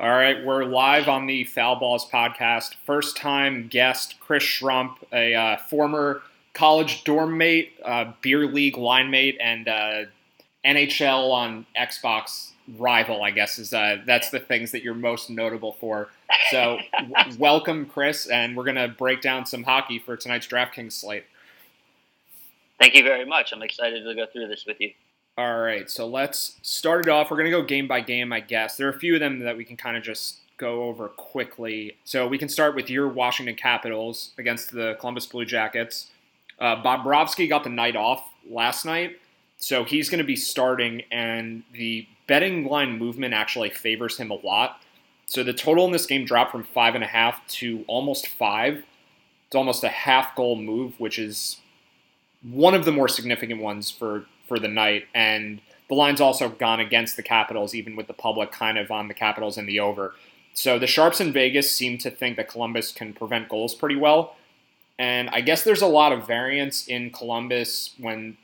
All 0.00 0.10
right, 0.10 0.44
we're 0.44 0.64
live 0.64 1.06
on 1.06 1.26
the 1.26 1.44
Foul 1.44 1.76
Balls 1.76 2.10
podcast. 2.10 2.74
First 2.84 3.16
time 3.16 3.68
guest 3.68 4.16
Chris 4.18 4.42
Schrump, 4.42 4.96
a 5.12 5.34
uh, 5.36 5.56
former 5.56 6.22
college 6.52 7.04
dorm 7.04 7.38
mate, 7.38 7.74
uh, 7.84 8.12
beer 8.20 8.44
league 8.44 8.76
line 8.76 9.12
mate, 9.12 9.38
and 9.40 9.68
uh, 9.68 10.02
NHL 10.64 11.30
on 11.30 11.64
Xbox 11.80 12.50
rival. 12.76 13.22
I 13.22 13.30
guess 13.30 13.60
is 13.60 13.72
uh, 13.72 13.98
that's 14.04 14.30
the 14.30 14.40
things 14.40 14.72
that 14.72 14.82
you're 14.82 14.94
most 14.94 15.30
notable 15.30 15.74
for. 15.74 16.08
So, 16.50 16.80
w- 16.92 17.38
welcome, 17.38 17.86
Chris, 17.86 18.26
and 18.26 18.56
we're 18.56 18.64
gonna 18.64 18.88
break 18.88 19.20
down 19.20 19.46
some 19.46 19.62
hockey 19.62 20.00
for 20.00 20.16
tonight's 20.16 20.48
DraftKings 20.48 20.90
slate. 20.90 21.24
Thank 22.80 22.94
you 22.94 23.04
very 23.04 23.24
much. 23.24 23.52
I'm 23.52 23.62
excited 23.62 24.02
to 24.02 24.14
go 24.16 24.26
through 24.26 24.48
this 24.48 24.64
with 24.66 24.80
you. 24.80 24.90
All 25.36 25.58
right, 25.58 25.90
so 25.90 26.06
let's 26.06 26.58
start 26.62 27.06
it 27.06 27.10
off. 27.10 27.28
We're 27.28 27.38
going 27.38 27.50
to 27.50 27.56
go 27.56 27.64
game 27.64 27.88
by 27.88 28.00
game, 28.00 28.32
I 28.32 28.38
guess. 28.38 28.76
There 28.76 28.86
are 28.86 28.92
a 28.92 28.98
few 28.98 29.14
of 29.14 29.20
them 29.20 29.40
that 29.40 29.56
we 29.56 29.64
can 29.64 29.76
kind 29.76 29.96
of 29.96 30.04
just 30.04 30.38
go 30.58 30.84
over 30.84 31.08
quickly. 31.08 31.96
So 32.04 32.28
we 32.28 32.38
can 32.38 32.48
start 32.48 32.76
with 32.76 32.88
your 32.88 33.08
Washington 33.08 33.56
Capitals 33.56 34.30
against 34.38 34.70
the 34.70 34.96
Columbus 35.00 35.26
Blue 35.26 35.44
Jackets. 35.44 36.12
Uh, 36.60 36.80
Bobrovsky 36.80 37.48
got 37.48 37.64
the 37.64 37.70
night 37.70 37.96
off 37.96 38.24
last 38.48 38.84
night, 38.84 39.18
so 39.56 39.82
he's 39.82 40.08
going 40.08 40.18
to 40.18 40.24
be 40.24 40.36
starting, 40.36 41.02
and 41.10 41.64
the 41.72 42.06
betting 42.28 42.66
line 42.66 42.96
movement 42.96 43.34
actually 43.34 43.70
favors 43.70 44.16
him 44.16 44.30
a 44.30 44.34
lot. 44.46 44.80
So 45.26 45.42
the 45.42 45.52
total 45.52 45.84
in 45.84 45.90
this 45.90 46.06
game 46.06 46.24
dropped 46.24 46.52
from 46.52 46.62
five 46.62 46.94
and 46.94 47.02
a 47.02 47.08
half 47.08 47.44
to 47.48 47.84
almost 47.88 48.28
five. 48.28 48.84
It's 49.48 49.56
almost 49.56 49.82
a 49.82 49.88
half 49.88 50.36
goal 50.36 50.54
move, 50.54 51.00
which 51.00 51.18
is 51.18 51.60
one 52.42 52.74
of 52.74 52.84
the 52.84 52.92
more 52.92 53.08
significant 53.08 53.60
ones 53.60 53.90
for 53.90 54.26
for 54.54 54.60
the 54.60 54.68
night. 54.68 55.06
And 55.14 55.60
the 55.88 55.94
line's 55.94 56.20
also 56.20 56.48
gone 56.48 56.78
against 56.78 57.16
the 57.16 57.22
Capitals, 57.22 57.74
even 57.74 57.96
with 57.96 58.06
the 58.06 58.12
public 58.12 58.52
kind 58.52 58.78
of 58.78 58.90
on 58.90 59.08
the 59.08 59.14
Capitals 59.14 59.58
in 59.58 59.66
the 59.66 59.80
over. 59.80 60.14
So 60.54 60.78
the 60.78 60.86
Sharps 60.86 61.20
in 61.20 61.32
Vegas 61.32 61.74
seem 61.74 61.98
to 61.98 62.10
think 62.10 62.36
that 62.36 62.48
Columbus 62.48 62.92
can 62.92 63.12
prevent 63.12 63.48
goals 63.48 63.74
pretty 63.74 63.96
well. 63.96 64.36
And 64.96 65.28
I 65.30 65.40
guess 65.40 65.64
there's 65.64 65.82
a 65.82 65.88
lot 65.88 66.12
of 66.12 66.24
variance 66.24 66.86
in 66.86 67.10
Columbus 67.10 67.94
when 67.98 68.36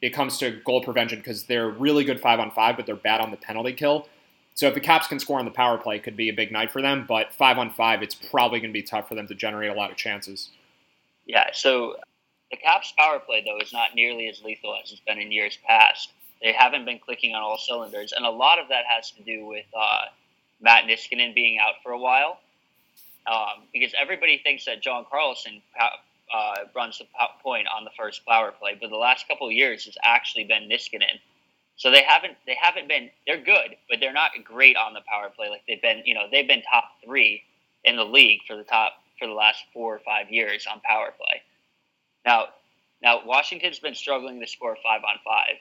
it 0.00 0.10
comes 0.10 0.38
to 0.38 0.58
goal 0.64 0.82
prevention 0.82 1.18
because 1.18 1.44
they're 1.44 1.68
really 1.68 2.04
good 2.04 2.20
five 2.20 2.40
on 2.40 2.50
five, 2.50 2.76
but 2.76 2.86
they're 2.86 2.96
bad 2.96 3.20
on 3.20 3.30
the 3.30 3.36
penalty 3.36 3.74
kill. 3.74 4.08
So 4.54 4.66
if 4.66 4.74
the 4.74 4.80
Caps 4.80 5.06
can 5.06 5.20
score 5.20 5.38
on 5.38 5.44
the 5.44 5.50
power 5.50 5.76
play, 5.76 5.96
it 5.96 6.02
could 6.02 6.16
be 6.16 6.30
a 6.30 6.34
big 6.34 6.50
night 6.50 6.72
for 6.72 6.80
them. 6.80 7.04
But 7.06 7.34
five 7.34 7.58
on 7.58 7.70
five, 7.70 8.02
it's 8.02 8.14
probably 8.14 8.60
going 8.60 8.70
to 8.70 8.78
be 8.78 8.82
tough 8.82 9.08
for 9.08 9.14
them 9.14 9.26
to 9.28 9.34
generate 9.34 9.70
a 9.70 9.74
lot 9.74 9.90
of 9.90 9.98
chances. 9.98 10.48
Yeah. 11.26 11.50
So 11.52 11.96
the 12.50 12.56
Caps 12.56 12.92
power 12.98 13.18
play, 13.18 13.42
though, 13.44 13.58
is 13.58 13.72
not 13.72 13.94
nearly 13.94 14.28
as 14.28 14.42
lethal 14.42 14.76
as 14.82 14.90
it's 14.90 15.00
been 15.00 15.18
in 15.18 15.30
years 15.30 15.58
past. 15.66 16.12
They 16.42 16.52
haven't 16.52 16.84
been 16.84 16.98
clicking 16.98 17.34
on 17.34 17.42
all 17.42 17.58
cylinders, 17.58 18.12
and 18.12 18.24
a 18.24 18.30
lot 18.30 18.58
of 18.58 18.68
that 18.68 18.84
has 18.86 19.10
to 19.12 19.22
do 19.22 19.46
with 19.46 19.66
uh, 19.78 20.06
Matt 20.60 20.84
Niskanen 20.84 21.34
being 21.34 21.58
out 21.58 21.74
for 21.82 21.92
a 21.92 21.98
while. 21.98 22.40
Um, 23.26 23.64
because 23.72 23.92
everybody 24.00 24.40
thinks 24.42 24.64
that 24.64 24.82
John 24.82 25.04
Carlson 25.08 25.60
uh, 25.78 26.54
runs 26.74 26.98
the 26.98 27.04
point 27.42 27.66
on 27.68 27.84
the 27.84 27.90
first 27.96 28.24
power 28.26 28.50
play, 28.50 28.76
but 28.80 28.90
the 28.90 28.96
last 28.96 29.28
couple 29.28 29.46
of 29.46 29.52
years 29.52 29.86
it's 29.86 29.98
actually 30.02 30.44
been 30.44 30.68
Niskanen. 30.68 31.20
So 31.76 31.90
they 31.90 32.02
haven't 32.02 32.36
they 32.46 32.56
haven't 32.60 32.88
been 32.88 33.10
they're 33.26 33.42
good, 33.42 33.76
but 33.88 34.00
they're 34.00 34.12
not 34.12 34.32
great 34.44 34.76
on 34.76 34.92
the 34.92 35.00
power 35.10 35.30
play 35.34 35.48
like 35.48 35.62
they've 35.66 35.80
been. 35.80 36.02
You 36.04 36.14
know 36.14 36.26
they've 36.30 36.46
been 36.46 36.62
top 36.62 36.84
three 37.04 37.42
in 37.84 37.96
the 37.96 38.04
league 38.04 38.40
for 38.46 38.56
the 38.56 38.64
top 38.64 38.94
for 39.18 39.26
the 39.26 39.32
last 39.34 39.64
four 39.72 39.94
or 39.94 39.98
five 40.00 40.30
years 40.30 40.66
on 40.70 40.80
power 40.80 41.14
play. 41.16 41.40
Now, 42.24 42.46
now 43.02 43.20
Washington's 43.24 43.78
been 43.78 43.94
struggling 43.94 44.40
to 44.40 44.46
score 44.46 44.76
five 44.82 45.02
on 45.08 45.16
five, 45.24 45.56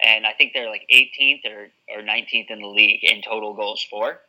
and 0.00 0.26
I 0.26 0.32
think 0.32 0.52
they're 0.52 0.70
like 0.70 0.86
18th 0.92 1.44
or, 1.46 1.68
or 1.96 2.02
19th 2.02 2.50
in 2.50 2.60
the 2.60 2.68
league 2.68 3.02
in 3.02 3.22
total 3.22 3.54
goals 3.54 3.84
for. 3.88 4.20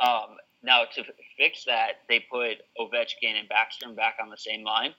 Um, 0.00 0.36
now 0.62 0.84
to 0.94 1.04
fix 1.36 1.64
that, 1.64 2.00
they 2.08 2.20
put 2.30 2.58
Ovechkin 2.78 3.38
and 3.38 3.48
Backstrom 3.48 3.96
back 3.96 4.16
on 4.20 4.30
the 4.30 4.36
same 4.36 4.64
line, 4.64 4.94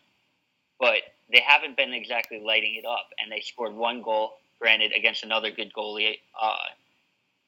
but 0.80 1.02
they 1.32 1.42
haven't 1.46 1.78
been 1.78 1.94
exactly 1.94 2.42
lighting 2.44 2.76
it 2.76 2.86
up, 2.86 3.10
and 3.22 3.32
they 3.32 3.42
scored 3.42 3.76
one 3.76 4.02
goal, 4.02 4.38
granted 4.60 4.92
against 4.96 5.24
another 5.24 5.52
good 5.52 5.72
goalie, 5.74 6.20
uh, 6.42 6.56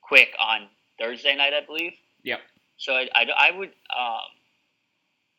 quick 0.01 0.35
on 0.39 0.67
Thursday 0.99 1.35
night, 1.35 1.53
I 1.53 1.65
believe. 1.65 1.93
Yep. 2.23 2.39
So 2.77 2.93
I, 2.93 3.07
I, 3.15 3.25
I 3.49 3.57
would 3.57 3.71
um, 3.97 4.29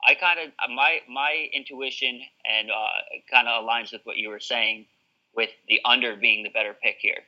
I 0.06 0.14
kind 0.14 0.38
of 0.40 0.70
my 0.74 1.00
my 1.08 1.48
intuition 1.52 2.20
and 2.44 2.70
uh, 2.70 3.20
kind 3.30 3.48
of 3.48 3.64
aligns 3.64 3.92
with 3.92 4.02
what 4.04 4.16
you 4.16 4.28
were 4.28 4.40
saying, 4.40 4.86
with 5.34 5.50
the 5.68 5.80
under 5.84 6.16
being 6.16 6.42
the 6.42 6.50
better 6.50 6.74
pick 6.82 6.96
here. 7.00 7.20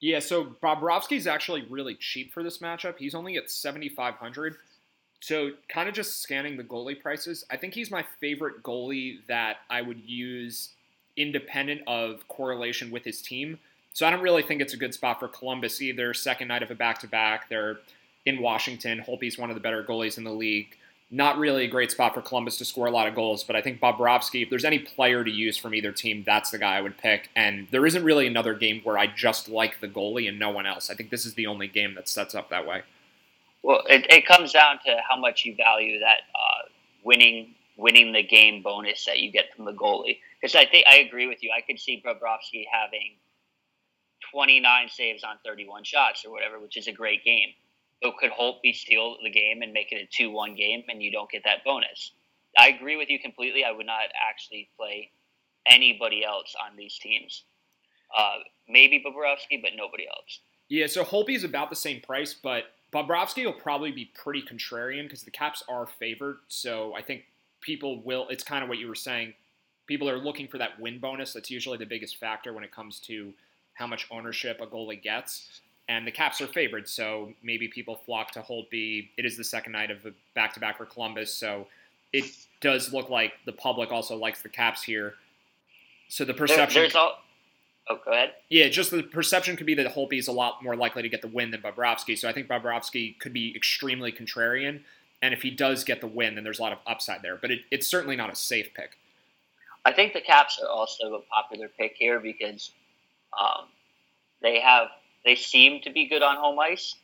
Yeah, 0.00 0.20
so 0.20 0.44
Bobrovsky 0.62 1.16
is 1.16 1.26
actually 1.26 1.66
really 1.68 1.94
cheap 1.94 2.32
for 2.32 2.42
this 2.42 2.58
matchup. 2.58 2.96
He's 2.98 3.14
only 3.14 3.36
at 3.36 3.50
seventy 3.50 3.88
five 3.88 4.14
hundred. 4.14 4.56
So, 5.22 5.50
kind 5.68 5.86
of 5.86 5.94
just 5.94 6.22
scanning 6.22 6.56
the 6.56 6.64
goalie 6.64 6.98
prices, 6.98 7.44
I 7.50 7.58
think 7.58 7.74
he's 7.74 7.90
my 7.90 8.06
favorite 8.20 8.62
goalie 8.62 9.18
that 9.28 9.58
I 9.68 9.82
would 9.82 10.00
use 10.06 10.70
independent 11.14 11.82
of 11.86 12.26
correlation 12.28 12.90
with 12.90 13.04
his 13.04 13.20
team. 13.20 13.58
So, 13.92 14.06
I 14.06 14.10
don't 14.10 14.22
really 14.22 14.42
think 14.42 14.62
it's 14.62 14.72
a 14.72 14.78
good 14.78 14.94
spot 14.94 15.20
for 15.20 15.28
Columbus 15.28 15.82
either. 15.82 16.14
Second 16.14 16.48
night 16.48 16.62
of 16.62 16.70
a 16.70 16.74
back 16.74 17.00
to 17.00 17.06
back, 17.06 17.50
they're 17.50 17.80
in 18.24 18.40
Washington. 18.40 19.04
Holtby's 19.06 19.36
one 19.36 19.50
of 19.50 19.56
the 19.56 19.60
better 19.60 19.84
goalies 19.84 20.16
in 20.16 20.24
the 20.24 20.32
league 20.32 20.74
not 21.10 21.38
really 21.38 21.64
a 21.64 21.68
great 21.68 21.90
spot 21.90 22.14
for 22.14 22.22
Columbus 22.22 22.56
to 22.58 22.64
score 22.64 22.86
a 22.86 22.90
lot 22.90 23.08
of 23.08 23.14
goals, 23.14 23.42
but 23.42 23.56
I 23.56 23.62
think 23.62 23.80
Bobrovsky, 23.80 24.42
if 24.44 24.50
there's 24.50 24.64
any 24.64 24.78
player 24.78 25.24
to 25.24 25.30
use 25.30 25.56
from 25.56 25.74
either 25.74 25.90
team, 25.90 26.22
that's 26.24 26.50
the 26.50 26.58
guy 26.58 26.76
I 26.76 26.80
would 26.80 26.98
pick. 26.98 27.30
And 27.34 27.66
there 27.72 27.84
isn't 27.84 28.04
really 28.04 28.28
another 28.28 28.54
game 28.54 28.80
where 28.84 28.96
I 28.96 29.08
just 29.08 29.48
like 29.48 29.80
the 29.80 29.88
goalie 29.88 30.28
and 30.28 30.38
no 30.38 30.50
one 30.50 30.66
else. 30.66 30.88
I 30.88 30.94
think 30.94 31.10
this 31.10 31.26
is 31.26 31.34
the 31.34 31.48
only 31.48 31.66
game 31.66 31.94
that 31.96 32.08
sets 32.08 32.34
up 32.34 32.48
that 32.50 32.66
way. 32.66 32.82
Well, 33.62 33.82
it, 33.88 34.06
it 34.08 34.26
comes 34.26 34.52
down 34.52 34.78
to 34.86 34.98
how 35.08 35.16
much 35.18 35.44
you 35.44 35.56
value 35.56 35.98
that 35.98 36.20
uh, 36.34 36.68
winning 37.04 37.54
winning 37.76 38.12
the 38.12 38.22
game 38.22 38.62
bonus 38.62 39.06
that 39.06 39.20
you 39.20 39.32
get 39.32 39.46
from 39.56 39.64
the 39.64 39.72
goalie. 39.72 40.18
Because 40.40 40.54
I 40.54 40.66
think 40.66 40.86
I 40.86 40.98
agree 40.98 41.26
with 41.26 41.42
you. 41.42 41.50
I 41.56 41.62
could 41.62 41.80
see 41.80 42.02
Bobrovsky 42.04 42.64
having 42.70 43.16
29 44.30 44.88
saves 44.88 45.24
on 45.24 45.36
31 45.44 45.84
shots 45.84 46.24
or 46.24 46.30
whatever, 46.30 46.60
which 46.60 46.76
is 46.76 46.86
a 46.86 46.92
great 46.92 47.24
game. 47.24 47.48
So 48.02 48.12
could 48.18 48.30
Holtby 48.30 48.74
steal 48.74 49.16
the 49.22 49.30
game 49.30 49.62
and 49.62 49.72
make 49.72 49.92
it 49.92 49.96
a 49.96 50.08
two-one 50.10 50.54
game, 50.54 50.84
and 50.88 51.02
you 51.02 51.12
don't 51.12 51.30
get 51.30 51.44
that 51.44 51.64
bonus? 51.64 52.12
I 52.58 52.68
agree 52.68 52.96
with 52.96 53.08
you 53.10 53.18
completely. 53.18 53.64
I 53.64 53.72
would 53.72 53.86
not 53.86 54.08
actually 54.28 54.70
play 54.76 55.10
anybody 55.66 56.24
else 56.24 56.54
on 56.66 56.76
these 56.76 56.98
teams. 56.98 57.44
Uh, 58.16 58.38
maybe 58.68 59.02
Bobrovsky, 59.04 59.60
but 59.62 59.72
nobody 59.76 60.06
else. 60.08 60.40
Yeah, 60.68 60.86
so 60.86 61.04
Holtby 61.04 61.36
is 61.36 61.44
about 61.44 61.68
the 61.68 61.76
same 61.76 62.00
price, 62.00 62.34
but 62.34 62.64
Bobrovsky 62.92 63.44
will 63.44 63.52
probably 63.52 63.92
be 63.92 64.10
pretty 64.14 64.42
contrarian 64.42 65.04
because 65.04 65.22
the 65.22 65.30
Caps 65.30 65.62
are 65.68 65.86
favored. 65.86 66.38
So 66.48 66.94
I 66.94 67.02
think 67.02 67.24
people 67.60 68.02
will. 68.02 68.26
It's 68.30 68.42
kind 68.42 68.62
of 68.62 68.68
what 68.68 68.78
you 68.78 68.88
were 68.88 68.94
saying. 68.94 69.34
People 69.86 70.08
are 70.08 70.18
looking 70.18 70.48
for 70.48 70.58
that 70.58 70.80
win 70.80 70.98
bonus. 70.98 71.32
That's 71.32 71.50
usually 71.50 71.76
the 71.76 71.86
biggest 71.86 72.16
factor 72.16 72.52
when 72.52 72.64
it 72.64 72.72
comes 72.72 72.98
to 73.00 73.32
how 73.74 73.86
much 73.86 74.06
ownership 74.10 74.60
a 74.60 74.66
goalie 74.66 75.02
gets 75.02 75.60
and 75.90 76.06
the 76.06 76.12
Caps 76.12 76.40
are 76.40 76.46
favored, 76.46 76.88
so 76.88 77.32
maybe 77.42 77.66
people 77.66 77.96
flock 78.06 78.30
to 78.30 78.40
Holtby. 78.40 79.08
It 79.18 79.24
is 79.24 79.36
the 79.36 79.42
second 79.42 79.72
night 79.72 79.90
of 79.90 80.06
a 80.06 80.12
back-to-back 80.36 80.78
for 80.78 80.86
Columbus, 80.86 81.34
so 81.34 81.66
it 82.12 82.26
does 82.60 82.92
look 82.92 83.10
like 83.10 83.32
the 83.44 83.52
public 83.52 83.90
also 83.90 84.16
likes 84.16 84.40
the 84.40 84.48
Caps 84.48 84.84
here. 84.84 85.14
So 86.08 86.24
the 86.24 86.32
perception. 86.32 86.74
There, 86.74 86.82
there's 86.84 86.94
all. 86.94 87.18
Oh, 87.88 87.98
go 88.04 88.12
ahead. 88.12 88.34
Yeah, 88.48 88.68
just 88.68 88.92
the 88.92 89.02
perception 89.02 89.56
could 89.56 89.66
be 89.66 89.74
that 89.74 89.92
Holtby 89.92 90.20
is 90.20 90.28
a 90.28 90.32
lot 90.32 90.62
more 90.62 90.76
likely 90.76 91.02
to 91.02 91.08
get 91.08 91.22
the 91.22 91.28
win 91.28 91.50
than 91.50 91.60
Bobrovsky. 91.60 92.16
So 92.16 92.28
I 92.28 92.32
think 92.32 92.46
Bobrovsky 92.46 93.18
could 93.18 93.32
be 93.32 93.52
extremely 93.56 94.12
contrarian, 94.12 94.82
and 95.20 95.34
if 95.34 95.42
he 95.42 95.50
does 95.50 95.82
get 95.82 96.00
the 96.00 96.06
win, 96.06 96.36
then 96.36 96.44
there's 96.44 96.60
a 96.60 96.62
lot 96.62 96.72
of 96.72 96.78
upside 96.86 97.22
there. 97.22 97.36
But 97.36 97.50
it, 97.50 97.60
it's 97.72 97.88
certainly 97.88 98.14
not 98.14 98.32
a 98.32 98.36
safe 98.36 98.72
pick. 98.74 98.96
I 99.84 99.92
think 99.92 100.12
the 100.12 100.20
Caps 100.20 100.60
are 100.62 100.68
also 100.68 101.14
a 101.14 101.20
popular 101.22 101.66
pick 101.66 101.96
here 101.96 102.20
because 102.20 102.70
um, 103.36 103.64
they 104.40 104.60
have 104.60 104.86
they 105.24 105.34
seem 105.34 105.80
to 105.82 105.90
be 105.90 106.06
good 106.06 106.22
on 106.22 106.36
home 106.36 106.58
ice. 106.58 106.94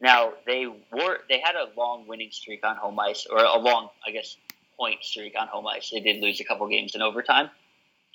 Now 0.00 0.32
they 0.46 0.66
were 0.66 1.18
they 1.28 1.40
had 1.40 1.54
a 1.56 1.68
long 1.76 2.06
winning 2.06 2.30
streak 2.30 2.64
on 2.64 2.76
home 2.76 2.98
ice, 2.98 3.26
or 3.30 3.38
a 3.38 3.58
long, 3.58 3.90
I 4.06 4.10
guess, 4.10 4.36
point 4.78 5.04
streak 5.04 5.34
on 5.38 5.48
home 5.48 5.66
ice. 5.66 5.90
They 5.90 6.00
did 6.00 6.22
lose 6.22 6.40
a 6.40 6.44
couple 6.44 6.66
games 6.68 6.94
in 6.94 7.02
overtime 7.02 7.50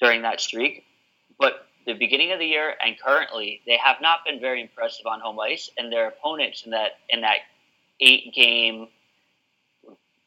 during 0.02 0.24
that 0.24 0.42
streak, 0.42 0.84
but 1.40 1.68
the 1.86 1.94
beginning 1.94 2.32
of 2.32 2.40
the 2.40 2.48
year 2.48 2.74
and 2.84 3.00
currently 3.00 3.62
they 3.68 3.78
have 3.78 3.98
not 4.02 4.26
been 4.26 4.40
very 4.40 4.62
impressive 4.62 5.06
on 5.06 5.20
home 5.20 5.40
ice, 5.40 5.70
and 5.78 5.92
their 5.92 6.08
opponents 6.08 6.64
in 6.64 6.72
that 6.72 6.92
in 7.10 7.22
that 7.22 7.40
eight 8.00 8.34
game 8.34 8.88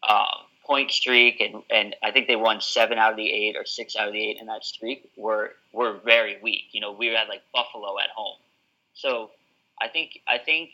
um, 0.09 0.27
point 0.65 0.91
streak, 0.91 1.41
and, 1.41 1.63
and 1.71 1.97
I 2.03 2.13
think 2.13 2.29
they 2.29 2.37
won 2.37 2.61
seven 2.61 2.99
out 2.99 3.11
of 3.11 3.17
the 3.17 3.31
eight 3.31 3.57
or 3.57 3.65
six 3.65 3.97
out 3.97 4.07
of 4.07 4.13
the 4.13 4.31
eight 4.31 4.39
in 4.41 4.47
that 4.47 4.65
streak 4.65 5.11
were 5.17 5.53
were 5.73 5.99
very 6.05 6.39
weak. 6.41 6.67
You 6.73 6.81
know, 6.81 6.93
we 6.93 7.09
had 7.09 7.29
like 7.29 7.43
Buffalo 7.53 7.99
at 7.99 8.11
home 8.15 8.37
so 8.99 9.31
I 9.81 9.89
think 9.89 10.21
I 10.27 10.39
think 10.39 10.71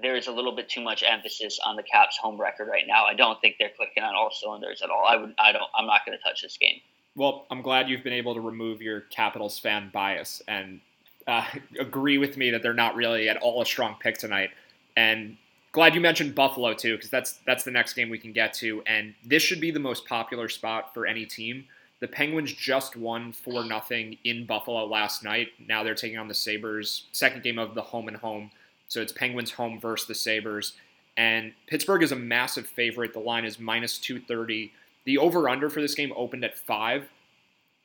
there's 0.00 0.28
a 0.28 0.32
little 0.32 0.54
bit 0.54 0.68
too 0.68 0.80
much 0.80 1.02
emphasis 1.02 1.58
on 1.64 1.74
the 1.74 1.82
Caps' 1.82 2.16
home 2.16 2.40
record 2.40 2.68
right 2.68 2.84
now. 2.86 3.04
I 3.04 3.14
don't 3.14 3.40
think 3.40 3.56
they're 3.58 3.72
clicking 3.76 4.04
on 4.04 4.14
all 4.14 4.30
cylinders 4.30 4.82
at 4.82 4.90
all. 4.90 5.04
I 5.04 5.16
would 5.16 5.34
I 5.38 5.52
don't 5.52 5.64
I'm 5.74 5.86
not 5.86 6.06
going 6.06 6.16
to 6.16 6.22
touch 6.22 6.42
this 6.42 6.56
game. 6.56 6.80
Well, 7.16 7.46
I'm 7.50 7.60
glad 7.60 7.88
you've 7.88 8.04
been 8.04 8.12
able 8.12 8.34
to 8.34 8.40
remove 8.40 8.80
your 8.80 9.00
Capitals 9.00 9.58
fan 9.58 9.90
bias 9.92 10.40
and 10.46 10.80
uh, 11.26 11.44
agree 11.78 12.18
with 12.18 12.36
me 12.36 12.50
that 12.50 12.62
they're 12.62 12.72
not 12.72 12.94
really 12.94 13.28
at 13.28 13.36
all 13.38 13.60
a 13.60 13.66
strong 13.66 13.96
pick 14.00 14.16
tonight. 14.16 14.50
And 14.96 15.36
glad 15.72 15.96
you 15.96 16.00
mentioned 16.00 16.36
Buffalo 16.36 16.72
too, 16.72 16.94
because 16.94 17.10
that's 17.10 17.40
that's 17.46 17.64
the 17.64 17.72
next 17.72 17.94
game 17.94 18.10
we 18.10 18.18
can 18.18 18.32
get 18.32 18.54
to, 18.54 18.82
and 18.86 19.14
this 19.24 19.42
should 19.42 19.60
be 19.60 19.72
the 19.72 19.80
most 19.80 20.06
popular 20.06 20.48
spot 20.48 20.94
for 20.94 21.04
any 21.04 21.26
team. 21.26 21.64
The 22.00 22.08
Penguins 22.08 22.52
just 22.52 22.96
won 22.96 23.32
four 23.32 23.64
nothing 23.64 24.16
in 24.24 24.46
Buffalo 24.46 24.86
last 24.86 25.22
night. 25.22 25.48
Now 25.68 25.82
they're 25.82 25.94
taking 25.94 26.18
on 26.18 26.28
the 26.28 26.34
Sabres. 26.34 27.04
Second 27.12 27.42
game 27.42 27.58
of 27.58 27.74
the 27.74 27.82
home 27.82 28.08
and 28.08 28.16
home, 28.16 28.50
so 28.88 29.00
it's 29.02 29.12
Penguins 29.12 29.52
home 29.52 29.78
versus 29.78 30.08
the 30.08 30.14
Sabres. 30.14 30.72
And 31.16 31.52
Pittsburgh 31.66 32.02
is 32.02 32.12
a 32.12 32.16
massive 32.16 32.66
favorite. 32.66 33.12
The 33.12 33.20
line 33.20 33.44
is 33.44 33.58
minus 33.58 33.98
two 33.98 34.20
thirty. 34.20 34.72
The 35.04 35.18
over 35.18 35.48
under 35.48 35.68
for 35.68 35.80
this 35.82 35.94
game 35.94 36.12
opened 36.16 36.44
at 36.44 36.58
five. 36.58 37.08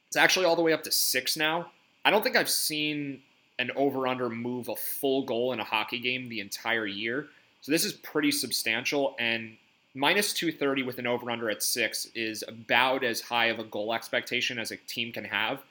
It's 0.08 0.18
actually 0.18 0.46
all 0.46 0.56
the 0.56 0.62
way 0.62 0.74
up 0.74 0.84
to 0.84 0.92
six 0.92 1.36
now. 1.36 1.72
I 2.06 2.12
don't 2.12 2.24
think 2.24 2.38
I've 2.38 2.50
seen 2.50 3.22
an 3.60 3.72
over 3.76 4.08
under 4.08 4.30
move 4.30 4.70
a 4.70 4.76
full 4.76 5.24
goal 5.24 5.52
in 5.52 5.60
a 5.60 5.64
hockey 5.64 6.00
game 6.00 6.30
the 6.30 6.40
entire 6.40 6.86
year. 6.86 7.28
So 7.62 7.72
this 7.72 7.84
is 7.84 7.94
pretty 7.94 8.32
substantial. 8.32 9.16
And 9.18 9.58
minus 9.96 10.34
230 10.34 10.84
with 10.84 11.00
an 11.00 11.08
over 11.08 11.32
under 11.32 11.50
at 11.50 11.64
six 11.64 12.08
is 12.14 12.44
about 12.48 13.04
as 13.04 13.22
high 13.22 13.46
of 13.46 13.60
a 13.60 13.64
goal 13.64 13.94
expectation 13.94 14.60
as 14.60 14.72
a 14.72 14.78
team 14.78 15.12
can 15.12 15.24
have. 15.24 15.64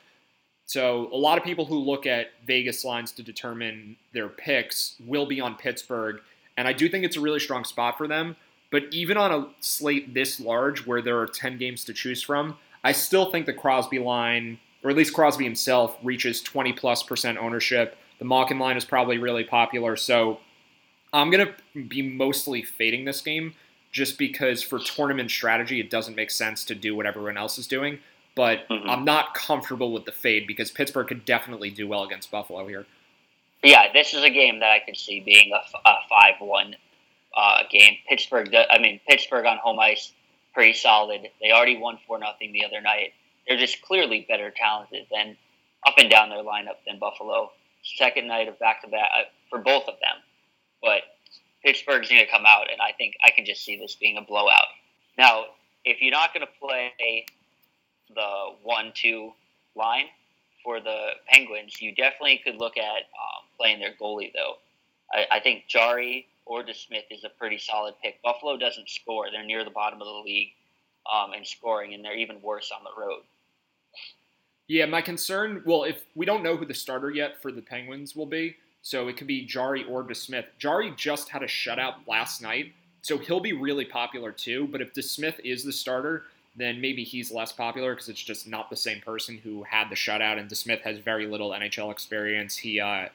So 0.66 1.10
a 1.12 1.16
lot 1.16 1.36
of 1.36 1.44
people 1.44 1.66
who 1.66 1.78
look 1.78 2.06
at 2.06 2.30
Vegas 2.46 2.84
lines 2.84 3.12
to 3.12 3.22
determine 3.22 3.96
their 4.14 4.30
picks 4.30 4.96
will 5.06 5.26
be 5.26 5.40
on 5.40 5.56
Pittsburgh. 5.56 6.20
And 6.56 6.66
I 6.66 6.72
do 6.72 6.88
think 6.88 7.04
it's 7.04 7.16
a 7.16 7.20
really 7.20 7.38
strong 7.38 7.64
spot 7.64 7.98
for 7.98 8.08
them. 8.08 8.36
But 8.70 8.84
even 8.90 9.16
on 9.18 9.30
a 9.30 9.48
slate 9.60 10.14
this 10.14 10.40
large 10.40 10.86
where 10.86 11.02
there 11.02 11.20
are 11.20 11.26
10 11.26 11.58
games 11.58 11.84
to 11.84 11.92
choose 11.92 12.22
from, 12.22 12.56
I 12.82 12.92
still 12.92 13.30
think 13.30 13.46
the 13.46 13.52
Crosby 13.52 13.98
line, 13.98 14.58
or 14.82 14.90
at 14.90 14.96
least 14.96 15.12
Crosby 15.12 15.44
himself, 15.44 15.96
reaches 16.02 16.40
20 16.40 16.72
plus 16.72 17.02
percent 17.02 17.38
ownership. 17.38 17.96
The 18.18 18.24
Malkin 18.24 18.58
line 18.58 18.76
is 18.76 18.84
probably 18.84 19.18
really 19.18 19.44
popular. 19.44 19.96
So 19.96 20.40
I'm 21.12 21.30
going 21.30 21.46
to 21.46 21.84
be 21.84 22.02
mostly 22.02 22.62
fading 22.62 23.04
this 23.04 23.20
game 23.20 23.54
just 23.94 24.18
because 24.18 24.60
for 24.60 24.80
tournament 24.80 25.30
strategy, 25.30 25.78
it 25.78 25.88
doesn't 25.88 26.16
make 26.16 26.30
sense 26.30 26.64
to 26.64 26.74
do 26.74 26.96
what 26.96 27.06
everyone 27.06 27.38
else 27.38 27.58
is 27.58 27.68
doing. 27.68 28.00
But 28.34 28.68
mm-hmm. 28.68 28.90
I'm 28.90 29.04
not 29.04 29.34
comfortable 29.34 29.92
with 29.92 30.04
the 30.04 30.10
fade 30.10 30.48
because 30.48 30.72
Pittsburgh 30.72 31.06
could 31.06 31.24
definitely 31.24 31.70
do 31.70 31.86
well 31.86 32.02
against 32.02 32.28
Buffalo 32.30 32.66
here. 32.66 32.86
Yeah, 33.62 33.92
this 33.92 34.12
is 34.12 34.24
a 34.24 34.30
game 34.30 34.58
that 34.58 34.70
I 34.72 34.80
could 34.84 34.96
see 34.96 35.20
being 35.20 35.52
a, 35.52 35.88
a 35.88 35.94
5 36.10 36.34
1 36.40 36.76
uh, 37.36 37.58
game. 37.70 37.94
Pittsburgh, 38.08 38.52
I 38.68 38.78
mean, 38.78 39.00
Pittsburgh 39.08 39.46
on 39.46 39.58
home 39.58 39.78
ice, 39.78 40.12
pretty 40.52 40.74
solid. 40.74 41.28
They 41.40 41.52
already 41.52 41.78
won 41.78 41.98
4 42.04 42.18
nothing 42.18 42.52
the 42.52 42.64
other 42.64 42.80
night. 42.80 43.12
They're 43.46 43.56
just 43.56 43.80
clearly 43.82 44.26
better 44.28 44.50
talented 44.50 45.06
than 45.12 45.36
up 45.86 45.94
and 45.98 46.10
down 46.10 46.30
their 46.30 46.42
lineup 46.42 46.82
than 46.84 46.98
Buffalo. 46.98 47.52
Second 47.96 48.26
night 48.26 48.48
of 48.48 48.58
back 48.58 48.82
to 48.82 48.88
back 48.88 49.08
for 49.48 49.60
both 49.60 49.84
of 49.84 49.94
them. 50.00 50.20
But 50.82 51.02
Pittsburgh's 51.64 52.08
going 52.08 52.24
to 52.24 52.30
come 52.30 52.44
out, 52.46 52.70
and 52.70 52.80
I 52.80 52.92
think 52.92 53.16
I 53.24 53.30
can 53.30 53.44
just 53.44 53.64
see 53.64 53.76
this 53.78 53.94
being 53.94 54.18
a 54.18 54.22
blowout. 54.22 54.66
Now, 55.16 55.44
if 55.84 56.02
you're 56.02 56.10
not 56.10 56.34
going 56.34 56.46
to 56.46 56.52
play 56.60 57.24
the 58.14 58.54
one-two 58.62 59.32
line 59.74 60.06
for 60.62 60.80
the 60.80 61.12
Penguins, 61.26 61.80
you 61.80 61.94
definitely 61.94 62.40
could 62.44 62.56
look 62.56 62.76
at 62.76 62.82
um, 62.84 63.44
playing 63.58 63.80
their 63.80 63.94
goalie. 64.00 64.32
Though 64.34 64.56
I, 65.12 65.36
I 65.36 65.40
think 65.40 65.64
Jarry 65.66 66.26
or 66.46 66.62
DeSmith 66.62 67.04
is 67.10 67.24
a 67.24 67.30
pretty 67.30 67.58
solid 67.58 67.94
pick. 68.02 68.22
Buffalo 68.22 68.56
doesn't 68.58 68.88
score; 68.90 69.30
they're 69.32 69.44
near 69.44 69.64
the 69.64 69.70
bottom 69.70 70.00
of 70.00 70.06
the 70.06 70.22
league 70.24 70.50
um, 71.12 71.32
in 71.32 71.44
scoring, 71.44 71.94
and 71.94 72.04
they're 72.04 72.16
even 72.16 72.40
worse 72.42 72.70
on 72.76 72.84
the 72.84 73.00
road. 73.00 73.22
Yeah, 74.68 74.86
my 74.86 75.02
concern. 75.02 75.62
Well, 75.64 75.84
if 75.84 76.04
we 76.14 76.24
don't 76.26 76.42
know 76.42 76.56
who 76.56 76.66
the 76.66 76.74
starter 76.74 77.10
yet 77.10 77.40
for 77.40 77.52
the 77.52 77.60
Penguins 77.60 78.16
will 78.16 78.26
be, 78.26 78.56
so 78.84 79.08
it 79.08 79.16
could 79.16 79.26
be 79.26 79.46
Jarry 79.46 79.82
or 79.84 80.04
DeSmith. 80.04 80.44
Jarry 80.58 80.92
just 80.94 81.30
had 81.30 81.42
a 81.42 81.46
shutout 81.46 81.94
last 82.06 82.42
night, 82.42 82.74
so 83.00 83.16
he'll 83.16 83.40
be 83.40 83.54
really 83.54 83.86
popular 83.86 84.30
too. 84.30 84.68
But 84.70 84.82
if 84.82 84.92
DeSmith 84.92 85.40
is 85.42 85.64
the 85.64 85.72
starter, 85.72 86.24
then 86.54 86.82
maybe 86.82 87.02
he's 87.02 87.32
less 87.32 87.50
popular 87.50 87.94
because 87.94 88.10
it's 88.10 88.22
just 88.22 88.46
not 88.46 88.68
the 88.68 88.76
same 88.76 89.00
person 89.00 89.38
who 89.38 89.62
had 89.62 89.88
the 89.88 89.94
shutout. 89.94 90.38
And 90.38 90.50
DeSmith 90.50 90.82
has 90.82 90.98
very 90.98 91.26
little 91.26 91.52
NHL 91.52 91.90
experience. 91.90 92.58
He, 92.58 92.78
uh, 92.78 93.08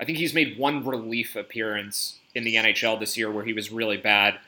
I 0.00 0.04
think 0.04 0.18
he's 0.18 0.34
made 0.34 0.58
one 0.58 0.84
relief 0.84 1.36
appearance 1.36 2.18
in 2.34 2.42
the 2.42 2.56
NHL 2.56 2.98
this 2.98 3.16
year 3.16 3.30
where 3.30 3.44
he 3.44 3.52
was 3.52 3.70
really 3.70 3.96
bad, 3.96 4.40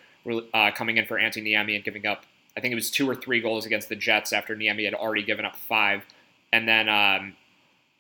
uh, 0.52 0.72
coming 0.72 0.96
in 0.96 1.06
for 1.06 1.16
Antti 1.16 1.44
Niemi 1.44 1.76
and 1.76 1.84
giving 1.84 2.06
up. 2.06 2.24
I 2.56 2.60
think 2.60 2.72
it 2.72 2.74
was 2.76 2.90
two 2.90 3.08
or 3.08 3.14
three 3.14 3.40
goals 3.40 3.66
against 3.66 3.88
the 3.88 3.94
Jets 3.94 4.32
after 4.32 4.56
Niemi 4.56 4.84
had 4.84 4.94
already 4.94 5.22
given 5.22 5.44
up 5.44 5.54
five. 5.54 6.04
And 6.52 6.66
then 6.66 6.88
um, 6.88 7.36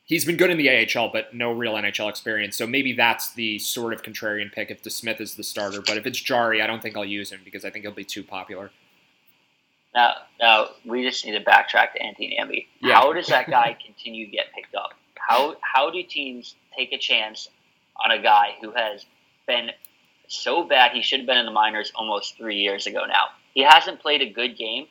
he's 0.06 0.24
been 0.24 0.36
good 0.36 0.50
in 0.50 0.56
the 0.56 0.70
AHL, 0.70 1.10
but 1.12 1.34
no 1.34 1.52
real 1.52 1.74
NHL 1.74 2.08
experience. 2.08 2.56
So 2.56 2.66
maybe 2.66 2.92
that's 2.92 3.34
the 3.34 3.58
sort 3.58 3.92
of 3.92 4.02
contrarian 4.02 4.50
pick 4.50 4.70
if 4.70 4.82
DeSmith 4.82 5.20
is 5.20 5.34
the 5.34 5.42
starter. 5.42 5.82
But 5.82 5.98
if 5.98 6.06
it's 6.06 6.20
Jarry, 6.20 6.62
I 6.62 6.66
don't 6.66 6.80
think 6.80 6.96
I'll 6.96 7.04
use 7.04 7.30
him 7.30 7.40
because 7.44 7.64
I 7.64 7.70
think 7.70 7.84
he'll 7.84 7.92
be 7.92 8.04
too 8.04 8.22
popular. 8.22 8.70
Now, 9.94 10.14
now 10.40 10.68
we 10.84 11.02
just 11.02 11.24
need 11.24 11.32
to 11.32 11.44
backtrack 11.44 11.92
to 11.92 12.00
Antti 12.00 12.38
Niemi. 12.38 12.66
Yeah. 12.80 12.94
How 12.94 13.12
does 13.12 13.26
that 13.28 13.50
guy 13.50 13.76
continue 13.84 14.26
to 14.26 14.32
get 14.32 14.46
picked 14.54 14.74
up? 14.74 14.90
How 15.14 15.56
how 15.60 15.90
do 15.90 16.02
teams 16.02 16.54
take 16.76 16.92
a 16.92 16.98
chance 16.98 17.48
on 18.04 18.10
a 18.10 18.22
guy 18.22 18.56
who 18.60 18.72
has 18.72 19.04
been 19.46 19.70
so 20.28 20.64
bad 20.64 20.92
he 20.92 21.02
should 21.02 21.20
have 21.20 21.26
been 21.26 21.38
in 21.38 21.46
the 21.46 21.52
minors 21.52 21.92
almost 21.94 22.36
three 22.36 22.56
years 22.56 22.86
ago 22.86 23.04
now? 23.08 23.28
He 23.54 23.62
hasn't 23.62 24.00
played 24.00 24.20
a 24.20 24.30
good 24.30 24.58
game. 24.58 24.86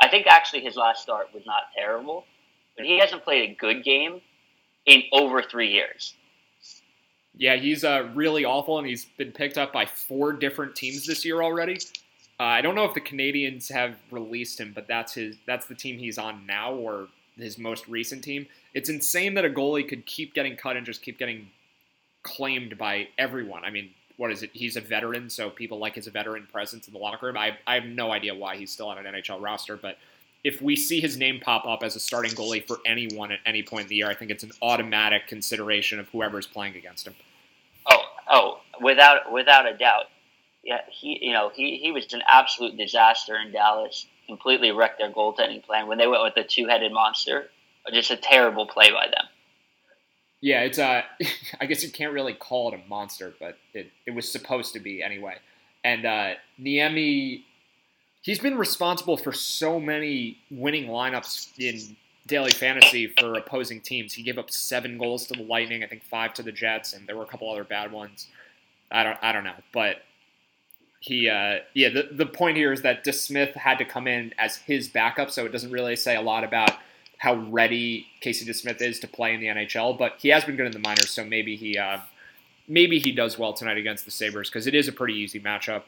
I 0.00 0.08
think 0.08 0.26
actually 0.26 0.62
his 0.62 0.74
last 0.74 1.02
start 1.02 1.28
was 1.34 1.44
not 1.44 1.64
terrible, 1.74 2.24
but 2.76 2.86
he 2.86 2.98
hasn't 2.98 3.24
played 3.24 3.50
a 3.50 3.54
good 3.54 3.84
game 3.84 4.22
in 4.86 5.02
over 5.12 5.42
three 5.42 5.72
years. 5.72 6.14
Yeah, 7.36 7.56
he's 7.56 7.84
uh, 7.84 8.08
really 8.14 8.44
awful, 8.44 8.78
and 8.78 8.86
he's 8.86 9.04
been 9.04 9.32
picked 9.32 9.58
up 9.58 9.72
by 9.72 9.84
four 9.84 10.32
different 10.32 10.74
teams 10.74 11.06
this 11.06 11.24
year 11.24 11.42
already. 11.42 11.78
Uh, 12.40 12.44
I 12.44 12.62
don't 12.62 12.74
know 12.74 12.84
if 12.84 12.94
the 12.94 13.00
Canadiens 13.00 13.70
have 13.70 13.96
released 14.10 14.58
him, 14.58 14.72
but 14.74 14.86
that's 14.88 15.14
his 15.14 15.36
that's 15.46 15.66
the 15.66 15.74
team 15.74 15.98
he's 15.98 16.18
on 16.18 16.46
now, 16.46 16.72
or 16.72 17.08
his 17.36 17.58
most 17.58 17.86
recent 17.88 18.24
team. 18.24 18.46
It's 18.74 18.88
insane 18.88 19.34
that 19.34 19.44
a 19.44 19.50
goalie 19.50 19.86
could 19.86 20.06
keep 20.06 20.34
getting 20.34 20.56
cut 20.56 20.76
and 20.76 20.86
just 20.86 21.02
keep 21.02 21.18
getting 21.18 21.48
claimed 22.22 22.78
by 22.78 23.08
everyone. 23.18 23.64
I 23.64 23.70
mean, 23.70 23.90
what 24.16 24.30
is 24.30 24.42
it? 24.42 24.50
He's 24.52 24.76
a 24.76 24.80
veteran, 24.80 25.28
so 25.28 25.50
people 25.50 25.78
like 25.78 25.94
his 25.94 26.06
veteran 26.08 26.46
presence 26.50 26.86
in 26.86 26.92
the 26.92 26.98
locker 26.98 27.26
room. 27.26 27.36
I, 27.36 27.56
I 27.66 27.74
have 27.74 27.84
no 27.84 28.12
idea 28.12 28.34
why 28.34 28.56
he's 28.56 28.70
still 28.70 28.88
on 28.88 28.98
an 28.98 29.14
NHL 29.14 29.40
roster, 29.42 29.76
but 29.76 29.98
if 30.44 30.62
we 30.62 30.76
see 30.76 31.00
his 31.00 31.16
name 31.16 31.40
pop 31.40 31.66
up 31.66 31.82
as 31.82 31.96
a 31.96 32.00
starting 32.00 32.32
goalie 32.32 32.66
for 32.66 32.78
anyone 32.86 33.32
at 33.32 33.40
any 33.44 33.62
point 33.62 33.84
in 33.84 33.88
the 33.88 33.96
year, 33.96 34.08
I 34.08 34.14
think 34.14 34.30
it's 34.30 34.44
an 34.44 34.52
automatic 34.62 35.26
consideration 35.26 35.98
of 35.98 36.08
whoever's 36.08 36.46
playing 36.46 36.76
against 36.76 37.06
him. 37.06 37.14
Oh, 37.90 38.02
oh, 38.28 38.60
without 38.80 39.32
without 39.32 39.66
a 39.66 39.76
doubt. 39.76 40.04
Yeah, 40.62 40.80
he 40.90 41.18
you 41.20 41.32
know 41.32 41.50
he 41.54 41.78
he 41.78 41.92
was 41.92 42.12
an 42.12 42.22
absolute 42.28 42.76
disaster 42.76 43.36
in 43.36 43.52
Dallas. 43.52 44.06
Completely 44.26 44.72
wrecked 44.72 44.98
their 44.98 45.12
goaltending 45.12 45.62
plan 45.62 45.86
when 45.86 45.98
they 45.98 46.08
went 46.08 46.24
with 46.24 46.34
the 46.34 46.42
two-headed 46.42 46.92
monster. 46.92 47.48
Just 47.92 48.10
a 48.10 48.16
terrible 48.16 48.66
play 48.66 48.90
by 48.90 49.06
them. 49.06 49.26
Yeah, 50.40 50.62
it's 50.62 50.78
uh, 50.78 51.02
I 51.60 51.66
guess 51.66 51.82
you 51.82 51.90
can't 51.90 52.12
really 52.12 52.34
call 52.34 52.72
it 52.72 52.80
a 52.80 52.88
monster, 52.88 53.34
but 53.38 53.58
it, 53.72 53.90
it 54.06 54.12
was 54.12 54.30
supposed 54.30 54.72
to 54.74 54.80
be 54.80 55.02
anyway. 55.02 55.36
And 55.84 56.04
uh, 56.04 56.34
Niemi 56.60 57.44
he's 58.26 58.40
been 58.40 58.58
responsible 58.58 59.16
for 59.16 59.32
so 59.32 59.78
many 59.78 60.36
winning 60.50 60.88
lineups 60.88 61.48
in 61.58 61.96
daily 62.26 62.50
fantasy 62.50 63.06
for 63.06 63.34
opposing 63.34 63.80
teams. 63.80 64.12
He 64.12 64.24
gave 64.24 64.36
up 64.36 64.50
seven 64.50 64.98
goals 64.98 65.28
to 65.28 65.34
the 65.34 65.44
Lightning, 65.44 65.84
I 65.84 65.86
think 65.86 66.02
five 66.02 66.34
to 66.34 66.42
the 66.42 66.50
Jets, 66.50 66.92
and 66.92 67.06
there 67.06 67.16
were 67.16 67.22
a 67.22 67.26
couple 67.26 67.50
other 67.50 67.62
bad 67.62 67.92
ones. 67.92 68.26
I 68.90 69.04
don't 69.04 69.16
I 69.22 69.32
don't 69.32 69.44
know, 69.44 69.54
but 69.72 70.02
he 71.00 71.28
uh, 71.28 71.60
yeah 71.72 71.88
the 71.88 72.08
the 72.10 72.26
point 72.26 72.56
here 72.56 72.72
is 72.72 72.82
that 72.82 73.04
DeSmith 73.04 73.54
had 73.54 73.78
to 73.78 73.84
come 73.84 74.08
in 74.08 74.34
as 74.38 74.56
his 74.56 74.88
backup, 74.88 75.30
so 75.30 75.46
it 75.46 75.52
doesn't 75.52 75.70
really 75.70 75.96
say 75.96 76.16
a 76.16 76.20
lot 76.20 76.42
about 76.42 76.72
how 77.18 77.34
ready 77.34 78.08
Casey 78.20 78.44
DeSmith 78.44 78.82
is 78.82 78.98
to 79.00 79.08
play 79.08 79.34
in 79.34 79.40
the 79.40 79.46
NHL. 79.46 79.96
But 79.96 80.16
he 80.18 80.28
has 80.30 80.44
been 80.44 80.56
good 80.56 80.66
in 80.66 80.72
the 80.72 80.80
minors, 80.80 81.10
so 81.10 81.24
maybe 81.24 81.54
he 81.54 81.78
uh, 81.78 81.98
maybe 82.66 82.98
he 82.98 83.12
does 83.12 83.38
well 83.38 83.52
tonight 83.52 83.76
against 83.76 84.04
the 84.04 84.10
Sabres 84.10 84.50
because 84.50 84.66
it 84.66 84.74
is 84.74 84.88
a 84.88 84.92
pretty 84.92 85.14
easy 85.14 85.38
matchup. 85.38 85.82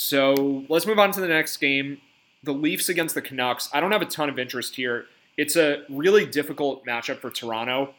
So 0.00 0.64
let's 0.68 0.86
move 0.86 1.00
on 1.00 1.10
to 1.10 1.20
the 1.20 1.26
next 1.26 1.56
game. 1.56 2.00
The 2.44 2.52
Leafs 2.52 2.88
against 2.88 3.16
the 3.16 3.20
Canucks. 3.20 3.68
I 3.72 3.80
don't 3.80 3.90
have 3.90 4.00
a 4.00 4.06
ton 4.06 4.28
of 4.28 4.38
interest 4.38 4.76
here. 4.76 5.06
It's 5.36 5.56
a 5.56 5.82
really 5.88 6.24
difficult 6.24 6.86
matchup 6.86 7.18
for 7.18 7.30
Toronto. 7.30 7.94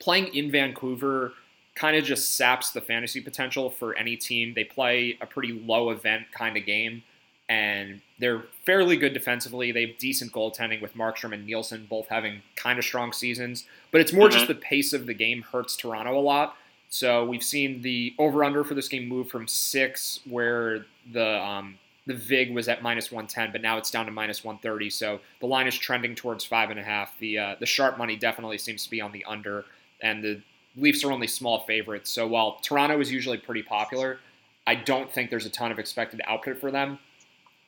Playing 0.00 0.34
in 0.34 0.50
Vancouver 0.50 1.34
kind 1.76 1.96
of 1.96 2.02
just 2.02 2.36
saps 2.36 2.72
the 2.72 2.80
fantasy 2.80 3.20
potential 3.20 3.70
for 3.70 3.94
any 3.94 4.16
team. 4.16 4.54
They 4.54 4.64
play 4.64 5.18
a 5.20 5.26
pretty 5.26 5.52
low 5.52 5.90
event 5.90 6.26
kind 6.32 6.56
of 6.56 6.66
game, 6.66 7.04
and 7.48 8.00
they're 8.18 8.46
fairly 8.66 8.96
good 8.96 9.14
defensively. 9.14 9.70
They 9.70 9.86
have 9.86 9.98
decent 9.98 10.32
goaltending 10.32 10.82
with 10.82 10.96
Markstrom 10.96 11.32
and 11.32 11.46
Nilsson 11.46 11.86
both 11.88 12.08
having 12.08 12.42
kind 12.56 12.76
of 12.76 12.84
strong 12.84 13.12
seasons, 13.12 13.66
but 13.92 14.00
it's 14.00 14.12
more 14.12 14.26
mm-hmm. 14.26 14.36
just 14.36 14.48
the 14.48 14.56
pace 14.56 14.92
of 14.92 15.06
the 15.06 15.14
game 15.14 15.42
hurts 15.42 15.76
Toronto 15.76 16.18
a 16.18 16.20
lot. 16.20 16.56
So 16.92 17.24
we've 17.24 17.42
seen 17.42 17.82
the 17.82 18.14
over 18.18 18.42
under 18.42 18.64
for 18.64 18.74
this 18.74 18.88
game 18.88 19.08
move 19.08 19.28
from 19.28 19.46
six, 19.46 20.18
where 20.28 20.86
the 21.12 21.40
um, 21.40 21.78
the 22.06 22.14
VIG 22.14 22.52
was 22.52 22.68
at 22.68 22.82
minus 22.82 23.12
110, 23.12 23.52
but 23.52 23.62
now 23.62 23.76
it's 23.76 23.90
down 23.90 24.06
to 24.06 24.12
minus 24.12 24.42
130. 24.42 24.90
So 24.90 25.20
the 25.40 25.46
line 25.46 25.66
is 25.66 25.76
trending 25.76 26.14
towards 26.14 26.44
five 26.44 26.70
and 26.70 26.78
a 26.78 26.82
half. 26.82 27.18
The 27.18 27.38
uh, 27.38 27.56
the 27.60 27.66
sharp 27.66 27.98
money 27.98 28.16
definitely 28.16 28.58
seems 28.58 28.84
to 28.84 28.90
be 28.90 29.00
on 29.00 29.12
the 29.12 29.24
under, 29.26 29.64
and 30.02 30.22
the 30.22 30.42
Leafs 30.76 31.04
are 31.04 31.12
only 31.12 31.26
small 31.26 31.60
favorites. 31.60 32.10
So 32.10 32.26
while 32.26 32.58
Toronto 32.62 33.00
is 33.00 33.10
usually 33.10 33.38
pretty 33.38 33.62
popular, 33.62 34.18
I 34.66 34.76
don't 34.76 35.10
think 35.10 35.30
there's 35.30 35.46
a 35.46 35.50
ton 35.50 35.72
of 35.72 35.78
expected 35.78 36.20
output 36.26 36.58
for 36.58 36.70
them. 36.70 36.98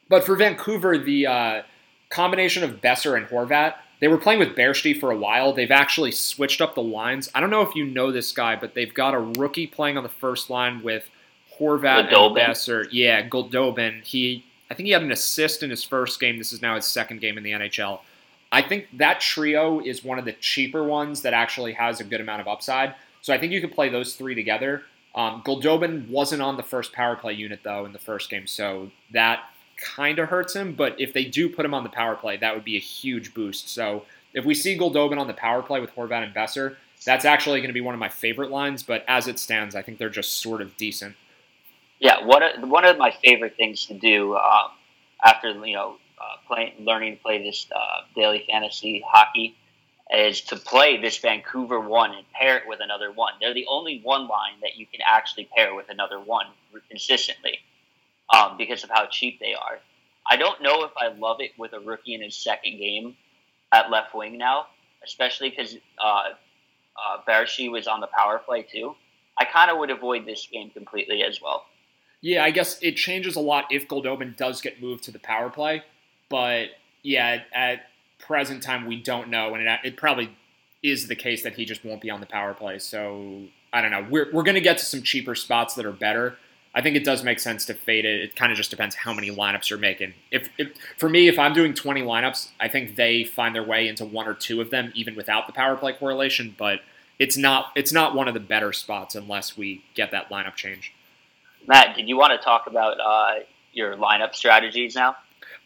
But 0.08 0.25
for 0.25 0.37
Vancouver, 0.37 0.99
the 0.99 1.26
uh, 1.26 1.62
combination 2.11 2.62
of 2.62 2.80
Boeser 2.80 3.16
and 3.16 3.26
Horvat, 3.26 3.75
they 4.00 4.08
were 4.08 4.18
playing 4.18 4.38
with 4.38 4.56
Baertschi 4.56 4.99
for 4.99 5.11
a 5.11 5.16
while. 5.16 5.52
They've 5.52 5.70
actually 5.70 6.12
switched 6.12 6.61
up 6.61 6.75
the 6.75 6.82
lines. 6.82 7.30
I 7.34 7.40
don't 7.40 7.50
know 7.50 7.62
if 7.62 7.75
you 7.75 7.84
know 7.84 8.12
this 8.12 8.32
guy, 8.32 8.56
but 8.56 8.75
they've 8.75 8.92
got 8.92 9.14
a 9.14 9.20
rookie 9.20 9.66
playing 9.66 9.96
on 9.96 10.02
the 10.02 10.08
first 10.08 10.50
line 10.50 10.82
with 10.82 11.08
Horvat 11.59 12.09
and 12.09 12.37
Boeser. 12.37 12.87
Yeah, 12.90 13.28
Goldobin. 13.28 14.02
He, 14.04 14.44
I 14.71 14.75
think 14.75 14.87
he 14.87 14.92
had 14.92 15.02
an 15.02 15.12
assist 15.12 15.62
in 15.62 15.71
his 15.71 15.85
first 15.85 16.21
game. 16.21 16.38
This 16.38 16.52
is 16.52 16.62
now 16.62 16.76
his 16.76 16.87
second 16.87 17.21
game 17.21 17.37
in 17.37 17.44
the 17.44 17.52
NHL. 17.52 18.00
I 18.50 18.61
think 18.61 18.87
that 18.99 19.21
trio 19.21 19.80
is 19.80 20.04
one 20.04 20.18
of 20.18 20.26
the 20.26 20.32
cheaper 20.32 20.85
ones 20.85 21.23
that 21.23 21.32
actually 21.32 21.73
has 21.73 22.00
a 22.00 22.04
good 22.04 22.21
amount 22.21 22.42
of 22.42 22.49
upside. 22.49 22.94
So 23.23 23.32
I 23.32 23.38
think 23.38 23.52
you 23.52 23.61
could 23.61 23.73
play 23.73 23.88
those 23.88 24.14
three 24.14 24.35
together. 24.35 24.82
Um, 25.14 25.42
Goldobin 25.44 26.09
wasn't 26.09 26.42
on 26.42 26.56
the 26.56 26.62
first 26.62 26.92
power 26.92 27.16
play 27.16 27.32
unit 27.35 27.61
though 27.62 27.85
in 27.85 27.92
the 27.92 27.99
first 27.99 28.30
game, 28.30 28.47
so 28.47 28.90
that 29.12 29.44
kind 29.76 30.18
of 30.18 30.28
hurts 30.28 30.54
him. 30.54 30.75
But 30.75 31.00
if 31.00 31.12
they 31.12 31.25
do 31.25 31.49
put 31.49 31.64
him 31.64 31.75
on 31.75 31.82
the 31.82 31.90
power 31.90 32.14
play, 32.14 32.37
that 32.38 32.54
would 32.54 32.64
be 32.64 32.76
a 32.76 32.80
huge 32.80 33.35
boost. 33.35 33.68
So 33.68 34.04
if 34.32 34.44
we 34.44 34.54
see 34.54 34.78
Goldobin 34.78 35.18
on 35.18 35.26
the 35.26 35.35
power 35.35 35.62
play 35.62 35.80
with 35.80 35.94
Horvat 35.94 36.25
and 36.25 36.35
Boeser, 36.35 36.76
that's 37.04 37.25
actually 37.25 37.61
going 37.61 37.68
to 37.68 37.75
be 37.75 37.80
one 37.80 37.94
of 37.94 38.00
my 38.00 38.09
favorite 38.09 38.50
lines. 38.50 38.82
But 38.82 39.04
as 39.09 39.28
it 39.28 39.38
stands, 39.38 39.75
I 39.75 39.82
think 39.82 39.99
they're 39.99 40.09
just 40.09 40.40
sort 40.40 40.62
of 40.62 40.76
decent. 40.76 41.16
Yeah, 42.02 42.25
one 42.26 42.42
of, 42.42 42.68
one 42.68 42.85
of 42.85 42.99
my 42.99 43.12
favorite 43.25 43.56
things 43.56 43.87
to 43.87 43.94
do 43.94 44.35
um, 44.37 44.71
after 45.25 45.50
you 45.52 45.75
know 45.76 45.99
uh, 46.21 46.37
playing, 46.49 46.73
learning 46.80 47.16
to 47.16 47.23
play 47.23 47.44
this 47.44 47.68
uh, 47.75 48.00
daily 48.16 48.44
fantasy 48.50 49.04
hockey 49.06 49.54
is 50.12 50.40
to 50.42 50.56
play 50.56 51.00
this 51.00 51.18
Vancouver 51.18 51.78
one 51.80 52.12
and 52.12 52.26
pair 52.32 52.56
it 52.59 52.64
with 52.66 52.80
another 52.82 53.12
one. 53.12 53.35
They're 53.40 53.54
the 53.54 53.66
only 53.71 54.00
one 54.02 54.26
line 54.26 54.54
that 54.62 54.76
you 54.76 54.85
can 54.85 55.00
actually 55.06 55.49
pair 55.56 55.76
with 55.76 55.90
another 55.90 56.18
one 56.21 56.47
consistently 56.90 57.61
um, 58.35 58.56
because 58.59 58.85
of 58.85 58.90
how 58.90 59.06
cheap 59.06 59.40
they 59.40 59.54
are. 59.54 59.78
I 60.28 60.37
don't 60.37 60.62
know 60.62 60.85
if 60.85 60.92
I 60.97 61.09
love 61.16 61.38
it 61.40 61.52
with 61.56 61.73
a 61.73 61.80
rookie 61.80 62.14
in 62.14 62.23
his 62.23 62.37
second 62.37 62.78
game 62.78 63.16
at 63.73 63.90
left 63.90 64.14
wing 64.14 64.38
now, 64.38 64.66
especially 65.04 65.50
because 65.50 65.76
uh, 66.04 66.30
uh, 66.97 67.18
Baertschi 67.28 67.71
was 67.71 67.87
on 67.87 68.00
the 68.00 68.09
power 68.09 68.38
play 68.38 68.62
too. 68.62 68.97
I 69.38 69.44
kind 69.47 69.71
of 69.71 69.78
would 69.78 69.90
avoid 69.90 70.26
this 70.26 70.49
game 70.52 70.71
completely 70.71 71.23
as 71.23 71.40
well. 71.40 71.64
Yeah, 72.22 72.44
I 72.44 72.52
guess 72.52 72.78
it 72.80 72.96
changes 72.96 73.36
a 73.36 73.40
lot 73.40 73.66
if 73.70 73.88
Goldobin 73.88 74.36
does 74.36 74.60
get 74.60 74.80
moved 74.80 75.04
to 75.04 75.10
the 75.10 75.18
power 75.18 75.50
play, 75.50 75.82
but 76.28 76.68
yeah, 77.02 77.42
at 77.52 77.82
present 78.20 78.62
time 78.62 78.86
we 78.86 79.02
don't 79.02 79.28
know, 79.28 79.54
and 79.54 79.66
it, 79.66 79.80
it 79.84 79.96
probably 79.96 80.30
is 80.82 81.08
the 81.08 81.16
case 81.16 81.42
that 81.42 81.54
he 81.54 81.64
just 81.64 81.84
won't 81.84 82.00
be 82.00 82.10
on 82.10 82.20
the 82.20 82.26
power 82.26 82.54
play. 82.54 82.78
So 82.78 83.42
I 83.72 83.80
don't 83.80 83.90
know. 83.90 84.06
We're 84.08 84.30
we're 84.32 84.44
gonna 84.44 84.60
get 84.60 84.78
to 84.78 84.84
some 84.84 85.02
cheaper 85.02 85.34
spots 85.34 85.74
that 85.74 85.84
are 85.84 85.92
better. 85.92 86.38
I 86.74 86.80
think 86.80 86.96
it 86.96 87.04
does 87.04 87.22
make 87.22 87.38
sense 87.38 87.66
to 87.66 87.74
fade 87.74 88.04
it. 88.04 88.22
It 88.22 88.36
kind 88.36 88.50
of 88.50 88.56
just 88.56 88.70
depends 88.70 88.94
how 88.94 89.12
many 89.12 89.30
lineups 89.30 89.68
you're 89.68 89.78
making. 89.78 90.14
If, 90.30 90.48
if 90.56 90.72
for 90.96 91.08
me, 91.08 91.28
if 91.28 91.38
I'm 91.38 91.52
doing 91.52 91.74
20 91.74 92.00
lineups, 92.00 92.48
I 92.58 92.68
think 92.68 92.96
they 92.96 93.24
find 93.24 93.54
their 93.54 93.62
way 93.62 93.88
into 93.88 94.06
one 94.06 94.26
or 94.26 94.32
two 94.32 94.62
of 94.62 94.70
them, 94.70 94.90
even 94.94 95.14
without 95.14 95.46
the 95.46 95.52
power 95.52 95.76
play 95.76 95.92
correlation. 95.92 96.54
But 96.56 96.80
it's 97.18 97.36
not 97.36 97.72
it's 97.74 97.92
not 97.92 98.14
one 98.14 98.28
of 98.28 98.34
the 98.34 98.40
better 98.40 98.72
spots 98.72 99.14
unless 99.14 99.56
we 99.56 99.84
get 99.94 100.12
that 100.12 100.30
lineup 100.30 100.54
change. 100.54 100.94
Matt, 101.66 101.97
did 101.97 102.09
you 102.09 102.16
want 102.16 102.33
to 102.33 102.45
talk 102.45 102.66
about 102.66 102.99
uh, 103.00 103.40
your 103.73 103.97
lineup 103.97 104.35
strategies 104.35 104.95
now? 104.95 105.16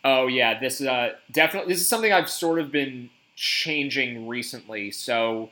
Oh 0.04 0.26
yeah, 0.26 0.58
this 0.58 0.80
is 0.80 0.86
uh, 0.86 1.14
definitely 1.32 1.72
this 1.72 1.80
is 1.80 1.88
something 1.88 2.12
I've 2.12 2.30
sort 2.30 2.58
of 2.58 2.70
been 2.70 3.10
changing 3.34 4.28
recently. 4.28 4.90
So 4.90 5.50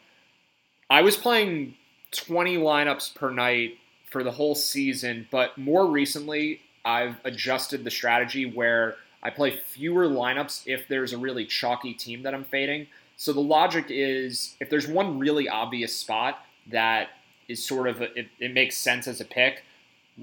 I 0.88 1.02
was 1.02 1.16
playing 1.16 1.74
20 2.12 2.56
lineups 2.58 3.14
per 3.14 3.30
night 3.30 3.78
for 4.10 4.22
the 4.22 4.30
whole 4.30 4.54
season, 4.54 5.26
but 5.30 5.58
more 5.58 5.86
recently 5.86 6.60
I've 6.84 7.16
adjusted 7.24 7.84
the 7.84 7.90
strategy 7.90 8.46
where 8.46 8.96
I 9.22 9.30
play 9.30 9.50
fewer 9.50 10.06
lineups 10.06 10.62
if 10.66 10.86
there's 10.86 11.12
a 11.12 11.18
really 11.18 11.46
chalky 11.46 11.94
team 11.94 12.22
that 12.22 12.34
I'm 12.34 12.44
fading. 12.44 12.86
So 13.16 13.32
the 13.32 13.40
logic 13.40 13.86
is 13.88 14.54
if 14.60 14.68
there's 14.68 14.86
one 14.86 15.18
really 15.18 15.48
obvious 15.48 15.96
spot 15.96 16.44
that 16.68 17.08
is 17.48 17.64
sort 17.66 17.88
of 17.88 18.00
a, 18.02 18.18
it, 18.18 18.28
it 18.38 18.52
makes 18.52 18.76
sense 18.76 19.06
as 19.08 19.20
a 19.20 19.24
pick, 19.24 19.64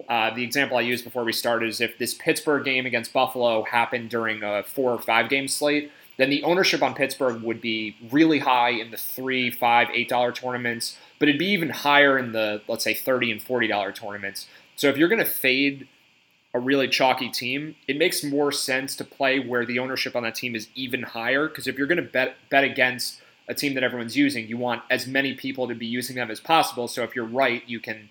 uh, 0.08 0.34
the 0.34 0.44
example 0.44 0.78
I 0.78 0.82
used 0.82 1.04
before 1.04 1.24
we 1.24 1.34
started 1.34 1.68
is 1.70 1.82
if 1.82 1.98
this 1.98 2.14
Pittsburgh 2.14 2.64
game 2.64 2.86
against 2.86 3.12
Buffalo 3.12 3.64
happened 3.64 4.10
during 4.10 4.42
a 4.44 4.64
four 4.64 4.92
or 4.92 5.00
five 5.00 5.30
game 5.30 5.48
slate, 5.48 5.92
then 6.18 6.30
the 6.30 6.44
ownership 6.44 6.82
on 6.82 6.94
Pittsburgh 6.94 7.42
would 7.42 7.62
be 7.62 7.96
really 8.10 8.40
high 8.40 8.70
in 8.70 8.92
the 8.92 8.98
three, 8.98 9.50
five, 9.50 9.90
eight 9.94 10.08
dollar 10.08 10.32
tournaments, 10.32 10.98
but 11.20 11.28
it'd 11.28 11.40
be 11.40 11.48
even 11.48 11.70
higher 11.70 12.18
in 12.18 12.32
the 12.32 12.62
let's 12.68 12.84
say 12.84 12.94
thirty 12.94 13.32
and 13.32 13.42
forty 13.42 13.68
dollar 13.68 13.92
tournaments. 13.92 14.48
So 14.76 14.88
if 14.88 14.98
you're 14.98 15.10
going 15.10 15.20
to 15.20 15.26
fade 15.26 15.88
a 16.54 16.60
really 16.60 16.88
chalky 16.88 17.30
team, 17.30 17.76
it 17.88 17.98
makes 17.98 18.24
more 18.24 18.52
sense 18.52 18.96
to 18.98 19.04
play 19.04 19.40
where 19.40 19.66
the 19.66 19.80
ownership 19.80 20.16
on 20.16 20.24
that 20.24 20.36
team 20.36 20.56
is 20.56 20.68
even 20.76 21.04
higher. 21.04 21.48
Because 21.48 21.68
if 21.68 21.78
you're 21.78 21.88
going 21.88 21.98
to 21.98 22.04
bet 22.04 22.36
bet 22.50 22.64
against 22.64 23.22
a 23.48 23.54
team 23.54 23.74
that 23.74 23.84
everyone's 23.84 24.16
using, 24.16 24.48
you 24.48 24.58
want 24.58 24.84
as 24.90 25.08
many 25.08 25.34
people 25.34 25.68
to 25.68 25.76
be 25.76 25.86
using 25.86 26.16
them 26.16 26.32
as 26.32 26.40
possible. 26.40 26.88
So 26.88 27.04
if 27.04 27.16
you're 27.16 27.26
right, 27.26 27.64
you 27.68 27.80
can 27.80 28.10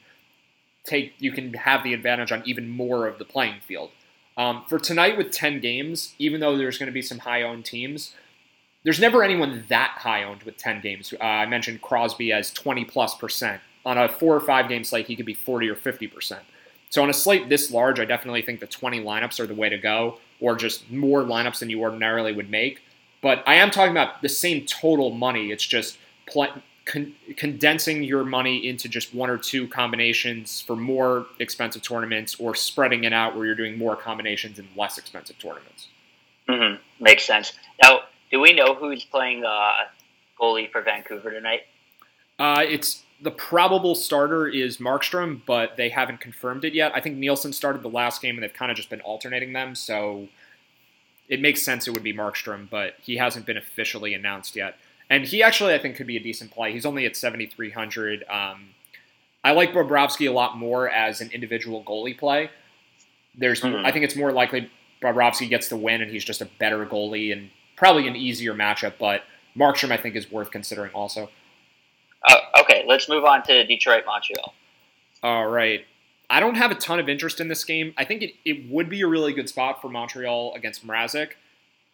take 0.85 1.15
you 1.19 1.33
can 1.33 1.55
have 1.55 1.83
the 1.83 1.95
advantage 1.95 2.33
on 2.33 2.43
even 2.47 2.69
more 2.69 3.07
of 3.07 3.19
the 3.19 3.25
playing 3.25 3.61
field. 3.67 3.91
Um, 4.37 4.65
for 4.69 4.79
tonight 4.79 5.19
with 5.19 5.33
10 5.33 5.61
games, 5.61 6.15
even 6.19 6.41
though 6.41 6.57
there's 6.57 6.79
going 6.79 6.87
to 6.87 6.93
be 6.93 7.03
some 7.03 7.19
high 7.19 7.43
owned 7.43 7.65
teams, 7.65 8.15
there's 8.85 9.01
never 9.01 9.23
anyone 9.23 9.65
that 9.69 9.97
high 9.99 10.23
owned 10.23 10.45
with 10.45 10.57
10 10.57 10.81
games. 10.81 11.13
Uh, 11.21 11.25
I 11.25 11.47
mentioned 11.47 11.83
Crosby 11.83 12.33
as 12.33 12.51
20 12.53 12.85
plus 12.87 13.15
percent. 13.15 13.61
On 13.85 13.99
a 13.99 14.09
four 14.09 14.35
or 14.35 14.41
five 14.41 14.69
game 14.69 14.85
slate, 14.85 15.07
he 15.07 15.17
could 15.17 15.27
be 15.27 15.35
40 15.35 15.69
or 15.69 15.75
50 15.75 16.07
percent. 16.07 16.43
So 16.91 17.03
on 17.03 17.11
a 17.11 17.15
slate 17.15 17.49
this 17.49 17.71
large, 17.71 18.01
I 18.01 18.05
definitely 18.05 18.43
think 18.43 18.61
the 18.61 18.67
20 18.67 19.01
lineups 19.01 19.39
are 19.39 19.47
the 19.47 19.55
way 19.55 19.69
to 19.69 19.79
go, 19.79 20.19
or 20.41 20.57
just 20.57 20.91
more 20.91 21.23
lineups 21.23 21.61
than 21.61 21.71
you 21.71 21.81
ordinarily 21.81 22.33
would 22.33 22.51
make. 22.51 22.83
But 23.23 23.45
I 23.47 23.55
am 23.57 23.71
talking 23.71 23.93
about 23.93 24.23
the 24.23 24.29
same 24.29 24.67
total 24.67 25.11
money. 25.11 25.51
It's 25.51 25.65
just 25.65 25.99
pl- 26.27 26.63
con- 26.91 27.15
condensing 27.37 28.03
your 28.03 28.25
money 28.25 28.67
into 28.69 28.89
just 28.89 29.15
one 29.15 29.31
or 29.31 29.39
two 29.39 29.69
combinations 29.69 30.61
for 30.61 30.75
more 30.75 31.27
expensive 31.39 31.83
tournaments 31.83 32.37
or 32.39 32.55
spreading 32.55 33.05
it 33.05 33.13
out 33.13 33.37
where 33.37 33.47
you're 33.47 33.55
doing 33.55 33.79
more 33.79 33.97
combinations 33.97 34.59
in 34.59 34.67
less 34.77 34.99
expensive 34.99 35.39
tournaments. 35.39 35.89
Mm-hmm. 36.49 36.83
Makes 37.03 37.25
sense. 37.25 37.53
Now, 37.83 38.01
do 38.31 38.41
we 38.41 38.53
know 38.53 38.75
who's 38.75 39.05
playing 39.05 39.45
uh, 39.45 39.73
goalie 40.41 40.71
for 40.71 40.83
Vancouver 40.83 41.31
tonight? 41.31 41.61
Uh, 42.39 42.65
it's 42.67 43.05
the 43.23 43.31
probable 43.31 43.95
starter 43.95 44.49
is 44.49 44.79
Markstrom, 44.79 45.43
but 45.47 45.77
they 45.77 45.91
haven't 45.91 46.21
confirmed 46.21 46.65
it 46.65 46.75
yet. 46.75 46.91
I 46.95 47.01
think 47.01 47.19
Nilsson 47.19 47.53
started 47.53 47.83
the 47.83 47.89
last 47.91 48.21
game, 48.21 48.35
and 48.35 48.43
they've 48.43 48.53
kind 48.53 48.71
of 48.71 48.77
just 48.77 48.91
been 48.91 49.03
alternating 49.03 49.53
them. 49.53 49.75
So 49.75 50.29
it 51.29 51.41
makes 51.41 51.63
sense 51.63 51.87
it 51.87 51.93
would 51.93 52.03
be 52.03 52.15
Markstrom, 52.15 52.69
but 52.69 52.95
he 53.01 53.19
hasn't 53.19 53.47
been 53.47 53.57
officially 53.57 54.15
announced 54.15 54.57
yet. 54.57 54.77
And 55.11 55.25
he 55.25 55.43
actually, 55.43 55.75
I 55.75 55.79
think, 55.79 55.97
could 55.97 56.07
be 56.07 56.17
a 56.17 56.23
decent 56.23 56.53
play. 56.53 56.73
He's 56.73 56.87
only 56.87 57.05
at 57.05 57.17
7,300. 57.17 58.25
Um, 58.31 58.69
I 59.43 59.51
like 59.51 59.73
Bobrovsky 59.73 60.29
a 60.29 60.33
lot 60.33 60.57
more 60.57 60.89
as 60.89 61.21
an 61.21 61.31
individual 61.33 61.83
goalie 61.83 62.17
play. 62.17 62.51
There's, 63.37 63.61
mm-hmm. 63.61 63.85
I 63.85 63.91
think 63.91 64.05
it's 64.05 64.15
more 64.15 64.33
likely 64.33 64.71
Bobrovsky 65.03 65.49
gets 65.49 65.69
the 65.69 65.77
win, 65.77 66.01
and 66.01 66.11
he's 66.11 66.25
just 66.25 66.41
a 66.41 66.49
better 66.59 66.87
goalie 66.87 67.33
and 67.33 67.51
probably 67.77 68.07
an 68.07 68.15
easier 68.15 68.55
matchup. 68.55 68.95
But 69.01 69.23
Markstrom, 69.57 69.91
I 69.91 69.97
think, 69.97 70.15
is 70.15 70.31
worth 70.31 70.53
considering 70.53 70.93
also. 70.93 71.29
Uh, 72.29 72.37
okay, 72.61 72.85
let's 72.87 73.09
move 73.09 73.25
on 73.25 73.43
to 73.45 73.67
Detroit 73.67 74.05
Montreal. 74.07 74.55
All 75.23 75.49
right. 75.49 75.85
I 76.29 76.39
don't 76.39 76.55
have 76.55 76.71
a 76.71 76.77
ton 76.77 77.01
of 77.01 77.09
interest 77.09 77.41
in 77.41 77.49
this 77.49 77.65
game. 77.65 77.95
I 77.99 78.05
think 78.05 78.23
it, 78.23 78.35
it 78.45 78.71
would 78.71 78.89
be 78.89 79.01
a 79.01 79.09
really 79.09 79.33
good 79.33 79.49
spot 79.49 79.83
for 79.83 79.89
Montreal 79.89 80.55
against 80.55 80.87
Mrazek. 80.87 81.31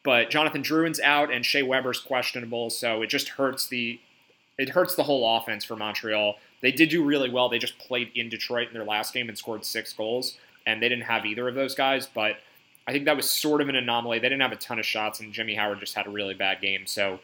But 0.07 0.31
Jonathan 0.31 0.63
Drouin's 0.63 1.01
out 1.01 1.33
and 1.33 1.45
Shea 1.45 1.65
Weber's 1.65 1.99
questionable, 1.99 2.71
so 2.71 3.03
it 3.03 3.09
just 3.09 3.31
hurts 3.31 3.67
the 3.67 3.99
it 4.57 4.69
hurts 4.69 4.95
the 4.95 5.03
whole 5.03 5.37
offense 5.37 5.65
for 5.65 5.75
Montreal. 5.75 6.37
They 6.63 6.71
did 6.71 6.91
do 6.91 7.05
really 7.05 7.29
well. 7.29 7.49
They 7.49 7.59
just 7.59 7.77
played 7.79 8.13
in 8.15 8.29
Detroit 8.29 8.69
in 8.69 8.75
their 8.75 8.85
last 8.85 9.13
game 9.13 9.29
and 9.29 9.37
scored 9.37 9.65
six 9.65 9.93
goals, 9.93 10.39
and 10.65 10.81
they 10.81 10.89
didn't 10.89 11.07
have 11.07 11.27
either 11.27 11.49
of 11.49 11.57
those 11.57 11.75
guys. 11.75 12.07
But 12.07 12.37
I 12.87 12.93
think 12.93 13.05
that 13.07 13.17
was 13.17 13.29
sort 13.29 13.61
of 13.61 13.69
an 13.69 13.75
anomaly. 13.75 14.21
They 14.21 14.29
didn't 14.29 14.43
have 14.43 14.53
a 14.53 14.57
ton 14.57 14.79
of 14.79 14.87
shots, 14.87 15.19
and 15.19 15.33
Jimmy 15.33 15.57
Howard 15.57 15.81
just 15.81 15.97
had 15.97 16.07
a 16.07 16.11
really 16.11 16.35
bad 16.35 16.61
game. 16.61 16.87
So, 16.87 17.19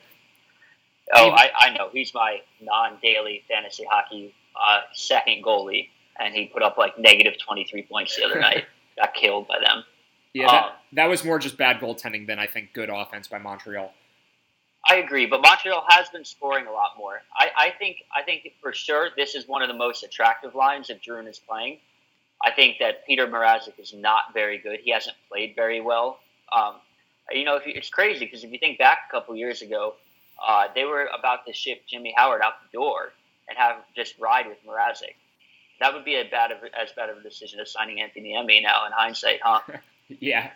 oh, 1.15 1.31
I, 1.31 1.51
I 1.57 1.71
know 1.71 1.89
he's 1.93 2.13
my 2.13 2.41
non-daily 2.61 3.45
fantasy 3.49 3.87
hockey 3.89 4.35
uh, 4.61 4.81
second 4.93 5.45
goalie, 5.45 5.89
and 6.19 6.35
he 6.35 6.47
put 6.47 6.65
up 6.65 6.79
like 6.79 6.99
negative 6.99 7.35
twenty 7.39 7.65
three 7.65 7.85
points 7.85 8.17
the 8.17 8.25
other 8.25 8.41
night. 8.49 8.65
Got 8.99 9.15
killed 9.15 9.47
by 9.47 9.61
them. 9.65 9.85
Yeah, 10.35 10.47
that, 10.47 10.65
um, 10.65 10.71
that 10.93 11.09
was 11.09 11.25
more 11.25 11.39
just 11.39 11.57
bad 11.57 11.79
goaltending 11.81 12.27
than 12.27 12.39
I 12.39 12.47
think 12.47 12.73
good 12.73 12.91
offense 12.91 13.29
by 13.29 13.39
Montreal. 13.39 13.93
I 14.89 14.97
agree, 14.97 15.27
but 15.27 15.43
Montreal 15.43 15.85
has 15.89 16.09
been 16.09 16.25
scoring 16.25 16.67
a 16.67 16.73
lot 16.73 16.93
more. 16.99 17.21
I, 17.37 17.51
I 17.57 17.71
think 17.79 17.99
I 18.15 18.23
think 18.23 18.49
for 18.61 18.73
sure 18.73 19.11
this 19.17 19.35
is 19.35 19.47
one 19.47 19.63
of 19.63 19.69
the 19.69 19.75
most 19.75 20.03
attractive 20.03 20.55
lines 20.55 20.91
if 20.91 21.01
Drouin 21.01 21.29
is 21.29 21.39
playing. 21.39 21.79
I 22.45 22.51
think 22.51 22.79
that 22.81 23.07
Peter 23.07 23.29
Mrazek 23.29 23.79
is 23.79 23.95
not 23.95 24.35
very 24.35 24.59
good. 24.59 24.81
He 24.83 24.91
hasn't 24.91 25.17
played 25.29 25.55
very 25.55 25.81
well. 25.81 26.19
Um, 26.53 26.75
you 27.31 27.45
know, 27.45 27.61
you, 27.65 27.75
it's 27.77 27.91
crazy 27.91 28.25
because 28.25 28.43
if 28.43 28.51
you 28.51 28.59
think 28.59 28.79
back 28.79 28.99
a 29.09 29.13
couple 29.13 29.37
years 29.37 29.63
ago, 29.63 29.95
uh, 30.45 30.67
they 30.75 30.85
were 30.85 31.09
about 31.17 31.47
to 31.47 31.53
ship 31.53 31.83
Jimmy 31.87 32.13
Howard 32.17 32.43
out 32.43 32.55
the 32.63 32.77
door 32.77 33.13
and 33.49 33.57
have 33.57 33.77
just 33.95 34.19
ride 34.19 34.49
with 34.49 34.59
Mrazek. 34.67 35.15
that 35.79 35.95
would 35.95 36.05
be 36.05 36.17
a 36.17 36.25
bad 36.25 36.51
of, 36.51 36.59
as 36.79 36.91
bad 36.97 37.11
of 37.11 37.19
a 37.19 37.23
decision 37.23 37.61
as 37.61 37.71
signing 37.71 37.99
Antti 37.99 38.23
Niemi 38.23 38.63
now 38.63 38.87
in 38.87 38.93
hindsight, 38.93 39.41
huh? 39.43 39.61
yeah, 40.09 40.51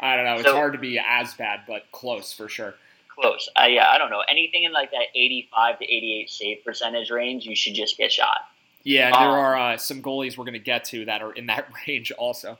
I 0.00 0.16
don't 0.16 0.24
know. 0.24 0.34
It's 0.34 0.44
so, 0.44 0.54
hard 0.54 0.72
to 0.72 0.78
be 0.78 0.98
as 0.98 1.34
bad, 1.34 1.60
but 1.66 1.84
close 1.92 2.32
for 2.32 2.48
sure. 2.48 2.74
Close. 3.08 3.48
Uh, 3.60 3.66
yeah, 3.66 3.90
I 3.90 3.98
don't 3.98 4.10
know. 4.10 4.22
Anything 4.28 4.64
in 4.64 4.72
like 4.72 4.90
that 4.90 5.06
85 5.14 5.78
to 5.78 5.84
88 5.84 6.30
save 6.30 6.64
percentage 6.64 7.10
range, 7.10 7.46
you 7.46 7.54
should 7.54 7.74
just 7.74 7.96
get 7.96 8.10
shot. 8.10 8.38
Yeah, 8.82 9.10
um, 9.10 9.22
there 9.22 9.30
are 9.30 9.56
uh, 9.56 9.76
some 9.76 10.02
goalies 10.02 10.36
we're 10.36 10.44
going 10.44 10.54
to 10.54 10.58
get 10.58 10.84
to 10.86 11.04
that 11.06 11.22
are 11.22 11.32
in 11.32 11.46
that 11.46 11.68
range 11.88 12.12
also. 12.12 12.58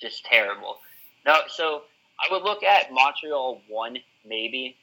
Just 0.00 0.24
terrible. 0.24 0.78
No, 1.24 1.40
so 1.48 1.82
I 2.18 2.32
would 2.32 2.42
look 2.42 2.62
at 2.62 2.92
Montreal 2.92 3.60
one 3.68 3.98
maybe. 4.26 4.76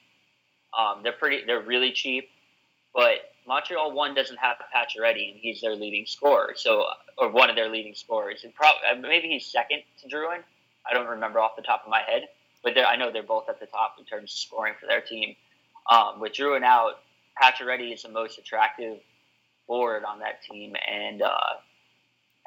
Um, 0.77 1.01
they're 1.03 1.13
pretty. 1.13 1.45
They're 1.45 1.61
really 1.61 1.91
cheap, 1.91 2.29
but 2.93 3.31
Montreal 3.47 3.91
one 3.91 4.15
doesn't 4.15 4.37
have 4.37 4.57
Pacioretty, 4.73 5.31
and 5.31 5.39
he's 5.39 5.61
their 5.61 5.75
leading 5.75 6.05
scorer. 6.05 6.53
So, 6.55 6.85
or 7.17 7.29
one 7.29 7.49
of 7.49 7.55
their 7.55 7.69
leading 7.69 7.93
scorers, 7.93 8.43
and 8.43 8.53
probably 8.53 8.81
uh, 8.91 8.95
maybe 8.95 9.29
he's 9.29 9.45
second 9.45 9.81
to 10.01 10.07
Drouin. 10.07 10.41
I 10.89 10.93
don't 10.93 11.07
remember 11.07 11.39
off 11.39 11.55
the 11.55 11.61
top 11.61 11.83
of 11.83 11.89
my 11.89 12.01
head, 12.01 12.27
but 12.63 12.77
I 12.77 12.95
know 12.95 13.11
they're 13.11 13.23
both 13.23 13.49
at 13.49 13.59
the 13.59 13.65
top 13.67 13.95
in 13.99 14.05
terms 14.05 14.31
of 14.31 14.37
scoring 14.37 14.73
for 14.79 14.87
their 14.87 15.01
team. 15.01 15.35
Um, 15.89 16.19
with 16.19 16.33
Drouin 16.33 16.63
out, 16.63 16.99
Pacioretty 17.41 17.93
is 17.93 18.03
the 18.03 18.09
most 18.09 18.39
attractive 18.39 18.99
forward 19.67 20.03
on 20.03 20.19
that 20.19 20.41
team, 20.43 20.75
and 20.87 21.21
uh, 21.21 21.53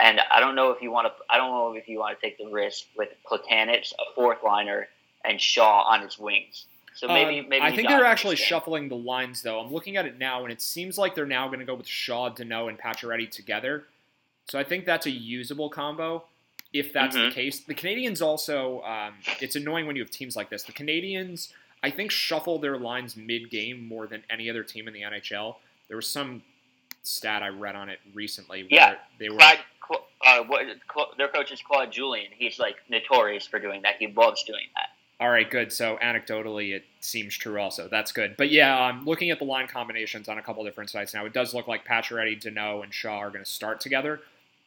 and 0.00 0.20
I 0.30 0.40
don't 0.40 0.54
know 0.54 0.70
if 0.70 0.82
you 0.82 0.90
want 0.90 1.08
to. 1.08 1.12
I 1.30 1.36
don't 1.36 1.50
know 1.50 1.74
if 1.74 1.88
you 1.88 1.98
want 1.98 2.18
to 2.18 2.26
take 2.26 2.38
the 2.38 2.48
risk 2.48 2.84
with 2.96 3.08
Platanich, 3.30 3.92
a 3.92 4.14
fourth 4.14 4.38
liner, 4.44 4.88
and 5.24 5.40
Shaw 5.40 5.82
on 5.82 6.02
his 6.02 6.18
wings. 6.18 6.66
So 6.98 7.06
maybe, 7.06 7.38
um, 7.38 7.48
maybe 7.48 7.62
I 7.62 7.70
think 7.70 7.86
they're 7.86 8.04
actually 8.04 8.34
shuffling 8.34 8.88
the 8.88 8.96
lines 8.96 9.42
though. 9.42 9.60
I'm 9.60 9.72
looking 9.72 9.96
at 9.96 10.04
it 10.04 10.18
now, 10.18 10.42
and 10.42 10.52
it 10.52 10.60
seems 10.60 10.98
like 10.98 11.14
they're 11.14 11.26
now 11.26 11.46
going 11.46 11.60
to 11.60 11.64
go 11.64 11.76
with 11.76 11.86
Shaw, 11.86 12.28
Danault, 12.28 12.70
and 12.70 12.76
Pacioretty 12.76 13.30
together. 13.30 13.84
So 14.46 14.58
I 14.58 14.64
think 14.64 14.84
that's 14.84 15.06
a 15.06 15.10
usable 15.10 15.70
combo 15.70 16.24
if 16.72 16.92
that's 16.92 17.14
mm-hmm. 17.14 17.26
the 17.26 17.34
case. 17.34 17.60
The 17.60 17.74
Canadiens 17.74 18.20
also, 18.20 18.82
um, 18.82 19.14
it's 19.40 19.54
annoying 19.54 19.86
when 19.86 19.94
you 19.94 20.02
have 20.02 20.10
teams 20.10 20.34
like 20.34 20.50
this. 20.50 20.64
The 20.64 20.72
Canadiens, 20.72 21.52
I 21.84 21.90
think, 21.92 22.10
shuffle 22.10 22.58
their 22.58 22.76
lines 22.76 23.16
mid-game 23.16 23.86
more 23.86 24.08
than 24.08 24.24
any 24.28 24.50
other 24.50 24.64
team 24.64 24.88
in 24.88 24.92
the 24.92 25.02
NHL. 25.02 25.54
There 25.86 25.96
was 25.96 26.10
some 26.10 26.42
stat 27.04 27.44
I 27.44 27.48
read 27.48 27.76
on 27.76 27.88
it 27.88 28.00
recently. 28.12 28.66
yeah, 28.70 28.96
they 29.20 29.28
were. 29.28 29.36
Clyde, 29.36 29.60
uh, 30.26 30.42
what, 30.48 30.66
their 31.16 31.28
coach 31.28 31.52
is 31.52 31.62
Claude 31.62 31.92
Julien. 31.92 32.32
He's 32.36 32.58
like 32.58 32.78
notorious 32.88 33.46
for 33.46 33.60
doing 33.60 33.82
that. 33.82 33.94
He 34.00 34.08
loves 34.08 34.42
doing 34.42 34.66
that. 34.74 34.88
All 35.20 35.30
right, 35.30 35.50
good. 35.50 35.72
So 35.72 35.98
anecdotally, 36.00 36.74
it 36.74 36.84
seems 37.00 37.36
true. 37.36 37.60
Also, 37.60 37.88
that's 37.88 38.12
good. 38.12 38.36
But 38.36 38.50
yeah, 38.50 38.78
I'm 38.78 39.00
um, 39.00 39.04
looking 39.04 39.30
at 39.30 39.40
the 39.40 39.44
line 39.44 39.66
combinations 39.66 40.28
on 40.28 40.38
a 40.38 40.42
couple 40.42 40.64
different 40.64 40.90
sites 40.90 41.12
now. 41.12 41.24
It 41.26 41.32
does 41.32 41.54
look 41.54 41.66
like 41.66 41.84
Pacioretty, 41.84 42.40
Danault, 42.40 42.84
and 42.84 42.94
Shaw 42.94 43.18
are 43.18 43.30
going 43.30 43.44
to 43.44 43.50
start 43.50 43.80
together. 43.80 44.20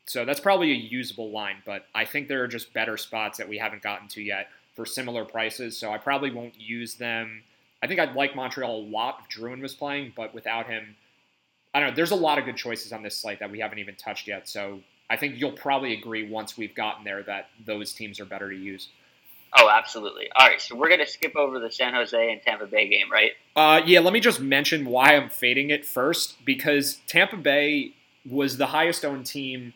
So 0.08 0.25
that's 0.25 0.41
probably 0.41 0.72
a 0.72 0.75
usable 0.75 1.31
line. 1.31 1.58
But 1.65 1.86
I 1.96 2.03
think 2.03 2.27
there 2.27 2.43
are 2.43 2.50
just 2.50 2.74
better 2.74 2.98
spots 2.98 3.38
that 3.38 3.48
we 3.48 3.58
haven't 3.58 3.81
gotten 3.81 4.10
to 4.10 4.22
yet 4.22 4.50
for 4.75 4.86
similar 4.86 5.24
prices. 5.24 5.77
So 5.77 5.91
I 5.91 5.98
probably 5.98 6.31
won't 6.31 6.60
use 6.60 6.96
them. 6.96 7.43
I 7.81 7.88
think 7.88 8.01
I'd 8.01 8.15
like 8.15 8.36
Montreal 8.36 8.75
a 8.75 8.84
lot 8.84 9.24
if 9.24 9.38
Drouin 9.38 9.62
was 9.62 9.74
playing, 9.74 10.12
but 10.17 10.34
without 10.34 10.67
him, 10.67 10.96
I 11.74 11.79
don't 11.79 11.89
know. 11.89 11.96
There's 11.96 12.12
a 12.12 12.15
lot 12.15 12.38
of 12.38 12.46
good 12.46 12.58
choices 12.58 12.91
on 12.91 13.03
this 13.03 13.15
slate 13.15 13.39
that 13.39 13.50
we 13.50 13.60
haven't 13.60 13.79
even 13.79 13.96
touched 13.96 14.27
yet. 14.27 14.50
So 14.50 14.81
I 15.10 15.15
think 15.15 15.39
you'll 15.39 15.53
probably 15.53 15.93
agree 15.93 16.29
once 16.29 16.58
we've 16.58 16.75
gotten 16.75 17.05
there 17.05 17.24
that 17.24 17.50
those 17.65 17.93
teams 17.93 18.20
are 18.20 18.25
better 18.25 18.50
to 18.50 18.55
use. 18.55 18.89
Oh, 19.58 19.70
absolutely. 19.70 20.29
All 20.36 20.48
right, 20.48 20.62
so 20.62 20.75
we're 20.75 20.88
going 20.88 21.01
to 21.01 21.08
skip 21.08 21.36
over 21.36 21.60
the 21.60 21.72
San 21.72 21.93
Jose 21.93 22.31
and 22.31 22.41
Tampa 22.41 22.67
Bay 22.67 22.88
game, 22.88 23.12
right? 23.12 23.31
Uh, 23.55 23.81
yeah, 23.86 24.00
let 24.00 24.13
me 24.13 24.22
just 24.22 24.39
mention 24.39 24.86
why 24.86 25.15
I'm 25.15 25.29
fading 25.29 25.72
it 25.72 25.86
first 25.86 26.43
because 26.46 27.00
Tampa 27.08 27.36
Bay 27.36 27.93
was 28.29 28.58
the 28.58 28.67
highest 28.67 29.03
owned 29.03 29.25
team. 29.25 29.74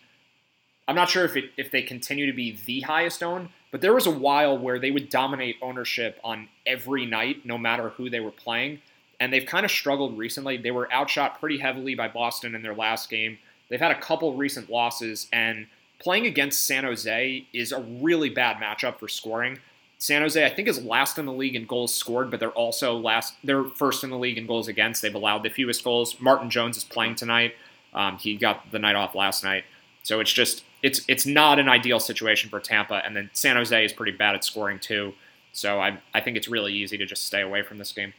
I'm 0.87 0.95
not 0.95 1.09
sure 1.09 1.25
if 1.25 1.35
it, 1.35 1.45
if 1.57 1.71
they 1.71 1.81
continue 1.81 2.25
to 2.25 2.33
be 2.33 2.57
the 2.65 2.81
highest 2.81 3.21
owned, 3.21 3.49
but 3.71 3.81
there 3.81 3.93
was 3.93 4.07
a 4.07 4.11
while 4.11 4.57
where 4.57 4.79
they 4.79 4.91
would 4.91 5.09
dominate 5.09 5.57
ownership 5.61 6.19
on 6.23 6.47
every 6.65 7.05
night, 7.05 7.45
no 7.45 7.57
matter 7.57 7.89
who 7.89 8.09
they 8.09 8.21
were 8.21 8.31
playing. 8.31 8.79
And 9.19 9.33
they've 9.33 9.45
kind 9.45 9.65
of 9.65 9.71
struggled 9.71 10.17
recently. 10.17 10.57
They 10.57 10.71
were 10.71 10.91
outshot 10.91 11.39
pretty 11.39 11.57
heavily 11.57 11.95
by 11.95 12.07
Boston 12.07 12.55
in 12.55 12.61
their 12.61 12.75
last 12.75 13.09
game. 13.09 13.37
They've 13.69 13.79
had 13.79 13.91
a 13.91 13.99
couple 13.99 14.35
recent 14.35 14.69
losses, 14.69 15.27
and 15.33 15.67
playing 15.99 16.25
against 16.25 16.65
San 16.65 16.83
Jose 16.83 17.45
is 17.53 17.71
a 17.71 17.81
really 17.81 18.29
bad 18.29 18.57
matchup 18.57 18.99
for 18.99 19.07
scoring. 19.07 19.59
San 19.97 20.21
Jose, 20.21 20.43
I 20.43 20.49
think, 20.49 20.67
is 20.67 20.83
last 20.83 21.17
in 21.17 21.25
the 21.25 21.33
league 21.33 21.55
in 21.55 21.65
goals 21.65 21.93
scored, 21.93 22.29
but 22.29 22.39
they're 22.39 22.49
also 22.51 22.97
last. 22.97 23.35
They're 23.43 23.63
first 23.63 24.03
in 24.03 24.09
the 24.09 24.17
league 24.17 24.37
in 24.37 24.45
goals 24.45 24.67
against. 24.67 25.01
They've 25.01 25.15
allowed 25.15 25.43
the 25.43 25.49
fewest 25.49 25.83
goals. 25.83 26.19
Martin 26.19 26.49
Jones 26.49 26.77
is 26.77 26.83
playing 26.83 27.15
tonight. 27.15 27.53
Um, 27.93 28.17
he 28.17 28.35
got 28.35 28.71
the 28.71 28.79
night 28.79 28.95
off 28.95 29.15
last 29.15 29.43
night, 29.43 29.63
so 30.03 30.19
it's 30.19 30.33
just 30.33 30.63
it's 30.83 31.01
it's 31.07 31.25
not 31.25 31.59
an 31.59 31.69
ideal 31.69 31.99
situation 31.99 32.49
for 32.49 32.59
Tampa. 32.59 33.01
And 33.05 33.15
then 33.15 33.29
San 33.33 33.55
Jose 33.55 33.85
is 33.85 33.93
pretty 33.93 34.11
bad 34.11 34.35
at 34.35 34.43
scoring 34.43 34.79
too. 34.79 35.13
So 35.53 35.79
I 35.79 35.97
I 36.13 36.19
think 36.19 36.35
it's 36.35 36.49
really 36.49 36.73
easy 36.73 36.97
to 36.97 37.05
just 37.05 37.25
stay 37.25 37.41
away 37.41 37.63
from 37.63 37.77
this 37.77 37.93
game. 37.93 38.13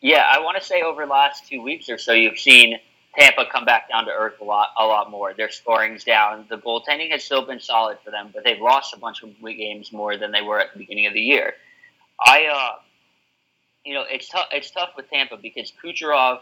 Yeah, 0.00 0.22
I 0.32 0.38
want 0.38 0.56
to 0.56 0.64
say 0.64 0.82
over 0.82 1.04
the 1.04 1.10
last 1.10 1.48
two 1.48 1.60
weeks 1.60 1.88
or 1.88 1.98
so, 1.98 2.12
you've 2.12 2.38
seen 2.38 2.78
Tampa 3.18 3.46
come 3.50 3.64
back 3.64 3.88
down 3.88 4.04
to 4.04 4.12
earth 4.12 4.40
a 4.40 4.44
lot, 4.44 4.68
a 4.78 4.84
lot 4.84 5.10
more. 5.10 5.34
Their 5.34 5.50
scoring's 5.50 6.04
down. 6.04 6.46
The 6.48 6.58
goaltending 6.58 7.10
has 7.10 7.24
still 7.24 7.44
been 7.44 7.58
solid 7.58 7.98
for 8.04 8.10
them, 8.10 8.30
but 8.32 8.44
they've 8.44 8.60
lost 8.60 8.94
a 8.94 8.98
bunch 8.98 9.22
of 9.22 9.30
games 9.42 9.92
more 9.92 10.16
than 10.16 10.30
they 10.30 10.42
were 10.42 10.60
at 10.60 10.72
the 10.72 10.78
beginning 10.78 11.06
of 11.06 11.14
the 11.14 11.20
year. 11.20 11.54
I, 12.24 12.46
uh, 12.46 12.78
you 13.84 13.94
know, 13.94 14.04
it's 14.08 14.28
tough. 14.28 14.46
It's 14.52 14.70
tough 14.70 14.90
with 14.96 15.10
Tampa 15.10 15.36
because 15.36 15.72
Kucherov, 15.84 16.40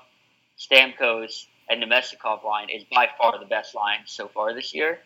Stamkos, 0.59 1.47
and 1.71 1.83
Namestnikov 1.83 2.45
line 2.45 2.69
is 2.69 2.85
by 2.93 3.09
far 3.19 3.39
the 3.39 3.47
best 3.47 3.75
line 3.75 4.01
so 4.05 4.29
far 4.29 4.55
this 4.55 4.75
year. 4.75 4.99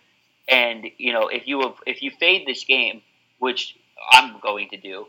And 0.48 0.86
you 0.98 1.12
know, 1.12 1.28
if 1.28 1.46
you 1.46 1.60
have, 1.60 1.74
if 1.86 2.02
you 2.02 2.10
fade 2.18 2.46
this 2.46 2.64
game, 2.64 3.02
which 3.38 3.76
I'm 4.10 4.40
going 4.40 4.70
to 4.70 4.76
do, 4.76 5.06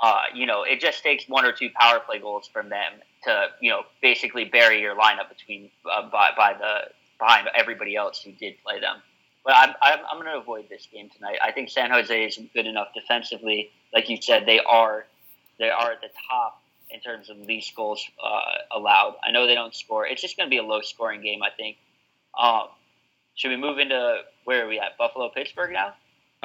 uh, 0.00 0.22
you 0.34 0.46
know, 0.46 0.62
it 0.62 0.80
just 0.80 1.02
takes 1.02 1.28
one 1.28 1.44
or 1.44 1.52
two 1.52 1.70
power 1.78 2.00
play 2.00 2.18
goals 2.18 2.48
from 2.52 2.68
them 2.68 2.92
to, 3.24 3.46
you 3.60 3.70
know, 3.70 3.82
basically 4.02 4.44
bury 4.44 4.80
your 4.80 4.96
lineup 4.96 5.28
between 5.28 5.70
uh, 5.90 6.08
by, 6.10 6.30
by 6.36 6.54
the 6.54 6.90
behind 7.18 7.48
everybody 7.54 7.96
else 7.96 8.20
who 8.22 8.32
did 8.32 8.54
play 8.64 8.80
them. 8.80 8.96
But 9.44 9.54
I'm, 9.56 9.74
I'm, 9.82 9.98
I'm 10.10 10.20
going 10.20 10.32
to 10.32 10.38
avoid 10.38 10.68
this 10.68 10.88
game 10.92 11.10
tonight. 11.14 11.38
I 11.42 11.52
think 11.52 11.70
San 11.70 11.90
Jose 11.90 12.24
is 12.24 12.38
good 12.54 12.66
enough 12.66 12.88
defensively. 12.94 13.70
Like 13.92 14.08
you 14.08 14.20
said, 14.20 14.46
they 14.46 14.60
are 14.60 15.06
they 15.58 15.70
are 15.70 15.92
at 15.92 16.00
the 16.00 16.08
top 16.28 16.60
in 16.90 17.00
terms 17.00 17.30
of 17.30 17.38
least 17.38 17.74
goals 17.76 18.04
uh, 18.22 18.76
allowed. 18.76 19.16
I 19.22 19.30
know 19.30 19.46
they 19.46 19.54
don't 19.54 19.74
score. 19.74 20.06
It's 20.06 20.20
just 20.22 20.36
going 20.36 20.48
to 20.48 20.50
be 20.50 20.58
a 20.58 20.62
low 20.62 20.80
scoring 20.80 21.22
game. 21.22 21.42
I 21.42 21.50
think. 21.56 21.76
Um, 22.38 22.68
should 23.36 23.50
we 23.50 23.56
move 23.56 23.78
into 23.78 24.22
where 24.44 24.64
are 24.64 24.68
we 24.68 24.80
at? 24.80 24.96
Buffalo 24.98 25.28
Pittsburgh 25.28 25.72
now. 25.72 25.94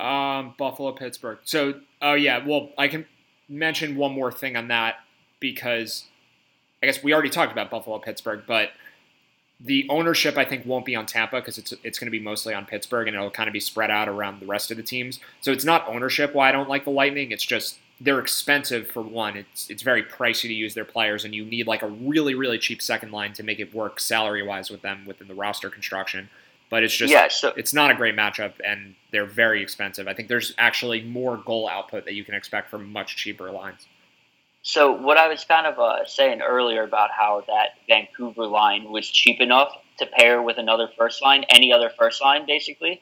Um, 0.04 0.54
Buffalo 0.58 0.92
Pittsburgh. 0.92 1.40
So, 1.44 1.82
oh 2.02 2.14
yeah. 2.14 2.46
Well, 2.46 2.70
I 2.78 2.88
can 2.88 3.06
mention 3.50 3.96
one 3.96 4.14
more 4.14 4.32
thing 4.32 4.56
on 4.56 4.68
that 4.68 4.96
because 5.40 6.06
I 6.82 6.86
guess 6.86 7.04
we 7.04 7.14
already 7.14 7.30
talked 7.30 7.52
about 7.52 7.70
Buffalo 7.70 8.00
Pittsburgh, 8.00 8.44
but 8.48 8.70
the 9.60 9.86
ownership 9.90 10.38
I 10.38 10.46
think 10.46 10.66
won't 10.66 10.86
be 10.86 10.96
on 10.96 11.06
Tampa 11.06 11.40
because 11.42 11.58
it's 11.58 11.74
it's 11.84 12.00
going 12.00 12.08
to 12.08 12.12
be 12.12 12.20
mostly 12.20 12.54
on 12.54 12.66
Pittsburgh 12.66 13.08
and 13.08 13.16
it'll 13.16 13.30
kind 13.30 13.50
of 13.50 13.54
be 13.54 13.60
spread 13.60 13.92
out 13.92 14.08
around 14.08 14.40
the 14.40 14.46
rest 14.46 14.72
of 14.72 14.78
the 14.78 14.84
teams. 14.84 15.20
So 15.42 15.52
it's 15.52 15.66
not 15.66 15.88
ownership 15.88 16.34
why 16.34 16.50
I 16.50 16.52
don't 16.52 16.70
like 16.70 16.86
the 16.86 16.92
Lightning. 16.92 17.32
It's 17.32 17.44
just 17.44 17.80
they're 18.00 18.20
expensive 18.20 18.88
for 18.88 19.02
one. 19.02 19.36
It's 19.36 19.70
it's 19.70 19.84
very 19.84 20.04
pricey 20.04 20.44
to 20.44 20.54
use 20.54 20.74
their 20.74 20.86
players, 20.86 21.26
and 21.26 21.36
you 21.36 21.44
need 21.44 21.68
like 21.68 21.82
a 21.82 21.88
really 21.88 22.36
really 22.36 22.58
cheap 22.58 22.82
second 22.82 23.12
line 23.12 23.34
to 23.34 23.44
make 23.44 23.60
it 23.60 23.74
work 23.74 24.00
salary 24.00 24.44
wise 24.44 24.70
with 24.70 24.82
them 24.82 25.06
within 25.06 25.28
the 25.28 25.36
roster 25.36 25.70
construction. 25.70 26.30
But 26.70 26.84
it's 26.84 26.96
just 26.96 27.12
yeah, 27.12 27.28
so, 27.30 27.52
it's 27.58 27.74
not 27.74 27.90
a 27.90 27.96
great 27.96 28.16
matchup, 28.16 28.54
and 28.64 28.96
they're 29.12 29.26
very 29.26 29.64
expensive. 29.64 30.08
I 30.08 30.14
think 30.14 30.28
there's 30.28 30.54
actually 30.58 31.02
more 31.02 31.38
goal 31.38 31.68
output 31.68 32.06
that 32.06 32.14
you 32.14 32.24
can 32.24 32.36
expect 32.36 32.70
from 32.70 32.92
much 32.92 33.16
cheaper 33.16 33.52
lines. 33.52 33.88
So 34.62 34.92
what 34.92 35.18
I 35.18 35.28
was 35.28 35.44
kind 35.46 35.66
of 35.66 35.80
uh, 35.80 36.06
saying 36.06 36.42
earlier 36.42 36.84
about 36.84 37.10
how 37.12 37.44
that 37.48 37.70
Vancouver 37.88 38.46
line 38.46 38.92
was 38.92 39.10
cheap 39.10 39.42
enough 39.42 39.72
to 39.98 40.06
pair 40.06 40.42
with 40.42 40.58
another 40.58 40.90
first 40.98 41.24
line, 41.24 41.44
any 41.50 41.74
other 41.74 41.92
first 41.98 42.22
line, 42.22 42.46
basically. 42.46 43.02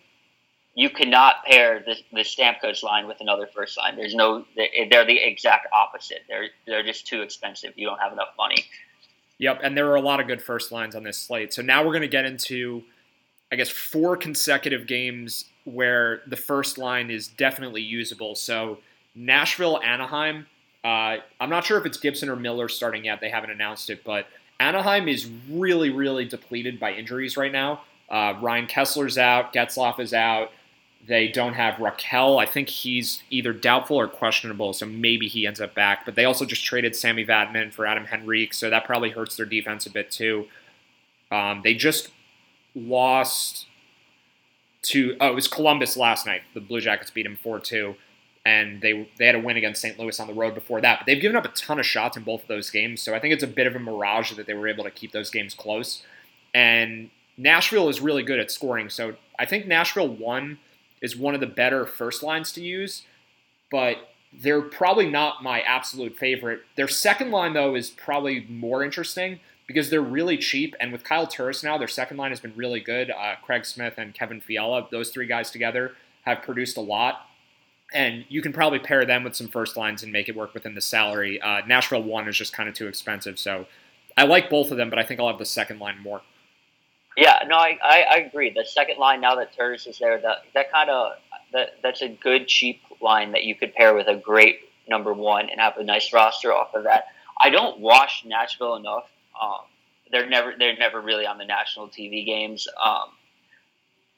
You 0.75 0.91
cannot 0.91 1.43
pair 1.45 1.83
the, 1.83 1.95
the 2.13 2.21
Stamkos 2.21 2.83
line 2.83 3.07
with 3.07 3.19
another 3.19 3.49
first 3.53 3.77
line. 3.77 3.95
There's 3.95 4.13
no, 4.13 4.45
they're 4.55 5.05
the 5.05 5.17
exact 5.17 5.67
opposite. 5.73 6.19
They're 6.29 6.49
they're 6.67 6.83
just 6.83 7.07
too 7.07 7.21
expensive. 7.21 7.73
You 7.75 7.87
don't 7.87 7.99
have 7.99 8.13
enough 8.13 8.29
money. 8.37 8.63
Yep, 9.39 9.61
and 9.63 9.75
there 9.75 9.89
are 9.89 9.95
a 9.95 10.01
lot 10.01 10.19
of 10.19 10.27
good 10.27 10.41
first 10.41 10.71
lines 10.71 10.95
on 10.95 11.03
this 11.03 11.17
slate. 11.17 11.53
So 11.53 11.63
now 11.63 11.83
we're 11.83 11.93
going 11.93 12.01
to 12.01 12.07
get 12.07 12.25
into 12.25 12.83
I 13.51 13.55
guess, 13.55 13.69
four 13.69 14.17
consecutive 14.17 14.87
games 14.87 15.45
where 15.63 16.21
the 16.27 16.35
first 16.35 16.77
line 16.77 17.09
is 17.09 17.27
definitely 17.27 17.81
usable. 17.81 18.35
So 18.35 18.79
Nashville, 19.15 19.81
Anaheim. 19.83 20.47
Uh, 20.83 21.17
I'm 21.39 21.49
not 21.49 21.65
sure 21.65 21.77
if 21.77 21.85
it's 21.85 21.97
Gibson 21.97 22.29
or 22.29 22.35
Miller 22.35 22.69
starting 22.69 23.05
yet. 23.05 23.19
They 23.19 23.29
haven't 23.29 23.49
announced 23.49 23.89
it, 23.89 24.03
but 24.03 24.27
Anaheim 24.59 25.07
is 25.07 25.29
really, 25.49 25.89
really 25.89 26.25
depleted 26.25 26.79
by 26.79 26.93
injuries 26.93 27.35
right 27.35 27.51
now. 27.51 27.81
Uh, 28.09 28.35
Ryan 28.41 28.67
Kesler's 28.67 29.17
out. 29.17 29.53
Getzlaf 29.53 29.99
is 29.99 30.13
out. 30.13 30.51
They 31.07 31.27
don't 31.27 31.53
have 31.53 31.75
Rakell. 31.75 32.41
I 32.41 32.45
think 32.45 32.69
he's 32.69 33.23
either 33.29 33.53
doubtful 33.53 33.97
or 33.97 34.07
questionable, 34.07 34.73
so 34.73 34.85
maybe 34.85 35.27
he 35.27 35.45
ends 35.45 35.61
up 35.61 35.73
back. 35.73 36.05
But 36.05 36.15
they 36.15 36.25
also 36.25 36.45
just 36.45 36.65
traded 36.65 36.95
Sami 36.95 37.25
Vatanen 37.25 37.71
for 37.71 37.85
Adam 37.85 38.05
Henrique, 38.11 38.53
so 38.53 38.69
that 38.69 38.85
probably 38.85 39.11
hurts 39.11 39.35
their 39.35 39.45
defense 39.45 39.85
a 39.85 39.89
bit 39.89 40.11
too. 40.11 40.47
Um, 41.31 41.61
they 41.63 41.73
just 41.73 42.09
lost 42.77 43.67
to 44.83 45.17
oh 45.19 45.27
it 45.27 45.35
was 45.35 45.47
Columbus 45.47 45.97
last 45.97 46.25
night. 46.25 46.41
The 46.53 46.61
Blue 46.61 46.79
Jackets 46.79 47.11
beat 47.11 47.25
him 47.25 47.37
four 47.41 47.59
two, 47.59 47.95
and 48.45 48.81
they 48.81 49.09
they 49.17 49.25
had 49.25 49.35
a 49.35 49.39
win 49.39 49.57
against 49.57 49.81
St. 49.81 49.99
Louis 49.99 50.19
on 50.19 50.27
the 50.27 50.33
road 50.33 50.53
before 50.53 50.81
that. 50.81 50.99
But 50.99 51.05
they've 51.05 51.21
given 51.21 51.35
up 51.35 51.45
a 51.45 51.49
ton 51.49 51.79
of 51.79 51.85
shots 51.85 52.17
in 52.17 52.23
both 52.23 52.43
of 52.43 52.47
those 52.47 52.69
games, 52.69 53.01
so 53.01 53.13
I 53.13 53.19
think 53.19 53.33
it's 53.33 53.43
a 53.43 53.47
bit 53.47 53.67
of 53.67 53.75
a 53.75 53.79
mirage 53.79 54.31
that 54.33 54.47
they 54.47 54.53
were 54.53 54.67
able 54.67 54.83
to 54.83 54.91
keep 54.91 55.11
those 55.11 55.29
games 55.29 55.53
close. 55.53 56.03
And 56.53 57.09
Nashville 57.37 57.89
is 57.89 58.01
really 58.01 58.23
good 58.23 58.39
at 58.39 58.51
scoring, 58.51 58.89
so 58.89 59.15
I 59.37 59.45
think 59.45 59.67
Nashville 59.67 60.07
one 60.07 60.59
is 61.01 61.15
one 61.15 61.35
of 61.35 61.41
the 61.41 61.47
better 61.47 61.85
first 61.85 62.23
lines 62.23 62.51
to 62.53 62.61
use, 62.61 63.03
but 63.69 63.97
they're 64.33 64.61
probably 64.61 65.09
not 65.09 65.43
my 65.43 65.61
absolute 65.61 66.17
favorite. 66.17 66.61
Their 66.75 66.87
second 66.87 67.31
line 67.31 67.53
though 67.53 67.75
is 67.75 67.89
probably 67.89 68.45
more 68.49 68.83
interesting 68.83 69.39
because 69.67 69.89
they're 69.89 70.01
really 70.01 70.37
cheap. 70.37 70.75
And 70.79 70.91
with 70.91 71.03
Kyle 71.03 71.27
Turris 71.27 71.63
now, 71.63 71.77
their 71.77 71.87
second 71.87 72.17
line 72.17 72.31
has 72.31 72.39
been 72.39 72.53
really 72.55 72.79
good. 72.79 73.11
Uh, 73.11 73.35
Craig 73.43 73.65
Smith 73.65 73.95
and 73.97 74.13
Kevin 74.13 74.41
Fiala, 74.41 74.87
those 74.91 75.09
three 75.09 75.27
guys 75.27 75.51
together 75.51 75.93
have 76.23 76.41
produced 76.41 76.77
a 76.77 76.81
lot. 76.81 77.21
And 77.93 78.25
you 78.27 78.41
can 78.41 78.51
probably 78.51 78.79
pair 78.79 79.05
them 79.05 79.23
with 79.23 79.35
some 79.35 79.47
first 79.47 79.77
lines 79.77 80.03
and 80.03 80.11
make 80.11 80.27
it 80.27 80.35
work 80.35 80.53
within 80.53 80.75
the 80.75 80.81
salary. 80.81 81.39
Uh, 81.41 81.61
Nashville 81.65 82.03
one 82.03 82.27
is 82.27 82.37
just 82.37 82.53
kind 82.53 82.67
of 82.67 82.75
too 82.75 82.87
expensive. 82.87 83.39
So 83.39 83.65
I 84.17 84.23
like 84.23 84.49
both 84.49 84.71
of 84.71 84.77
them, 84.77 84.89
but 84.89 84.99
I 84.99 85.03
think 85.03 85.19
I'll 85.19 85.27
have 85.27 85.37
the 85.37 85.45
second 85.45 85.79
line 85.79 85.99
more. 86.01 86.21
Yeah, 87.15 87.39
no, 87.47 87.55
I, 87.55 87.77
I, 87.83 88.01
I 88.09 88.15
agree. 88.17 88.51
The 88.51 88.65
second 88.65 88.99
line 88.99 89.21
now 89.21 89.35
that 89.35 89.55
Turris 89.55 89.87
is 89.87 89.97
there, 89.99 90.19
that 90.21 90.43
that 90.53 90.71
kind 90.71 90.89
of 90.89 91.13
that 91.51 91.77
that's 91.81 92.01
a 92.01 92.09
good 92.09 92.47
cheap 92.47 92.81
line 93.01 93.31
that 93.31 93.43
you 93.43 93.55
could 93.55 93.73
pair 93.73 93.95
with 93.95 94.07
a 94.07 94.15
great 94.15 94.59
number 94.87 95.13
one 95.13 95.49
and 95.49 95.59
have 95.59 95.77
a 95.77 95.83
nice 95.83 96.13
roster 96.13 96.53
off 96.53 96.75
of 96.75 96.83
that. 96.83 97.05
I 97.39 97.49
don't 97.49 97.79
watch 97.79 98.23
Nashville 98.25 98.75
enough 98.75 99.09
um, 99.41 99.61
they're 100.11 100.27
never 100.27 100.53
they're 100.57 100.77
never 100.77 101.01
really 101.01 101.25
on 101.25 101.37
the 101.37 101.45
national 101.45 101.87
TV 101.87 102.25
games. 102.25 102.67
Um, 102.83 103.09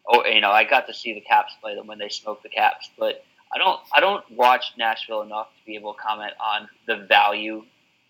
oh, 0.08 0.26
you 0.26 0.42
know, 0.42 0.52
I 0.52 0.64
got 0.64 0.88
to 0.88 0.94
see 0.94 1.14
the 1.14 1.22
Caps 1.22 1.54
play 1.62 1.76
them 1.76 1.88
when 1.88 2.00
they 2.00 2.10
smoked 2.10 2.44
the 2.44 2.50
Caps, 2.50 2.90
but 2.98 3.24
I 3.54 3.58
don't 3.58 3.80
I 3.94 4.00
don't 4.00 4.24
watch 4.32 4.74
Nashville 4.78 5.22
enough 5.22 5.48
to 5.48 5.66
be 5.66 5.76
able 5.76 5.94
to 5.94 6.00
comment 6.00 6.34
on 6.40 6.68
the 6.88 7.06
value 7.08 7.64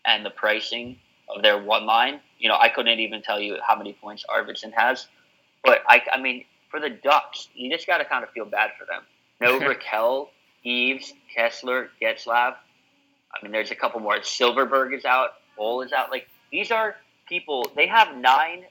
and 0.06 0.26
the 0.26 0.30
pricing 0.30 0.98
of 1.34 1.42
their 1.42 1.62
one 1.62 1.86
line. 1.86 2.20
You 2.40 2.50
know, 2.50 2.58
I 2.60 2.70
couldn't 2.70 3.00
even 3.00 3.22
tell 3.22 3.40
you 3.40 3.58
how 3.66 3.76
many 3.76 3.94
points 3.94 4.26
Arvidsson 4.30 4.74
has, 4.74 5.08
but 5.64 5.82
I 5.88 6.02
I 6.12 6.20
mean 6.20 6.46
for 6.70 6.80
the 6.80 6.90
Ducks, 6.90 7.50
you 7.54 7.72
just 7.72 7.88
got 7.88 7.98
to 7.98 8.06
kind 8.06 8.24
of 8.24 8.30
feel 8.32 8.46
bad 8.46 8.72
for 8.78 8.86
them. 8.86 9.04
No 9.42 9.58
Rakell, 9.58 10.28
Eaves, 10.66 11.14
Kesler, 11.34 11.88
Getzlaf. 12.02 12.56
I 13.34 13.42
mean, 13.42 13.54
there's 13.54 13.72
a 13.72 13.76
couple 13.76 14.02
more. 14.02 14.18
Silfverberg 14.18 14.94
is 14.94 15.06
out. 15.06 15.30
Bowl 15.56 15.82
is 15.82 15.94
out. 15.94 16.12
Like 16.12 16.28
these 16.52 16.72
are 16.72 16.96
people. 17.28 17.72
They 17.76 17.88
have 17.88 18.16
nine. 18.18 18.64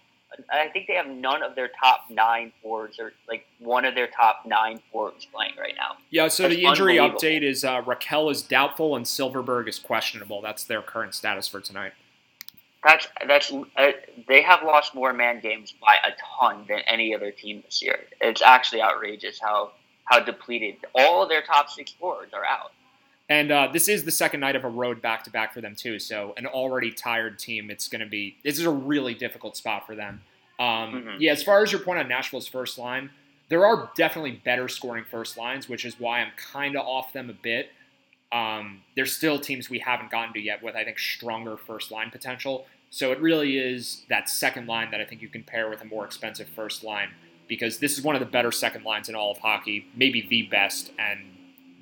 I 0.53 0.69
think 0.69 0.87
they 0.87 0.95
have 0.95 1.09
none 1.09 1.43
of 1.43 1.55
their 1.55 1.69
top 1.69 2.05
nine 2.11 2.53
forwards 2.63 2.99
or 2.99 3.13
like 3.29 3.47
one 3.61 3.87
of 3.87 3.95
their 3.95 4.09
top 4.09 4.43
nine 4.45 4.81
forwards 4.93 5.27
playing 5.33 5.55
right 5.59 5.75
now. 5.77 5.97
Yeah. 6.11 6.29
So 6.29 6.43
That's 6.43 6.57
the 6.57 6.65
injury 6.65 6.97
update 6.97 7.43
is 7.43 7.65
uh, 7.65 7.83
Rakell 7.83 8.31
is 8.31 8.43
doubtful 8.43 8.95
and 8.95 9.07
Silfverberg 9.07 9.69
is 9.69 9.79
questionable. 9.79 10.43
That's 10.43 10.65
their 10.65 10.83
current 10.83 11.15
status 11.15 11.49
for 11.49 11.61
tonight. 11.61 11.93
That's 12.85 13.09
that's 13.27 13.53
uh, 13.77 13.91
they 14.29 14.43
have 14.43 14.63
lost 14.63 14.95
more 14.95 15.13
man 15.13 15.41
games 15.41 15.75
by 15.81 15.97
a 16.07 16.13
ton 16.39 16.65
than 16.69 16.81
any 16.81 17.15
other 17.15 17.33
team 17.33 17.63
this 17.65 17.83
year. 17.83 18.01
It's 18.21 18.43
actually 18.43 18.83
outrageous 18.83 19.41
how 19.41 19.73
how 20.05 20.21
depleted 20.21 20.77
all 20.95 21.23
of 21.23 21.29
their 21.29 21.43
top 21.43 21.71
six 21.71 21.93
forwards 21.93 22.33
are 22.33 22.45
out. 22.45 22.73
And 23.29 23.53
uh, 23.53 23.69
this 23.73 23.89
is 23.89 24.05
the 24.05 24.11
second 24.11 24.41
night 24.41 24.57
of 24.57 24.65
a 24.65 24.69
road 24.69 25.03
back 25.03 25.25
to 25.25 25.31
back 25.31 25.53
for 25.53 25.61
them 25.61 25.75
too. 25.75 25.99
So 25.99 26.33
an 26.37 26.47
already 26.47 26.91
tired 26.91 27.39
team, 27.39 27.71
it's 27.71 27.89
going 27.89 28.01
to 28.01 28.07
be 28.07 28.37
this 28.43 28.59
is 28.59 28.65
a 28.65 28.71
really 28.71 29.15
difficult 29.15 29.57
spot 29.57 29.87
for 29.87 29.95
them. 29.95 30.23
Um, 30.59 30.67
mm-hmm. 30.67 31.17
Yeah, 31.21 31.33
as 31.33 31.43
far 31.43 31.63
as 31.63 31.71
your 31.71 31.81
point 31.81 31.99
on 31.99 32.09
Nashville's 32.09 32.49
first 32.49 32.79
line, 32.79 33.11
there 33.49 33.65
are 33.67 33.91
definitely 33.97 34.41
better 34.45 34.69
scoring 34.69 35.05
first 35.05 35.37
lines, 35.37 35.69
which 35.69 35.85
is 35.85 36.01
why 36.01 36.21
I'm 36.21 36.33
kind 36.37 36.77
of 36.77 36.87
off 36.87 37.13
them 37.13 37.31
a 37.31 37.35
bit. 37.35 37.71
Um, 38.33 38.83
there's 38.97 39.13
still 39.13 39.39
teams 39.39 39.71
we 39.71 39.79
haven't 39.79 40.11
gotten 40.11 40.35
to 40.35 40.41
yet 40.41 40.63
with 40.63 40.75
I 40.75 40.85
think 40.85 40.99
stronger 40.99 41.57
first 41.57 41.91
line 41.91 42.11
potential. 42.11 42.67
So 42.91 43.13
it 43.13 43.21
really 43.21 43.59
is 43.59 44.05
that 44.09 44.31
second 44.31 44.67
line 44.67 44.91
that 44.91 45.01
I 45.01 45.05
think 45.05 45.21
you 45.21 45.29
can 45.29 45.43
pair 45.43 45.69
with 45.69 45.83
a 45.83 45.85
more 45.85 46.07
expensive 46.07 46.49
first 46.49 46.83
line 46.83 47.11
because 47.47 47.79
this 47.79 47.99
is 47.99 48.05
one 48.05 48.17
of 48.17 48.21
the 48.21 48.27
better 48.27 48.53
second 48.53 48.85
lines 48.85 49.09
in 49.09 49.15
all 49.15 49.31
of 49.33 49.39
hockey, 49.39 49.87
maybe 49.95 50.27
the 50.29 50.43
best, 50.43 50.93
and 50.99 51.21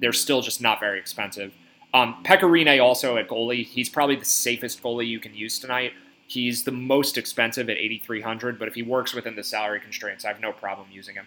they're 0.01 0.13
still 0.13 0.41
just 0.43 0.61
not 0.61 0.81
very 0.81 0.99
expensive. 0.99 1.53
Um, 1.95 2.23
Pekka 2.25 2.43
Rinne 2.43 2.83
also 2.83 3.17
at 3.17 3.29
goalie. 3.29 3.65
He's 3.65 3.89
probably 3.89 4.17
the 4.17 4.25
safest 4.25 4.83
goalie 4.83 5.07
you 5.07 5.21
can 5.21 5.35
use 5.35 5.59
tonight. 5.59 5.93
He's 6.27 6.65
the 6.65 6.73
most 6.73 7.17
expensive 7.17 7.71
at 7.71 7.77
8,300, 7.77 8.59
but 8.59 8.69
if 8.69 8.75
he 8.75 8.83
works 8.83 9.15
within 9.15 9.37
the 9.37 9.45
salary 9.45 9.81
constraints, 9.81 10.25
I 10.25 10.29
have 10.29 10.41
no 10.41 10.53
problem 10.53 10.89
using 10.91 11.15
him. 11.15 11.27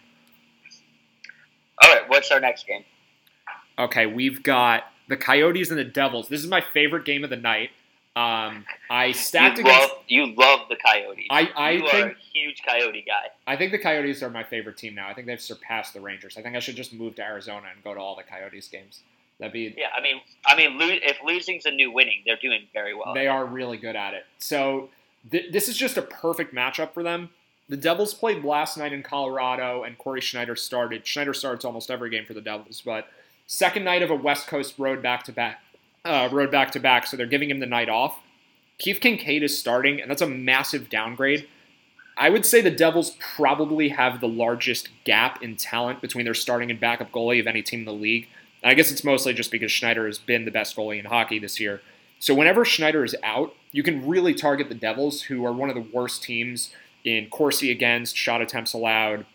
All 1.81 1.93
right, 1.93 2.07
what's 2.09 2.29
our 2.31 2.39
next 2.39 2.67
game? 2.67 2.83
Okay, 3.77 4.05
we've 4.05 4.43
got 4.43 4.83
the 5.07 5.15
Coyotes 5.15 5.69
and 5.69 5.79
the 5.79 5.85
Devils. 5.85 6.27
This 6.27 6.41
is 6.41 6.47
my 6.47 6.59
favorite 6.61 7.05
game 7.05 7.23
of 7.23 7.29
the 7.29 7.37
night. 7.37 7.69
Um, 8.19 8.65
I 8.89 9.13
stacked 9.13 9.59
you 9.59 9.63
against. 9.63 9.89
Love, 9.89 9.99
you 10.07 10.25
love 10.35 10.61
the 10.67 10.75
Coyotes. 10.75 11.27
I, 11.29 11.49
I 11.55 11.71
you 11.71 11.89
think, 11.89 11.93
are 11.93 12.09
a 12.09 12.15
huge 12.33 12.61
Coyote 12.67 13.05
guy. 13.07 13.29
I 13.47 13.55
think 13.55 13.71
the 13.71 13.79
Coyotes 13.79 14.21
are 14.21 14.29
my 14.29 14.43
favorite 14.43 14.77
team 14.77 14.95
now. 14.95 15.07
I 15.07 15.13
think 15.13 15.27
they've 15.27 15.39
surpassed 15.39 15.93
the 15.93 16.01
Rangers. 16.01 16.35
I 16.37 16.41
think 16.41 16.55
I 16.55 16.59
should 16.59 16.75
just 16.75 16.93
move 16.93 17.15
to 17.15 17.23
Arizona 17.23 17.67
and 17.73 17.83
go 17.83 17.93
to 17.93 17.99
all 17.99 18.15
the 18.15 18.23
Coyotes 18.23 18.67
games. 18.67 19.01
That'd 19.39 19.53
be. 19.53 19.73
Yeah, 19.77 19.87
I 19.95 20.01
mean, 20.01 20.19
I 20.45 20.55
mean, 20.57 20.77
lo- 20.77 20.89
if 20.91 21.17
losing's 21.25 21.65
a 21.65 21.71
new 21.71 21.91
winning, 21.91 22.23
they're 22.25 22.35
doing 22.35 22.67
very 22.73 22.93
well. 22.93 23.13
They 23.13 23.27
are 23.27 23.45
really 23.45 23.77
good 23.77 23.95
at 23.95 24.13
it. 24.13 24.25
So 24.37 24.89
th- 25.31 25.53
this 25.53 25.69
is 25.69 25.77
just 25.77 25.95
a 25.97 26.01
perfect 26.01 26.53
matchup 26.53 26.93
for 26.93 27.03
them. 27.03 27.29
The 27.69 27.77
Devils 27.77 28.13
played 28.13 28.43
last 28.43 28.77
night 28.77 28.91
in 28.91 29.01
Colorado, 29.03 29.83
and 29.83 29.97
Cory 29.97 30.19
Schneider 30.19 30.55
started. 30.57 31.05
Schneider 31.07 31.33
starts 31.33 31.63
almost 31.63 31.89
every 31.89 32.09
game 32.09 32.25
for 32.25 32.33
the 32.33 32.41
Devils, 32.41 32.81
but 32.83 33.07
second 33.47 33.83
night 33.85 34.01
of 34.01 34.09
a 34.09 34.15
West 34.15 34.47
Coast 34.47 34.73
road 34.77 35.01
back 35.01 35.23
to 35.25 35.31
back, 35.31 35.61
uh, 36.05 36.29
road 36.31 36.51
back 36.51 36.71
to 36.71 36.79
back. 36.79 37.07
So 37.07 37.17
they're 37.17 37.25
giving 37.25 37.49
him 37.49 37.59
the 37.59 37.65
night 37.65 37.89
off. 37.89 38.19
Keith 38.77 38.99
Kinkaid 39.01 39.41
is 39.41 39.57
starting, 39.57 40.01
and 40.01 40.09
that's 40.09 40.21
a 40.21 40.27
massive 40.27 40.89
downgrade. 40.89 41.47
I 42.17 42.29
would 42.29 42.45
say 42.45 42.61
the 42.61 42.71
Devils 42.71 43.15
probably 43.19 43.89
have 43.89 44.19
the 44.19 44.27
largest 44.27 44.89
gap 45.05 45.41
in 45.41 45.55
talent 45.55 46.01
between 46.01 46.25
their 46.25 46.33
starting 46.33 46.69
and 46.69 46.79
backup 46.79 47.11
goalie 47.11 47.39
of 47.39 47.47
any 47.47 47.61
team 47.61 47.81
in 47.81 47.85
the 47.85 47.93
league. 47.93 48.27
I 48.63 48.73
guess 48.73 48.91
it's 48.91 49.05
mostly 49.05 49.33
just 49.33 49.51
because 49.51 49.71
Schneider 49.71 50.05
has 50.05 50.17
been 50.17 50.43
the 50.43 50.51
best 50.51 50.75
goalie 50.75 50.99
in 50.99 51.05
hockey 51.05 51.39
this 51.39 51.59
year. 51.59 51.81
So 52.19 52.33
whenever 52.33 52.65
Schneider 52.65 53.05
is 53.05 53.15
out, 53.23 53.55
you 53.71 53.83
can 53.83 54.05
really 54.05 54.33
target 54.33 54.67
the 54.67 54.75
Devils, 54.75 55.23
who 55.23 55.45
are 55.45 55.53
one 55.53 55.69
of 55.69 55.75
the 55.75 55.87
worst 55.93 56.21
teams 56.21 56.73
in 57.05 57.29
Corsi 57.29 57.71
against, 57.71 58.17
shot 58.17 58.41
attempts 58.41 58.73
allowed, 58.73 59.25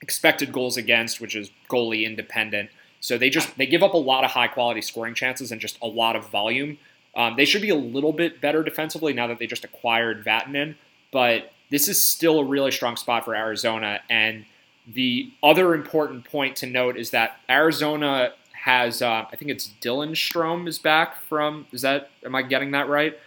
expected 0.00 0.52
goals 0.52 0.76
against, 0.76 1.20
which 1.20 1.34
is 1.34 1.50
goalie 1.68 2.06
independent. 2.06 2.70
So 3.00 3.18
they 3.18 3.30
just 3.30 3.56
they 3.56 3.66
give 3.66 3.82
up 3.82 3.94
a 3.94 3.98
lot 3.98 4.24
of 4.24 4.30
high 4.30 4.48
quality 4.48 4.82
scoring 4.82 5.14
chances 5.14 5.50
and 5.50 5.60
just 5.60 5.78
a 5.82 5.86
lot 5.86 6.16
of 6.16 6.28
volume. 6.28 6.78
Um, 7.16 7.34
they 7.36 7.44
should 7.44 7.62
be 7.62 7.70
a 7.70 7.76
little 7.76 8.12
bit 8.12 8.40
better 8.40 8.62
defensively 8.62 9.12
now 9.12 9.26
that 9.26 9.38
they 9.38 9.46
just 9.46 9.64
acquired 9.64 10.24
Vatanen, 10.24 10.76
but 11.10 11.52
this 11.70 11.88
is 11.88 12.04
still 12.04 12.38
a 12.38 12.44
really 12.44 12.70
strong 12.70 12.96
spot 12.96 13.24
for 13.24 13.34
Arizona. 13.34 14.00
And 14.08 14.44
the 14.86 15.30
other 15.42 15.74
important 15.74 16.24
point 16.24 16.56
to 16.56 16.66
note 16.66 16.96
is 16.96 17.10
that 17.10 17.40
Arizona 17.48 18.32
has, 18.52 19.02
uh, 19.02 19.24
I 19.30 19.36
think 19.36 19.50
it's 19.50 19.70
Dylan 19.80 20.10
Strome 20.10 20.68
is 20.68 20.78
back 20.78 21.22
from, 21.22 21.66
is 21.72 21.82
that, 21.82 22.10
am 22.24 22.34
I 22.34 22.42
getting 22.42 22.72
that 22.72 22.88
right? 22.88 23.18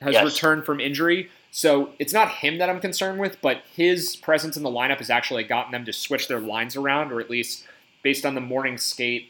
Has 0.00 0.14
yes. 0.14 0.24
returned 0.24 0.64
from 0.64 0.80
injury. 0.80 1.28
So 1.50 1.90
it's 1.98 2.12
not 2.12 2.28
him 2.28 2.58
that 2.58 2.70
I'm 2.70 2.80
concerned 2.80 3.18
with, 3.18 3.40
but 3.42 3.62
his 3.74 4.16
presence 4.16 4.56
in 4.56 4.62
the 4.62 4.70
lineup 4.70 4.98
has 4.98 5.10
actually 5.10 5.44
gotten 5.44 5.72
them 5.72 5.84
to 5.84 5.92
switch 5.92 6.28
their 6.28 6.40
lines 6.40 6.76
around, 6.76 7.12
or 7.12 7.20
at 7.20 7.30
least 7.30 7.66
based 8.02 8.24
on 8.24 8.34
the 8.34 8.40
morning 8.40 8.78
skate 8.78 9.28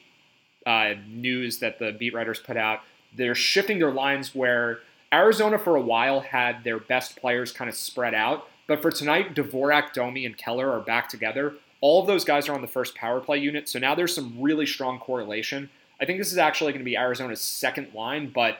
uh, 0.66 0.94
news 1.08 1.58
that 1.58 1.78
the 1.78 1.92
beat 1.92 2.14
writers 2.14 2.38
put 2.38 2.56
out, 2.56 2.80
they're 3.16 3.34
shifting 3.34 3.78
their 3.78 3.92
lines 3.92 4.34
where 4.34 4.80
Arizona 5.12 5.58
for 5.58 5.76
a 5.76 5.80
while 5.80 6.20
had 6.20 6.64
their 6.64 6.78
best 6.78 7.16
players 7.16 7.52
kind 7.52 7.68
of 7.68 7.74
spread 7.74 8.14
out, 8.14 8.48
but 8.66 8.82
for 8.82 8.90
tonight, 8.90 9.34
Dvorak, 9.34 9.92
Domi, 9.94 10.26
and 10.26 10.36
Keller 10.36 10.70
are 10.70 10.80
back 10.80 11.08
together. 11.08 11.54
All 11.80 12.00
of 12.00 12.06
those 12.06 12.24
guys 12.24 12.48
are 12.48 12.54
on 12.54 12.60
the 12.60 12.66
first 12.66 12.94
power 12.94 13.20
play 13.20 13.38
unit, 13.38 13.68
so 13.68 13.78
now 13.78 13.94
there's 13.94 14.14
some 14.14 14.36
really 14.40 14.66
strong 14.66 14.98
correlation. 14.98 15.70
I 16.00 16.04
think 16.04 16.18
this 16.18 16.32
is 16.32 16.38
actually 16.38 16.72
going 16.72 16.80
to 16.80 16.84
be 16.84 16.96
Arizona's 16.96 17.40
second 17.40 17.94
line, 17.94 18.30
but 18.34 18.58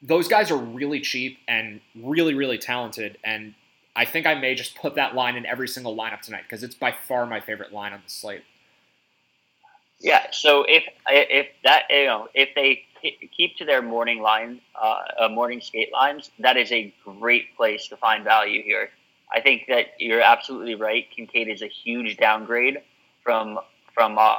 those 0.00 0.28
guys 0.28 0.50
are 0.50 0.56
really 0.56 1.00
cheap 1.00 1.38
and 1.46 1.80
really, 1.94 2.34
really 2.34 2.58
talented. 2.58 3.18
And 3.24 3.54
I 3.94 4.04
think 4.04 4.26
I 4.26 4.34
may 4.34 4.54
just 4.54 4.76
put 4.76 4.94
that 4.94 5.14
line 5.14 5.36
in 5.36 5.46
every 5.46 5.68
single 5.68 5.96
lineup 5.96 6.20
tonight 6.20 6.42
because 6.42 6.62
it's 6.62 6.74
by 6.74 6.92
far 6.92 7.26
my 7.26 7.40
favorite 7.40 7.72
line 7.72 7.92
on 7.92 8.00
the 8.04 8.10
slate. 8.10 8.42
Yeah. 10.00 10.26
So 10.30 10.64
if 10.68 10.84
if 11.08 11.48
that 11.64 11.84
you 11.90 12.06
know 12.06 12.28
if 12.34 12.50
they 12.54 12.84
keep 13.36 13.56
to 13.56 13.64
their 13.64 13.82
morning 13.82 14.20
line, 14.20 14.60
uh, 14.80 15.02
uh, 15.20 15.28
morning 15.28 15.60
skate 15.60 15.92
lines, 15.92 16.30
that 16.40 16.56
is 16.56 16.72
a 16.72 16.92
great 17.04 17.56
place 17.56 17.88
to 17.88 17.96
find 17.96 18.24
value 18.24 18.62
here. 18.62 18.90
I 19.32 19.40
think 19.40 19.64
that 19.68 19.94
you're 19.98 20.20
absolutely 20.20 20.74
right. 20.74 21.06
Kinkaid 21.16 21.52
is 21.52 21.62
a 21.62 21.68
huge 21.68 22.16
downgrade 22.16 22.78
from 23.22 23.58
from 23.94 24.18
uh, 24.18 24.36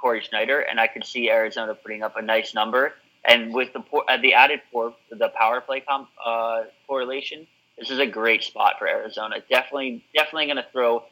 Cory 0.00 0.20
Schneider, 0.22 0.60
and 0.60 0.80
I 0.80 0.86
could 0.88 1.04
see 1.04 1.30
Arizona 1.30 1.74
putting 1.74 2.02
up 2.02 2.16
a 2.16 2.22
nice 2.22 2.54
number. 2.54 2.94
And 3.24 3.54
with 3.54 3.72
the 3.72 3.82
uh, 4.08 4.16
the 4.16 4.34
added 4.34 4.60
for 4.72 4.94
the 5.10 5.28
power 5.36 5.60
play 5.60 5.80
comp, 5.80 6.08
uh, 6.24 6.62
correlation, 6.86 7.46
this 7.78 7.90
is 7.90 7.98
a 7.98 8.06
great 8.06 8.42
spot 8.42 8.74
for 8.78 8.88
Arizona. 8.88 9.36
Definitely, 9.48 10.04
definitely 10.14 10.46
going 10.46 10.56
to 10.56 10.66
throw 10.72 11.04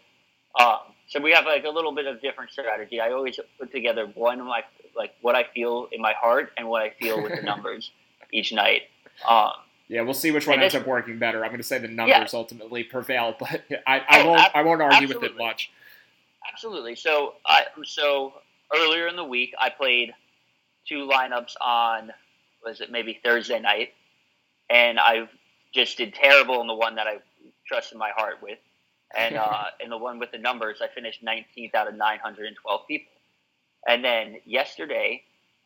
uh, 0.59 0.79
so 1.09 1.21
we 1.21 1.33
have 1.33 1.47
like 1.47 1.65
a 1.65 1.71
little 1.71 1.95
bit 1.95 2.07
of 2.07 2.21
different 2.21 2.51
strategy. 2.53 3.01
I 3.01 3.13
always 3.13 3.41
put 3.59 3.73
together 3.73 4.07
one 4.15 4.41
of 4.41 4.47
my 4.47 4.63
like 4.95 5.15
what 5.23 5.35
I 5.35 5.45
feel 5.55 5.89
in 5.91 6.03
my 6.03 6.13
heart 6.13 6.53
and 6.57 6.69
what 6.69 6.83
I 6.83 6.91
feel 6.91 7.23
with 7.23 7.35
the 7.35 7.43
numbers 7.45 7.91
each 8.31 8.53
night. 8.53 8.83
Um, 9.27 9.53
yeah, 9.89 10.03
we'll 10.03 10.13
see 10.13 10.31
which 10.31 10.47
one 10.47 10.61
ends 10.61 10.75
up 10.75 10.87
working 10.87 11.19
better. 11.19 11.43
I'm 11.43 11.51
going 11.51 11.61
to 11.61 11.67
say 11.67 11.79
the 11.79 11.89
numbers 11.89 12.33
yeah. 12.33 12.39
ultimately 12.39 12.85
prevail, 12.85 13.35
but 13.41 13.63
I, 13.87 14.03
I 14.07 14.23
oh, 14.23 14.29
won't 14.29 14.43
I 14.55 14.63
won't 14.63 14.83
argue 14.83 14.97
absolutely. 14.97 15.29
with 15.29 15.31
it 15.33 15.39
much. 15.39 15.71
Absolutely. 16.53 16.95
So 16.95 17.35
I 17.47 17.65
so 17.85 18.35
earlier 18.75 19.09
in 19.09 19.17
the 19.17 19.25
week 19.25 19.55
I 19.59 19.71
played 19.71 20.13
two 20.87 21.09
lineups 21.11 21.55
on 21.61 22.13
was 22.63 22.83
it 22.83 22.91
maybe 22.91 23.19
Thursday 23.25 23.61
night, 23.61 23.95
and 24.69 25.01
I 25.01 25.27
just 25.73 25.97
did 25.97 26.13
terrible 26.15 26.61
in 26.61 26.67
the 26.67 26.75
one 26.75 26.97
that 26.97 27.07
I 27.07 27.19
trusted 27.67 27.97
my 27.97 28.11
heart 28.15 28.43
with, 28.43 28.59
and 29.17 29.37
uh, 29.39 29.65
in 29.81 29.91
the 29.91 29.99
one 29.99 30.19
with 30.19 30.33
the 30.33 30.39
numbers 30.39 30.79
I 30.83 30.89
finished 30.89 31.25
19th 31.25 31.75
out 31.75 31.89
of 31.89 31.95
912 31.95 32.81
people, 32.87 33.13
and 33.87 34.05
then 34.05 34.37
yesterday 34.45 35.23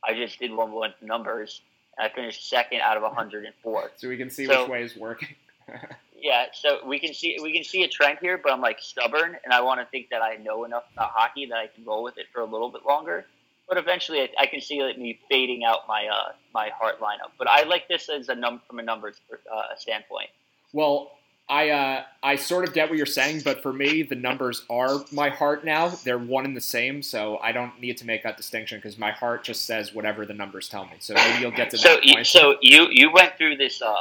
I 0.06 0.14
just 0.14 0.38
did 0.38 0.52
one 0.52 0.74
with 0.74 0.92
numbers 1.00 1.62
I 1.98 2.08
finished 2.08 2.48
second 2.48 2.80
out 2.80 2.96
of 2.96 3.02
104. 3.02 3.90
So 3.96 4.08
we 4.08 4.16
can 4.16 4.30
see 4.30 4.46
so, 4.46 4.62
which 4.62 4.70
way 4.70 4.82
is 4.82 4.96
working. 4.96 5.28
yeah, 6.16 6.46
so 6.52 6.86
we 6.86 6.98
can 6.98 7.12
see 7.12 7.38
we 7.42 7.52
can 7.52 7.64
see 7.64 7.82
a 7.82 7.88
trend 7.88 8.18
here, 8.20 8.38
but 8.42 8.52
I'm 8.52 8.60
like 8.60 8.78
stubborn, 8.80 9.36
and 9.44 9.52
I 9.52 9.60
want 9.60 9.80
to 9.80 9.86
think 9.86 10.08
that 10.10 10.22
I 10.22 10.36
know 10.36 10.64
enough 10.64 10.84
about 10.94 11.10
hockey 11.10 11.46
that 11.46 11.56
I 11.56 11.66
can 11.66 11.84
roll 11.84 12.02
with 12.02 12.18
it 12.18 12.26
for 12.32 12.40
a 12.40 12.46
little 12.46 12.70
bit 12.70 12.82
longer. 12.86 13.26
But 13.68 13.78
eventually, 13.78 14.20
I, 14.20 14.28
I 14.40 14.46
can 14.46 14.60
see 14.60 14.78
it 14.78 14.98
me 14.98 15.18
fading 15.30 15.64
out 15.64 15.80
my 15.86 16.06
uh, 16.06 16.32
my 16.54 16.70
heart 16.70 17.00
lineup. 17.00 17.32
But 17.38 17.48
I 17.48 17.64
like 17.64 17.88
this 17.88 18.08
as 18.08 18.28
a 18.28 18.34
num 18.34 18.60
from 18.66 18.78
a 18.78 18.82
numbers 18.82 19.20
uh, 19.32 19.62
standpoint. 19.76 20.30
Well, 20.72 21.12
I 21.52 21.68
uh, 21.68 22.02
I 22.22 22.36
sort 22.36 22.66
of 22.66 22.72
get 22.72 22.88
what 22.88 22.96
you're 22.96 23.04
saying, 23.04 23.42
but 23.44 23.62
for 23.62 23.74
me, 23.74 24.02
the 24.02 24.14
numbers 24.14 24.64
are 24.70 25.00
my 25.12 25.28
heart 25.28 25.66
now. 25.66 25.88
They're 25.88 26.16
one 26.16 26.46
and 26.46 26.56
the 26.56 26.62
same, 26.62 27.02
so 27.02 27.36
I 27.42 27.52
don't 27.52 27.78
need 27.78 27.98
to 27.98 28.06
make 28.06 28.22
that 28.22 28.38
distinction 28.38 28.78
because 28.78 28.96
my 28.96 29.10
heart 29.10 29.44
just 29.44 29.66
says 29.66 29.92
whatever 29.92 30.24
the 30.24 30.32
numbers 30.32 30.66
tell 30.70 30.86
me. 30.86 30.94
So 31.00 31.12
maybe 31.12 31.42
you'll 31.42 31.50
get 31.50 31.68
to 31.72 31.76
so 31.76 31.96
that. 31.96 32.04
You, 32.04 32.24
so 32.24 32.56
you 32.62 32.86
you 32.90 33.12
went 33.12 33.36
through 33.36 33.58
this 33.58 33.82
uh, 33.82 33.94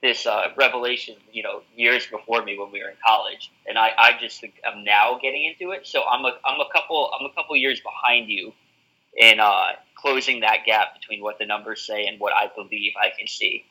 this 0.00 0.26
uh, 0.26 0.50
revelation, 0.56 1.16
you 1.32 1.42
know, 1.42 1.62
years 1.74 2.06
before 2.06 2.44
me 2.44 2.56
when 2.56 2.70
we 2.70 2.80
were 2.80 2.90
in 2.90 2.96
college, 3.04 3.50
and 3.66 3.76
I, 3.76 3.90
I 3.98 4.12
just 4.20 4.44
am 4.64 4.84
now 4.84 5.18
getting 5.20 5.46
into 5.46 5.72
it. 5.72 5.88
So 5.88 6.04
I'm 6.04 6.24
a 6.24 6.38
I'm 6.44 6.60
a 6.60 6.72
couple 6.72 7.10
I'm 7.18 7.26
a 7.26 7.34
couple 7.34 7.56
years 7.56 7.80
behind 7.80 8.30
you 8.30 8.52
in 9.16 9.40
uh, 9.40 9.70
closing 9.96 10.38
that 10.42 10.58
gap 10.66 10.94
between 10.94 11.20
what 11.20 11.40
the 11.40 11.46
numbers 11.46 11.84
say 11.84 12.06
and 12.06 12.20
what 12.20 12.32
I 12.32 12.48
believe 12.54 12.92
I 12.96 13.10
can 13.18 13.26
see. 13.26 13.64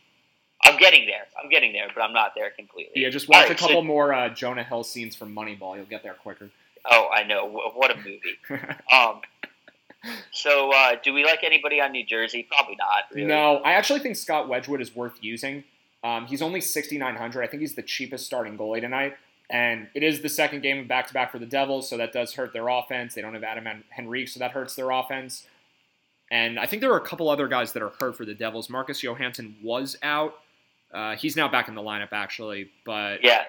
I'm 0.63 0.77
getting 0.77 1.05
there. 1.05 1.25
I'm 1.41 1.49
getting 1.49 1.73
there, 1.73 1.87
but 1.93 2.01
I'm 2.01 2.13
not 2.13 2.33
there 2.35 2.49
completely. 2.51 3.01
Yeah, 3.01 3.09
just 3.09 3.29
watch 3.29 3.43
right, 3.43 3.51
a 3.51 3.55
couple 3.55 3.81
so, 3.81 3.83
more 3.83 4.13
uh, 4.13 4.29
Jonah 4.29 4.63
Hill 4.63 4.83
scenes 4.83 5.15
from 5.15 5.33
Moneyball. 5.33 5.75
You'll 5.75 5.85
get 5.85 6.03
there 6.03 6.13
quicker. 6.13 6.49
Oh, 6.89 7.09
I 7.13 7.23
know. 7.23 7.47
What 7.73 7.91
a 7.91 7.97
movie. 7.97 8.37
um, 8.91 9.21
so, 10.31 10.71
uh, 10.73 10.95
do 11.03 11.13
we 11.13 11.23
like 11.23 11.43
anybody 11.43 11.81
on 11.81 11.91
New 11.91 12.05
Jersey? 12.05 12.47
Probably 12.49 12.75
not. 12.75 13.03
Really. 13.13 13.27
No, 13.27 13.57
I 13.57 13.73
actually 13.73 13.99
think 13.99 14.15
Scott 14.15 14.47
Wedgewood 14.47 14.81
is 14.81 14.95
worth 14.95 15.17
using. 15.21 15.63
Um, 16.03 16.25
he's 16.27 16.41
only 16.41 16.61
6,900. 16.61 17.43
I 17.43 17.47
think 17.47 17.61
he's 17.61 17.75
the 17.75 17.83
cheapest 17.83 18.25
starting 18.25 18.57
goalie 18.57 18.81
tonight. 18.81 19.15
And 19.49 19.87
it 19.95 20.03
is 20.03 20.21
the 20.21 20.29
second 20.29 20.61
game 20.61 20.79
of 20.79 20.87
back 20.87 21.07
to 21.07 21.13
back 21.13 21.31
for 21.31 21.39
the 21.39 21.45
Devils, 21.45 21.89
so 21.89 21.97
that 21.97 22.13
does 22.13 22.35
hurt 22.35 22.53
their 22.53 22.67
offense. 22.67 23.15
They 23.15 23.21
don't 23.21 23.33
have 23.33 23.43
Adam 23.43 23.83
Henrique, 23.97 24.29
so 24.29 24.39
that 24.39 24.51
hurts 24.51 24.75
their 24.75 24.91
offense. 24.91 25.47
And 26.29 26.59
I 26.59 26.67
think 26.67 26.81
there 26.81 26.91
are 26.91 26.97
a 26.97 27.05
couple 27.05 27.29
other 27.29 27.47
guys 27.47 27.73
that 27.73 27.81
are 27.81 27.91
hurt 27.99 28.15
for 28.15 28.25
the 28.25 28.35
Devils. 28.35 28.69
Marcus 28.69 29.01
Johansson 29.01 29.55
was 29.63 29.97
out. 30.03 30.35
Uh, 30.93 31.15
he's 31.15 31.35
now 31.35 31.47
back 31.47 31.67
in 31.67 31.75
the 31.75 31.81
lineup, 31.81 32.09
actually. 32.11 32.69
But 32.85 33.23
yeah, 33.23 33.43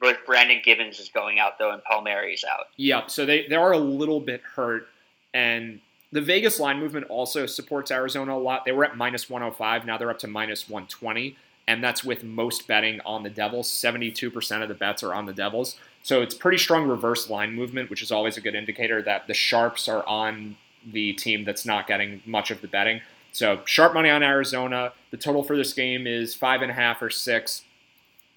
but 0.00 0.24
Brandon 0.26 0.60
Gibbons 0.62 0.98
is 1.00 1.08
going 1.08 1.38
out 1.38 1.58
though, 1.58 1.72
and 1.72 1.82
Palmieri's 1.82 2.44
out. 2.44 2.66
Yeah, 2.76 3.06
so 3.06 3.24
they 3.24 3.46
they 3.46 3.56
are 3.56 3.72
a 3.72 3.78
little 3.78 4.20
bit 4.20 4.42
hurt, 4.42 4.88
and 5.32 5.80
the 6.12 6.20
Vegas 6.20 6.60
line 6.60 6.78
movement 6.78 7.06
also 7.08 7.44
supports 7.46 7.90
Arizona 7.90 8.36
a 8.36 8.38
lot. 8.38 8.64
They 8.64 8.72
were 8.72 8.84
at 8.84 8.96
minus 8.96 9.28
105, 9.28 9.84
now 9.84 9.98
they're 9.98 10.10
up 10.10 10.20
to 10.20 10.28
minus 10.28 10.68
120, 10.68 11.36
and 11.66 11.82
that's 11.82 12.04
with 12.04 12.22
most 12.22 12.68
betting 12.68 13.00
on 13.04 13.24
the 13.24 13.30
Devils. 13.30 13.68
72% 13.68 14.62
of 14.62 14.68
the 14.68 14.74
bets 14.74 15.02
are 15.02 15.12
on 15.12 15.26
the 15.26 15.32
Devils. 15.32 15.76
So 16.04 16.22
it's 16.22 16.34
pretty 16.34 16.58
strong 16.58 16.86
reverse 16.86 17.28
line 17.28 17.52
movement, 17.52 17.90
which 17.90 18.00
is 18.00 18.12
always 18.12 18.36
a 18.36 18.40
good 18.40 18.54
indicator 18.54 19.02
that 19.02 19.26
the 19.26 19.34
sharps 19.34 19.88
are 19.88 20.06
on 20.06 20.56
the 20.86 21.14
team 21.14 21.44
that's 21.44 21.66
not 21.66 21.88
getting 21.88 22.22
much 22.26 22.52
of 22.52 22.60
the 22.60 22.68
betting. 22.68 23.00
So 23.34 23.60
sharp 23.64 23.94
money 23.94 24.10
on 24.10 24.22
Arizona. 24.22 24.92
The 25.10 25.16
total 25.16 25.42
for 25.42 25.56
this 25.56 25.72
game 25.72 26.06
is 26.06 26.36
five 26.36 26.62
and 26.62 26.70
a 26.70 26.74
half 26.74 27.02
or 27.02 27.10
six. 27.10 27.62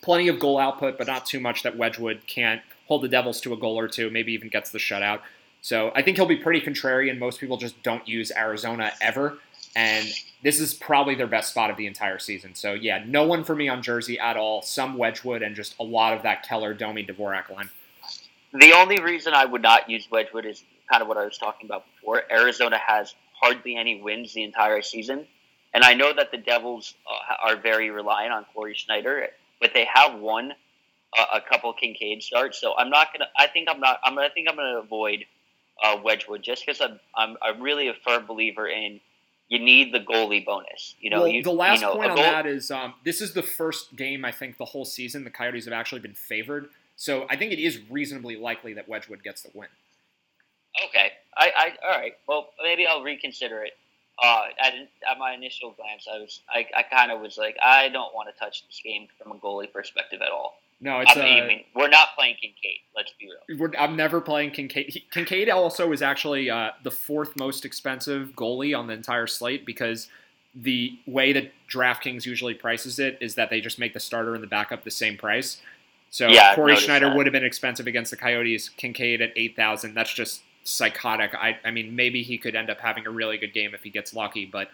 Plenty 0.02 0.28
of 0.28 0.40
goal 0.40 0.58
output, 0.58 0.98
but 0.98 1.06
not 1.06 1.26
too 1.26 1.40
much 1.40 1.62
that 1.64 1.78
Wedgewood 1.78 2.22
can't 2.26 2.62
hold 2.88 3.04
the 3.04 3.08
Devils 3.08 3.40
to 3.42 3.54
a 3.54 3.58
goal 3.58 3.78
or 3.78 3.88
two, 3.88 4.10
maybe 4.10 4.34
even 4.34 4.50
gets 4.50 4.72
the 4.72 4.80
shutout. 4.80 5.20
So 5.62 5.92
I 5.96 6.02
think 6.02 6.18
he'll 6.18 6.26
be 6.26 6.38
pretty 6.38 6.62
contrarian. 6.62 7.20
Most 7.20 7.40
people 7.40 7.58
just 7.58 7.82
don't 7.84 8.08
use 8.08 8.32
Arizona 8.36 8.92
ever. 9.00 9.38
And 9.76 10.08
this 10.42 10.60
is 10.60 10.74
probably 10.74 11.14
their 11.14 11.28
best 11.28 11.52
spot 11.52 11.70
of 11.70 11.78
the 11.78 11.86
entire 11.86 12.18
season. 12.18 12.56
So 12.56 12.74
yeah, 12.74 13.04
no 13.06 13.24
one 13.24 13.44
for 13.44 13.56
me 13.56 13.70
on 13.70 13.84
Jersey 13.84 14.18
at 14.20 14.36
all. 14.36 14.64
Some 14.64 14.98
Wedgewood 14.98 15.44
and 15.44 15.56
just 15.56 15.76
a 15.80 15.84
lot 15.84 16.14
of 16.14 16.24
that 16.24 16.42
Keller, 16.42 16.74
Domi, 16.74 17.06
Dvorak 17.06 17.54
line. 17.54 17.70
The 18.54 18.74
only 18.74 19.00
reason 19.00 19.36
I 19.36 19.46
would 19.46 19.62
not 19.62 19.88
use 19.90 20.08
Wedgewood 20.10 20.48
is 20.48 20.64
kind 20.92 21.04
of 21.04 21.08
what 21.08 21.18
I 21.18 21.26
was 21.26 21.38
talking 21.38 21.68
about 21.68 21.86
before. 21.94 22.24
Arizona 22.32 22.80
has 22.80 23.14
hardly 23.40 23.76
any 23.76 24.02
wins 24.02 24.34
the 24.34 24.44
entire 24.44 24.82
season. 24.82 25.28
And 25.74 25.84
I 25.84 25.94
know 25.94 26.14
that 26.14 26.32
the 26.32 26.38
Devils 26.38 26.94
uh, 27.06 27.50
are 27.50 27.56
very 27.56 27.90
reliant 27.90 28.34
on 28.34 28.46
Cory 28.54 28.74
Schneider, 28.74 29.28
but 29.62 29.74
they 29.74 29.88
have 29.94 30.20
won 30.20 30.54
a, 31.18 31.38
a 31.38 31.42
couple 31.42 31.74
Kinkaid 31.74 32.24
starts. 32.24 32.60
So 32.60 32.74
I'm 32.78 32.90
not 32.90 33.14
gonna. 33.14 33.30
I 33.38 33.48
think 33.48 33.68
I'm 33.70 33.80
not. 33.80 34.00
I'm. 34.04 34.18
I 34.18 34.30
think 34.30 34.48
I'm 34.50 34.56
gonna 34.56 34.80
avoid 34.80 35.26
uh, 35.84 35.98
Wedgewood 36.04 36.42
just 36.42 36.66
because 36.66 36.82
I'm, 36.82 37.00
I'm. 37.16 37.38
I'm 37.42 37.62
really 37.62 37.90
a 37.90 37.94
firm 37.94 38.26
believer 38.26 38.68
in 38.68 39.00
you 39.50 39.60
need 39.60 39.94
the 39.94 40.00
goalie 40.00 40.46
bonus. 40.46 40.96
You 41.00 41.10
know, 41.10 41.20
well, 41.20 41.28
you, 41.28 41.44
the 41.44 41.52
last 41.52 41.82
you 41.82 41.88
know, 41.88 41.96
point 41.96 42.12
on 42.12 42.18
that 42.18 42.46
is 42.46 42.70
um, 42.72 42.96
this 43.04 43.22
is 43.22 43.34
the 43.34 43.44
first 43.44 43.96
game 43.96 44.26
I 44.26 44.32
think 44.32 44.58
the 44.58 44.66
whole 44.66 44.86
season 44.86 45.24
the 45.24 45.30
Coyotes 45.30 45.66
have 45.66 45.74
actually 45.74 46.02
been 46.02 46.14
favored. 46.14 46.70
So 46.96 47.28
I 47.30 47.36
think 47.36 47.52
it 47.52 47.60
is 47.60 47.80
reasonably 47.90 48.36
likely 48.36 48.74
that 48.74 48.90
Wedgewood 48.90 49.24
gets 49.24 49.44
the 49.44 49.52
win. 49.54 49.70
Okay. 50.90 51.12
I, 51.38 51.52
I 51.56 51.72
all 51.86 52.00
right. 52.00 52.14
Well, 52.28 52.50
maybe 52.64 52.86
I'll 52.88 53.04
reconsider 53.04 53.64
it. 53.64 53.74
Uh, 54.22 54.46
at, 54.60 54.74
at 54.74 55.20
my 55.20 55.34
initial 55.34 55.72
glance, 55.72 56.08
I 56.12 56.18
was 56.18 56.42
I, 56.50 56.66
I 56.76 56.84
kind 56.84 57.12
of 57.12 57.22
was 57.22 57.38
like, 57.38 57.56
I 57.64 57.90
don't 57.90 58.14
want 58.16 58.34
to 58.34 58.40
touch 58.40 58.66
this 58.66 58.82
game 58.84 59.08
from 59.22 59.32
a 59.32 59.36
goalie 59.36 59.72
perspective 59.72 60.22
at 60.22 60.32
all. 60.32 60.60
No, 60.80 61.00
it's. 61.00 61.16
I 61.16 61.24
mean, 61.24 61.60
uh, 61.60 61.80
we're 61.80 61.90
not 61.90 62.10
playing 62.16 62.36
Kinkaid. 62.36 62.82
Let's 62.96 63.12
be 63.20 63.30
real. 63.50 63.72
I'm 63.80 63.96
never 63.96 64.22
playing 64.22 64.52
Kinkaid. 64.52 64.90
He, 64.90 65.04
Kinkaid 65.12 65.52
also 65.52 65.92
is 65.92 66.02
actually 66.02 66.50
uh, 66.50 66.72
the 66.84 66.92
fourth 66.92 67.36
most 67.36 67.66
expensive 67.66 68.34
goalie 68.36 68.78
on 68.78 68.88
the 68.88 68.94
entire 68.94 69.28
slate 69.28 69.66
because 69.66 70.08
the 70.54 70.98
way 71.06 71.34
that 71.34 71.52
DraftKings 71.72 72.26
usually 72.26 72.54
prices 72.54 73.00
it 73.00 73.18
is 73.22 73.36
that 73.36 73.50
they 73.50 73.62
just 73.62 73.80
make 73.80 73.94
the 73.94 74.00
starter 74.00 74.34
and 74.34 74.44
the 74.44 74.48
backup 74.48 74.84
the 74.84 74.92
same 74.92 75.18
price. 75.18 75.62
So 76.10 76.28
yeah, 76.28 76.56
Cory 76.56 76.76
Schneider 76.76 77.10
that. 77.10 77.16
would 77.16 77.26
have 77.26 77.34
been 77.34 77.46
expensive 77.46 77.88
against 77.88 78.12
the 78.12 78.18
Coyotes. 78.18 78.70
Kinkaid 78.78 79.22
at 79.22 79.34
eight 79.36 79.56
thousand. 79.56 79.96
That's 79.96 80.14
just 80.14 80.42
psychotic. 80.68 81.34
I, 81.34 81.58
I 81.64 81.72
mean, 81.72 81.96
maybe 81.96 82.24
he 82.24 82.38
could 82.38 82.56
end 82.56 82.70
up 82.70 82.80
having 82.80 83.08
a 83.08 83.10
really 83.10 83.38
good 83.38 83.54
game 83.54 83.74
if 83.74 83.84
he 83.84 83.90
gets 83.90 84.14
lucky, 84.14 84.46
but 84.46 84.70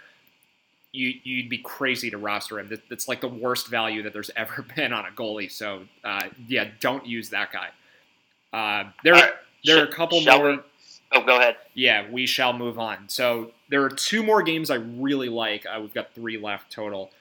you, 0.91 1.13
you'd 1.23 1.49
be 1.49 1.59
crazy 1.59 2.09
to 2.09 2.17
roster 2.17 2.59
him. 2.59 2.71
That's 2.89 3.07
like 3.07 3.21
the 3.21 3.27
worst 3.27 3.67
value 3.67 4.01
that 4.03 4.13
there's 4.13 4.31
ever 4.35 4.65
been 4.75 4.91
on 4.91 5.05
a 5.05 5.11
goalie. 5.11 5.51
So, 5.51 5.83
uh, 6.03 6.29
yeah, 6.47 6.69
don't 6.79 7.05
use 7.05 7.29
that 7.29 7.51
guy. 7.51 7.69
Uh, 8.51 8.91
there, 9.03 9.33
there 9.63 9.79
are 9.79 9.87
a 9.87 9.91
couple 9.91 10.21
more. 10.21 10.51
We? 10.51 10.59
Oh, 11.11 11.23
go 11.23 11.37
ahead. 11.37 11.57
Yeah, 11.75 12.09
we 12.09 12.25
shall 12.25 12.53
move 12.53 12.79
on. 12.79 13.07
So 13.07 13.51
there 13.69 13.83
are 13.83 13.89
two 13.89 14.23
more 14.23 14.41
games 14.41 14.71
I 14.71 14.75
really 14.75 15.29
like. 15.29 15.65
Uh, 15.65 15.79
we've 15.79 15.93
got 15.93 16.13
three 16.13 16.39
left 16.39 16.71
total. 16.71 17.11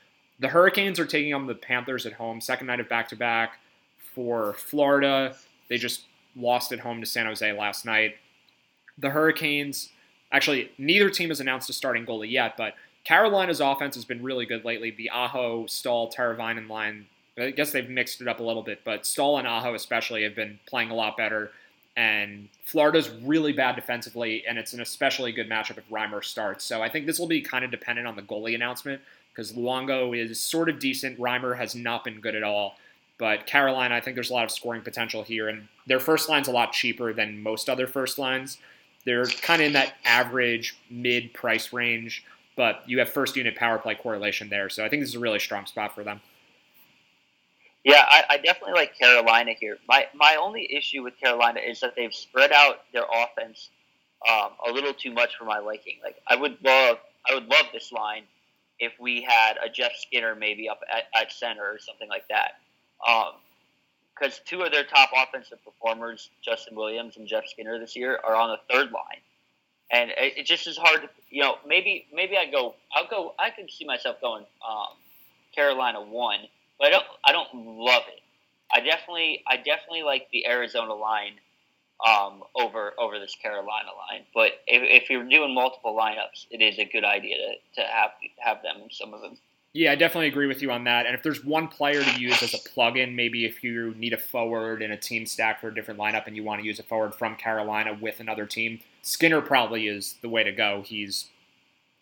The 0.40 0.48
Hurricanes 0.48 0.98
are 0.98 1.06
taking 1.06 1.34
on 1.34 1.46
the 1.46 1.54
Panthers 1.54 2.06
at 2.06 2.14
home. 2.14 2.40
Second 2.40 2.66
night 2.68 2.80
of 2.80 2.88
back 2.88 3.08
to 3.10 3.16
back 3.16 3.58
for 4.14 4.54
Florida. 4.54 5.36
They 5.68 5.76
just 5.76 6.04
lost 6.34 6.72
at 6.72 6.80
home 6.80 7.00
to 7.00 7.06
San 7.06 7.26
Jose 7.26 7.52
last 7.52 7.84
night 7.84 8.16
the 8.98 9.10
Hurricanes, 9.10 9.90
actually, 10.30 10.70
neither 10.78 11.10
team 11.10 11.28
has 11.30 11.40
announced 11.40 11.70
a 11.70 11.72
starting 11.72 12.06
goalie 12.06 12.30
yet, 12.30 12.56
but 12.56 12.74
Carolina's 13.04 13.60
offense 13.60 13.94
has 13.94 14.04
been 14.04 14.22
really 14.22 14.46
good 14.46 14.64
lately. 14.64 14.90
The 14.90 15.10
Aho, 15.10 15.66
Staal, 15.66 16.10
Teravainen 16.10 16.68
line, 16.68 17.06
I 17.38 17.50
guess 17.50 17.72
they've 17.72 17.88
mixed 17.88 18.20
it 18.20 18.28
up 18.28 18.40
a 18.40 18.42
little 18.42 18.62
bit, 18.62 18.80
but 18.84 19.06
Staal 19.06 19.38
and 19.38 19.48
Aho 19.48 19.74
especially 19.74 20.22
have 20.22 20.36
been 20.36 20.58
playing 20.66 20.90
a 20.90 20.94
lot 20.94 21.16
better. 21.16 21.50
And 21.96 22.48
Florida's 22.64 23.10
really 23.10 23.52
bad 23.52 23.76
defensively, 23.76 24.46
and 24.46 24.56
it's 24.58 24.72
an 24.72 24.80
especially 24.80 25.32
good 25.32 25.48
matchup 25.48 25.76
if 25.78 25.88
Reimer 25.90 26.24
starts. 26.24 26.64
So 26.64 26.82
I 26.82 26.88
think 26.88 27.06
this 27.06 27.18
will 27.18 27.26
be 27.26 27.42
kind 27.42 27.64
of 27.64 27.70
dependent 27.70 28.06
on 28.06 28.16
the 28.16 28.22
goalie 28.22 28.54
announcement 28.54 29.02
because 29.30 29.52
Luongo 29.52 30.16
is 30.16 30.40
sort 30.40 30.68
of 30.68 30.78
decent. 30.78 31.18
Reimer 31.18 31.56
has 31.56 31.74
not 31.74 32.04
been 32.04 32.20
good 32.20 32.34
at 32.34 32.42
all. 32.42 32.76
But 33.18 33.46
Carolina, 33.46 33.94
I 33.94 34.00
think 34.00 34.14
there's 34.14 34.30
a 34.30 34.34
lot 34.34 34.44
of 34.44 34.50
scoring 34.50 34.82
potential 34.82 35.22
here, 35.22 35.48
and 35.48 35.68
their 35.86 36.00
first 36.00 36.28
line's 36.28 36.48
a 36.48 36.50
lot 36.50 36.72
cheaper 36.72 37.12
than 37.12 37.42
most 37.42 37.68
other 37.68 37.86
first 37.86 38.18
lines. 38.18 38.58
They're 39.04 39.26
kind 39.26 39.60
of 39.62 39.66
in 39.66 39.72
that 39.72 39.94
average 40.04 40.76
mid 40.90 41.32
price 41.34 41.72
range, 41.72 42.24
but 42.56 42.82
you 42.86 42.98
have 43.00 43.08
first 43.08 43.36
unit 43.36 43.56
power 43.56 43.78
play 43.78 43.94
correlation 43.94 44.48
there. 44.48 44.68
So 44.68 44.84
I 44.84 44.88
think 44.88 45.02
this 45.02 45.10
is 45.10 45.16
a 45.16 45.20
really 45.20 45.38
strong 45.38 45.66
spot 45.66 45.94
for 45.94 46.04
them. 46.04 46.20
Yeah, 47.84 48.04
I, 48.08 48.24
I 48.30 48.36
definitely 48.36 48.74
like 48.74 48.96
Carolina 48.96 49.52
here. 49.58 49.78
My 49.88 50.06
my 50.14 50.36
only 50.40 50.72
issue 50.72 51.02
with 51.02 51.18
Carolina 51.18 51.60
is 51.60 51.80
that 51.80 51.94
they've 51.96 52.14
spread 52.14 52.52
out 52.52 52.82
their 52.92 53.04
offense 53.12 53.70
um, 54.28 54.50
a 54.66 54.70
little 54.70 54.94
too 54.94 55.12
much 55.12 55.36
for 55.36 55.44
my 55.44 55.58
liking. 55.58 55.98
Like 56.02 56.16
I 56.28 56.36
would 56.36 56.58
love 56.64 56.98
I 57.28 57.34
would 57.34 57.46
love 57.46 57.66
this 57.72 57.90
line 57.90 58.22
if 58.78 58.92
we 59.00 59.22
had 59.22 59.54
a 59.64 59.68
Jeff 59.68 59.92
Skinner 59.96 60.34
maybe 60.34 60.68
up 60.68 60.80
at, 60.92 61.04
at 61.20 61.32
center 61.32 61.64
or 61.64 61.78
something 61.78 62.08
like 62.08 62.26
that. 62.28 62.52
Because 64.14 64.40
two 64.44 64.62
of 64.62 64.72
their 64.72 64.84
top 64.84 65.10
offensive 65.16 65.58
performers, 65.64 66.30
Justin 66.42 66.76
Williams 66.76 67.16
and 67.16 67.26
Jeff 67.26 67.48
Skinner 67.48 67.78
this 67.78 67.96
year, 67.96 68.20
are 68.22 68.36
on 68.36 68.50
the 68.50 68.74
third 68.74 68.92
line, 68.92 69.20
and 69.90 70.10
it, 70.10 70.38
it 70.38 70.46
just 70.46 70.66
is 70.66 70.76
hard 70.76 71.02
to 71.02 71.08
you 71.30 71.42
know 71.42 71.56
maybe 71.66 72.06
maybe 72.12 72.36
I 72.36 72.46
go 72.50 72.74
I'll 72.94 73.08
go 73.08 73.34
I 73.38 73.50
could 73.50 73.70
see 73.70 73.84
myself 73.84 74.20
going 74.20 74.44
um, 74.68 74.96
Carolina 75.54 76.02
one 76.02 76.40
but 76.82 76.88
I 76.88 76.90
don't 76.90 77.06
I 77.24 77.32
don't 77.32 77.54
love 77.54 78.02
it. 78.08 78.20
I 78.74 78.80
definitely 78.80 79.42
I 79.46 79.56
definitely 79.56 80.02
like 80.02 80.28
the 80.32 80.46
Arizona 80.46 80.94
line 80.94 81.34
um, 82.06 82.42
over 82.56 82.92
over 82.98 83.20
this 83.20 83.36
Carolina 83.36 83.90
line. 84.10 84.24
But 84.34 84.60
if, 84.66 85.02
if, 85.04 85.08
you're 85.08 85.22
doing 85.22 85.54
multiple 85.54 85.96
lineups, 85.96 86.46
it 86.50 86.60
is 86.60 86.78
a 86.80 86.84
good 86.84 87.04
idea 87.04 87.36
to, 87.36 87.82
to 87.82 87.88
have 87.88 88.10
have 88.38 88.62
them 88.62 88.88
some 88.90 89.14
of 89.14 89.20
them. 89.20 89.38
Yeah, 89.74 89.92
I 89.92 89.94
definitely 89.94 90.28
agree 90.28 90.46
with 90.46 90.60
you 90.60 90.70
on 90.70 90.84
that. 90.84 91.06
And 91.06 91.14
if 91.14 91.22
there's 91.22 91.42
one 91.42 91.66
player 91.66 92.04
to 92.04 92.20
use 92.20 92.42
as 92.42 92.52
a 92.52 92.58
plug-in, 92.58 93.16
maybe 93.16 93.46
if 93.46 93.64
you 93.64 93.94
need 93.94 94.12
a 94.12 94.18
forward 94.18 94.82
in 94.82 94.92
a 94.92 94.98
team 94.98 95.24
stack 95.24 95.62
for 95.62 95.68
a 95.68 95.74
different 95.74 95.98
lineup 95.98 96.26
and 96.26 96.36
you 96.36 96.44
want 96.44 96.60
to 96.60 96.66
use 96.66 96.78
a 96.78 96.82
forward 96.82 97.14
from 97.14 97.36
Carolina 97.36 97.96
with 97.98 98.20
another 98.20 98.44
team, 98.44 98.80
Skinner 99.00 99.40
probably 99.40 99.88
is 99.88 100.16
the 100.20 100.28
way 100.28 100.44
to 100.44 100.52
go. 100.52 100.82
He's 100.84 101.30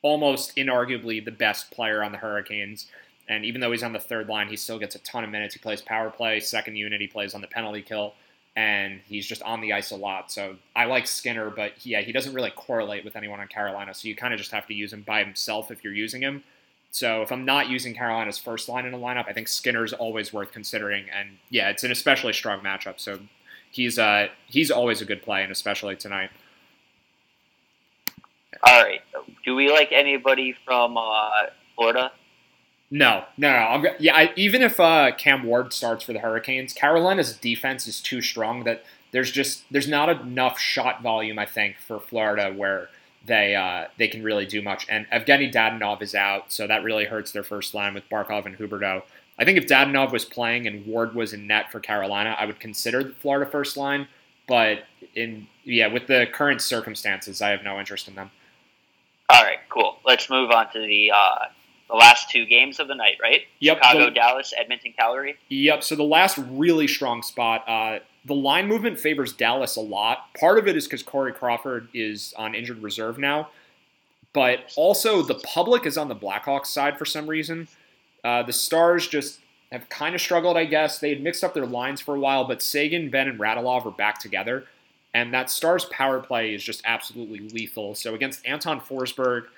almost 0.03 0.57
inarguably 0.57 1.25
the 1.25 1.31
best 1.31 1.71
player 1.71 2.03
on 2.03 2.11
the 2.11 2.19
Hurricanes. 2.19 2.89
And 3.29 3.45
even 3.45 3.61
though 3.61 3.71
he's 3.71 3.85
on 3.85 3.93
the 3.93 4.01
third 4.01 4.29
line, 4.29 4.49
he 4.49 4.57
still 4.57 4.81
gets 4.81 4.97
a 4.97 4.99
ton 5.01 5.23
of 5.23 5.31
minutes. 5.31 5.55
He 5.55 5.61
plays 5.61 5.81
power 5.81 6.11
play, 6.11 6.41
second 6.41 6.75
unit. 6.75 7.01
He 7.01 7.07
plays 7.07 7.35
on 7.35 7.41
the 7.41 7.47
penalty 7.47 7.83
kill, 7.83 8.15
and 8.57 9.01
he's 9.07 9.25
just 9.25 9.43
on 9.43 9.61
the 9.61 9.73
ice 9.73 9.93
a 9.93 9.97
lot. 9.97 10.33
So 10.33 10.57
I 10.75 10.87
like 10.87 11.07
Skinner, 11.07 11.51
but 11.51 11.87
yeah, 11.87 12.01
he 12.01 12.11
doesn't 12.11 12.35
really 12.35 12.51
correlate 12.51 13.05
with 13.05 13.15
anyone 13.15 13.39
on 13.39 13.47
Carolina. 13.47 13.95
So 13.95 14.09
you 14.09 14.17
kind 14.17 14.35
of 14.35 14.39
just 14.39 14.51
have 14.51 14.67
to 14.67 14.75
use 14.75 14.93
him 14.93 15.03
by 15.03 15.23
himself 15.23 15.71
if 15.71 15.85
you're 15.85 15.95
using 15.95 16.21
him. 16.21 16.43
So 16.91 17.23
if 17.23 17.31
I'm 17.31 17.45
not 17.45 17.69
using 17.69 17.95
Carolina's 17.95 18.39
first 18.39 18.69
line 18.69 18.85
in 18.85 18.95
a 18.95 18.99
lineup, 18.99 19.29
I 19.29 19.33
think 19.33 19.49
Skinner's 19.49 19.93
always 19.93 20.33
worth 20.33 20.53
considering. 20.53 21.07
And 21.17 21.39
yeah, 21.49 21.69
it's 21.71 21.85
an 21.85 21.93
especially 21.93 22.33
strong 22.33 22.61
matchup. 22.61 22.99
So 22.99 23.21
he's 23.71 23.99
uh, 23.99 24.29
he's 24.47 24.71
always 24.71 25.01
a 25.01 25.05
good 25.05 25.23
play, 25.23 25.43
and 25.43 25.53
especially 25.53 25.97
tonight. 25.97 26.31
All 28.63 28.83
right. 28.83 29.01
Do 29.45 29.55
we 29.55 29.71
like 29.71 29.93
anybody 29.93 30.55
from 30.65 30.97
uh, 30.97 31.31
Florida? 31.77 32.13
No, 32.91 33.25
no, 33.39 33.53
no. 33.53 33.57
I'm, 33.57 33.87
yeah, 34.01 34.17
I, 34.17 34.33
even 34.35 34.63
if 34.63 34.81
uh, 34.81 35.13
Cam 35.17 35.45
Ward 35.45 35.73
starts 35.73 36.05
for 36.05 36.13
the 36.13 36.19
Hurricanes, 36.19 36.73
Carolina's 36.73 37.37
defense 37.37 37.87
is 37.87 38.01
too 38.01 38.21
strong 38.21 38.65
that 38.65 38.85
there's 39.13 39.31
just 39.31 39.63
there's 39.71 39.89
not 39.89 40.09
enough 40.09 40.59
shot 40.59 41.03
volume. 41.03 41.39
I 41.39 41.47
think 41.47 41.77
for 41.79 42.01
Florida 42.01 42.53
where 42.55 42.89
they 43.25 43.55
uh, 43.55 43.87
they 43.99 44.09
can 44.09 44.23
really 44.23 44.47
do 44.47 44.63
much. 44.63 44.87
And 44.89 45.07
Evgeny 45.11 45.53
Dadonov 45.53 46.03
is 46.03 46.15
out, 46.15 46.53
so 46.53 46.67
that 46.67 46.83
really 46.83 47.05
hurts 47.05 47.33
their 47.33 47.43
first 47.43 47.75
line 47.75 47.95
with 47.95 48.09
Barkov 48.09 48.47
and 48.47 48.57
Huberdeau. 48.57 49.03
I 49.39 49.45
think 49.45 49.59
if 49.59 49.67
Dadonov 49.67 50.13
was 50.13 50.25
playing 50.25 50.67
and 50.67 50.87
Ward 50.87 51.15
was 51.15 51.33
in 51.33 51.47
net 51.47 51.73
for 51.73 51.81
Carolina, 51.81 52.37
I 52.39 52.47
would 52.47 52.61
consider 52.61 53.05
the 53.05 53.13
Florida 53.13 53.51
first 53.51 53.77
line. 53.77 54.09
But 54.47 54.85
in 55.15 55.47
yeah, 55.65 55.87
with 55.87 56.07
the 56.07 56.27
current 56.33 56.61
circumstances, 56.61 57.41
I 57.41 57.51
have 57.51 57.63
no 57.63 57.79
interest 57.79 58.09
in 58.09 58.15
them. 58.15 58.31
All 59.29 59.43
right, 59.43 59.59
cool. 59.69 59.99
Let's 60.05 60.29
move 60.29 60.51
on 60.51 60.73
to 60.73 60.81
the 60.81 61.13
uh, 61.15 61.45
the 61.89 61.97
last 61.97 62.31
two 62.31 62.47
games 62.47 62.81
of 62.81 62.89
the 62.89 62.95
night, 62.95 63.19
right? 63.23 63.43
Yep. 63.61 63.79
Chicago, 63.79 64.05
the, 64.07 64.11
Dallas, 64.11 64.53
Edmonton, 64.59 64.93
Calgary. 64.99 65.37
Yep. 65.49 65.83
So 65.85 65.97
the 65.97 66.05
last 66.05 66.39
really 66.51 66.87
strong 66.87 67.23
spot, 67.23 67.69
uh, 67.69 67.99
the 68.25 68.35
line 68.35 68.67
movement 68.67 68.99
favors 68.99 69.33
Dallas 69.33 69.77
a 69.77 69.81
lot. 69.81 70.35
Part 70.39 70.59
of 70.59 70.69
it 70.69 70.77
is 70.77 70.85
because 70.85 71.03
Corey 71.03 71.33
Crawford 71.33 71.89
is 71.95 72.35
on 72.37 72.55
injured 72.55 72.83
reserve 72.83 73.19
now, 73.19 73.49
but 74.33 74.73
also 74.77 75.23
the 75.23 75.35
public 75.35 75.87
is 75.87 75.97
on 75.97 76.09
the 76.09 76.17
Blackhawks 76.17 76.67
side 76.67 76.99
for 76.99 77.05
some 77.05 77.27
reason. 77.27 77.69
Uh, 78.23 78.43
the 78.43 78.53
Stars 78.53 79.09
just 79.09 79.41
have 79.73 79.89
kind 79.89 80.15
of 80.15 80.21
struggled, 80.21 80.57
I 80.57 80.65
guess. 80.65 80.99
They 80.99 81.11
had 81.11 81.23
mixed 81.23 81.43
up 81.43 81.55
their 81.55 81.67
lines 81.67 82.01
for 82.01 82.15
a 82.15 82.21
while, 82.21 82.45
but 82.45 82.63
Seguin, 82.63 83.11
Benn, 83.11 83.29
and 83.29 83.39
Radulov 83.39 83.87
are 83.87 83.91
back 83.91 84.19
together. 84.19 84.67
And 85.15 85.33
that 85.33 85.51
Stars 85.51 85.87
power 85.87 86.21
play 86.21 86.55
is 86.55 86.63
just 86.63 86.83
absolutely 86.85 87.41
lethal. 87.49 87.95
So 87.95 88.15
against 88.15 88.47
Anton 88.47 88.81
Forsberg– 88.81 89.45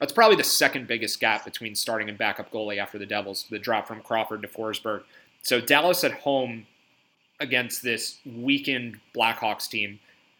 that's 0.00 0.14
probably 0.14 0.36
the 0.36 0.44
second 0.44 0.86
biggest 0.86 1.20
gap 1.20 1.44
between 1.44 1.74
starting 1.74 2.08
and 2.08 2.16
backup 2.16 2.50
goalie 2.50 2.78
after 2.78 2.98
the 2.98 3.06
Devils, 3.06 3.44
the 3.50 3.58
drop 3.58 3.86
from 3.86 4.00
Crawford 4.00 4.42
to 4.42 4.48
Forsberg. 4.48 5.02
So 5.42 5.60
Dallas 5.60 6.02
at 6.02 6.12
home 6.12 6.66
against 7.40 7.82
this 7.82 8.18
weakened 8.24 9.00
Blackhawks 9.14 9.68
team, 9.68 9.98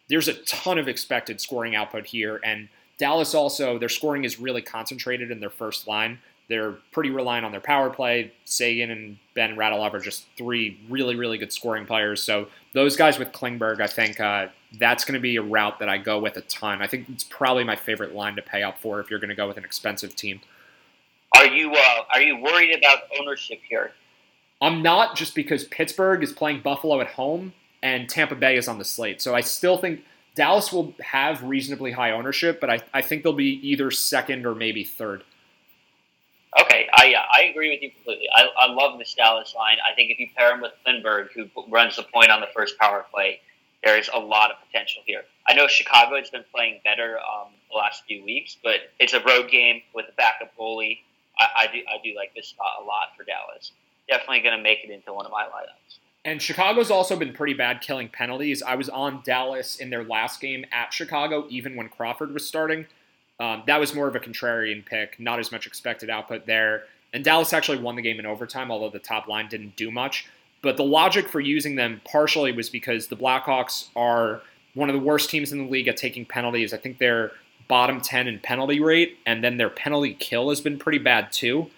there's 0.09 0.27
a 0.27 0.33
ton 0.33 0.77
of 0.77 0.87
expected 0.87 1.41
scoring 1.41 1.75
output 1.75 2.05
here. 2.05 2.39
And 2.43 2.69
Dallas 2.97 3.33
also, 3.33 3.77
their 3.77 3.89
scoring 3.89 4.23
is 4.23 4.39
really 4.39 4.61
concentrated 4.61 5.31
in 5.31 5.39
their 5.39 5.49
first 5.49 5.87
line. 5.87 6.19
They're 6.49 6.73
pretty 6.91 7.09
reliant 7.09 7.45
on 7.45 7.51
their 7.51 7.61
power 7.61 7.89
play. 7.89 8.33
Seguin 8.43 8.91
and 8.91 9.17
Benn 9.35 9.55
Radulov 9.55 9.93
are 9.93 9.99
just 10.01 10.25
three 10.37 10.77
really, 10.89 11.15
really 11.15 11.37
good 11.37 11.53
scoring 11.53 11.85
players. 11.85 12.21
So 12.21 12.47
those 12.73 12.97
guys 12.97 13.17
with 13.17 13.31
Klingberg, 13.31 13.79
I 13.79 13.87
think 13.87 14.19
uh, 14.19 14.47
that's 14.77 15.05
going 15.05 15.13
to 15.13 15.21
be 15.21 15.37
a 15.37 15.41
route 15.41 15.79
that 15.79 15.87
I 15.87 15.97
go 15.97 16.19
with 16.19 16.35
a 16.35 16.41
ton. 16.41 16.81
I 16.81 16.87
think 16.87 17.07
it's 17.07 17.23
probably 17.23 17.63
my 17.63 17.77
favorite 17.77 18.13
line 18.13 18.35
to 18.35 18.41
pay 18.41 18.63
up 18.63 18.79
for 18.79 18.99
if 18.99 19.09
you're 19.09 19.19
going 19.19 19.29
to 19.29 19.35
go 19.35 19.47
with 19.47 19.55
an 19.55 19.63
expensive 19.63 20.13
team. 20.13 20.41
Are 21.37 21.47
you 21.47 21.73
uh, 21.73 22.03
are 22.13 22.21
you 22.21 22.37
worried 22.37 22.77
about 22.77 23.03
ownership 23.17 23.61
here? 23.69 23.93
I'm 24.61 24.83
not, 24.83 25.15
just 25.15 25.33
because 25.33 25.63
Pittsburgh 25.65 26.23
is 26.23 26.31
playing 26.31 26.61
Buffalo 26.61 27.01
at 27.01 27.07
home 27.07 27.53
and 27.81 28.07
Tampa 28.07 28.35
Bay 28.35 28.57
is 28.57 28.67
on 28.67 28.77
the 28.77 28.85
slate. 28.85 29.21
So 29.21 29.33
I 29.33 29.41
still 29.41 29.77
think 29.77 30.01
Dallas 30.35 30.71
will 30.71 30.93
have 31.01 31.43
reasonably 31.43 31.91
high 31.91 32.11
ownership, 32.11 32.61
but 32.61 32.69
I, 32.69 32.81
I 32.93 33.01
think 33.01 33.23
they'll 33.23 33.33
be 33.33 33.59
either 33.67 33.89
second 33.91 34.45
or 34.45 34.53
maybe 34.53 34.83
third. 34.83 35.23
Okay, 36.59 36.87
I 36.93 37.15
I 37.33 37.43
agree 37.43 37.69
with 37.69 37.81
you 37.81 37.91
completely. 37.91 38.27
I, 38.35 38.47
I 38.59 38.71
love 38.73 38.99
this 38.99 39.13
Dallas 39.13 39.55
line. 39.55 39.77
I 39.89 39.95
think 39.95 40.11
if 40.11 40.19
you 40.19 40.27
pair 40.35 40.53
him 40.53 40.61
with 40.61 40.73
Klingberg, 40.85 41.29
who 41.33 41.47
runs 41.69 41.95
the 41.95 42.03
point 42.03 42.29
on 42.29 42.41
the 42.41 42.47
first 42.53 42.77
power 42.77 43.05
play, 43.09 43.39
there 43.85 43.97
is 43.97 44.09
a 44.13 44.19
lot 44.19 44.51
of 44.51 44.57
potential 44.67 45.01
here. 45.05 45.23
I 45.47 45.53
know 45.53 45.67
Chicago 45.67 46.17
has 46.17 46.29
been 46.29 46.43
playing 46.53 46.81
better 46.83 47.19
um, 47.19 47.53
the 47.71 47.77
last 47.77 48.03
few 48.05 48.23
weeks, 48.25 48.57
but 48.61 48.91
it's 48.99 49.13
a 49.13 49.21
road 49.21 49.49
game 49.49 49.81
with 49.95 50.07
a 50.09 50.11
backup 50.17 50.51
goalie. 50.59 50.99
I, 51.39 51.47
I 51.55 51.67
do 51.67 51.79
I 51.87 52.03
do 52.03 52.15
like 52.17 52.35
this 52.35 52.47
spot 52.47 52.73
a 52.81 52.83
lot 52.83 53.15
for 53.15 53.23
Dallas. 53.23 53.71
Definitely 54.11 54.41
going 54.41 54.57
to 54.57 54.61
make 54.61 54.83
it 54.83 54.91
into 54.91 55.13
one 55.13 55.25
of 55.25 55.31
my 55.31 55.45
lineups. 55.45 55.97
And 56.23 56.41
Chicago's 56.41 56.91
also 56.91 57.15
been 57.15 57.33
pretty 57.33 57.53
bad 57.53 57.81
killing 57.81 58.09
penalties. 58.09 58.61
I 58.61 58.75
was 58.75 58.89
on 58.89 59.21
Dallas 59.23 59.77
in 59.77 59.89
their 59.89 60.03
last 60.03 60.39
game 60.39 60.65
at 60.71 60.93
Chicago, 60.93 61.47
even 61.49 61.75
when 61.75 61.89
Crawford 61.89 62.33
was 62.33 62.45
starting. 62.45 62.85
Um, 63.39 63.63
that 63.65 63.79
was 63.79 63.95
more 63.95 64.07
of 64.07 64.15
a 64.15 64.19
contrarian 64.19 64.85
pick, 64.85 65.19
not 65.19 65.39
as 65.39 65.51
much 65.51 65.65
expected 65.65 66.09
output 66.09 66.45
there. 66.45 66.83
And 67.13 67.23
Dallas 67.23 67.53
actually 67.53 67.79
won 67.79 67.95
the 67.95 68.01
game 68.01 68.19
in 68.19 68.25
overtime, 68.25 68.69
although 68.69 68.89
the 68.89 68.99
top 68.99 69.27
line 69.27 69.47
didn't 69.47 69.75
do 69.75 69.89
much. 69.89 70.27
But 70.61 70.77
the 70.77 70.83
logic 70.83 71.27
for 71.27 71.39
using 71.39 71.75
them 71.75 72.01
partially 72.05 72.51
was 72.51 72.69
because 72.69 73.07
the 73.07 73.17
Blackhawks 73.17 73.87
are 73.95 74.41
one 74.75 74.89
of 74.89 74.93
the 74.93 75.01
worst 75.01 75.29
teams 75.29 75.51
in 75.51 75.65
the 75.65 75.71
league 75.71 75.87
at 75.87 75.97
taking 75.97 76.25
penalties. 76.25 76.73
I 76.73 76.77
think 76.77 76.99
they're 76.99 77.31
bottom 77.67 77.99
10 77.99 78.27
in 78.27 78.39
penalty 78.39 78.79
rate, 78.79 79.17
and 79.25 79.43
then 79.43 79.57
their 79.57 79.69
penalty 79.69 80.13
kill 80.13 80.49
has 80.49 80.61
been 80.61 80.77
pretty 80.77 80.99
bad 80.99 81.31
too. 81.31 81.71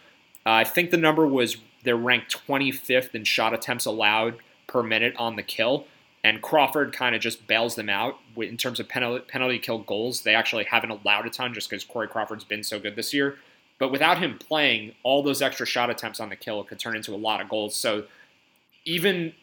Uh, 0.45 0.51
I 0.51 0.63
think 0.63 0.91
the 0.91 0.97
number 0.97 1.25
was 1.25 1.57
they're 1.83 1.95
ranked 1.95 2.35
25th 2.47 3.13
in 3.13 3.23
shot 3.23 3.53
attempts 3.53 3.85
allowed 3.85 4.35
per 4.67 4.81
minute 4.81 5.13
on 5.17 5.35
the 5.35 5.43
kill 5.43 5.85
and 6.23 6.41
Crawford 6.41 6.93
kind 6.93 7.15
of 7.15 7.21
just 7.21 7.47
bails 7.47 7.75
them 7.75 7.89
out 7.89 8.17
in 8.37 8.55
terms 8.55 8.79
of 8.79 8.87
penalty, 8.87 9.25
penalty 9.27 9.59
kill 9.59 9.79
goals. 9.79 10.21
They 10.21 10.35
actually 10.35 10.63
haven't 10.63 10.89
allowed 10.89 11.25
a 11.25 11.29
ton 11.29 11.53
just 11.53 11.69
because 11.69 11.83
Corey 11.83 12.07
Crawford's 12.07 12.45
been 12.45 12.63
so 12.63 12.79
good 12.79 12.95
this 12.95 13.13
year. 13.13 13.37
But 13.77 13.91
without 13.91 14.19
him 14.19 14.37
playing, 14.37 14.93
all 15.03 15.21
those 15.21 15.41
extra 15.41 15.65
shot 15.65 15.89
attempts 15.89 16.21
on 16.21 16.29
the 16.29 16.37
kill 16.37 16.63
could 16.63 16.79
turn 16.79 16.95
into 16.95 17.13
a 17.13 17.17
lot 17.17 17.41
of 17.41 17.49
goals. 17.49 17.75
So 17.75 18.05
even 18.85 19.33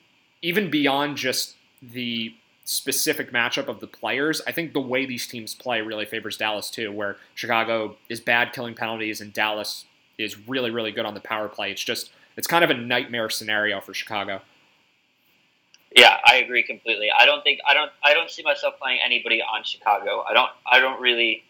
even 0.40 0.70
beyond 0.70 1.18
just 1.18 1.56
the 1.82 2.34
specific 2.64 3.30
matchup 3.30 3.68
of 3.68 3.80
the 3.80 3.86
players, 3.86 4.40
I 4.46 4.52
think 4.52 4.72
the 4.72 4.80
way 4.80 5.04
these 5.04 5.26
teams 5.26 5.54
play 5.54 5.82
really 5.82 6.06
favors 6.06 6.38
Dallas 6.38 6.70
too, 6.70 6.90
where 6.90 7.18
Chicago 7.34 7.96
is 8.08 8.20
bad 8.20 8.54
killing 8.54 8.74
penalties 8.74 9.20
and 9.20 9.34
Dallas 9.34 9.84
is 10.16 10.48
really, 10.48 10.70
really 10.70 10.92
good 10.92 11.04
on 11.04 11.12
the 11.12 11.20
power 11.20 11.48
play. 11.48 11.72
It's 11.72 11.84
just 11.84 12.10
it's 12.36 12.46
kind 12.46 12.64
of 12.64 12.70
a 12.70 12.74
nightmare 12.74 13.30
scenario 13.30 13.80
for 13.80 13.94
Chicago. 13.94 14.42
Yeah, 15.94 16.18
I 16.24 16.36
agree 16.36 16.62
completely. 16.62 17.08
I 17.16 17.26
don't 17.26 17.42
think 17.42 17.60
I 17.68 17.74
don't 17.74 17.90
I 18.04 18.14
don't 18.14 18.30
see 18.30 18.42
myself 18.42 18.74
playing 18.80 19.00
anybody 19.04 19.42
on 19.42 19.64
Chicago. 19.64 20.24
I 20.28 20.32
don't 20.32 20.50
I 20.70 20.78
don't 20.78 21.00
really 21.00 21.42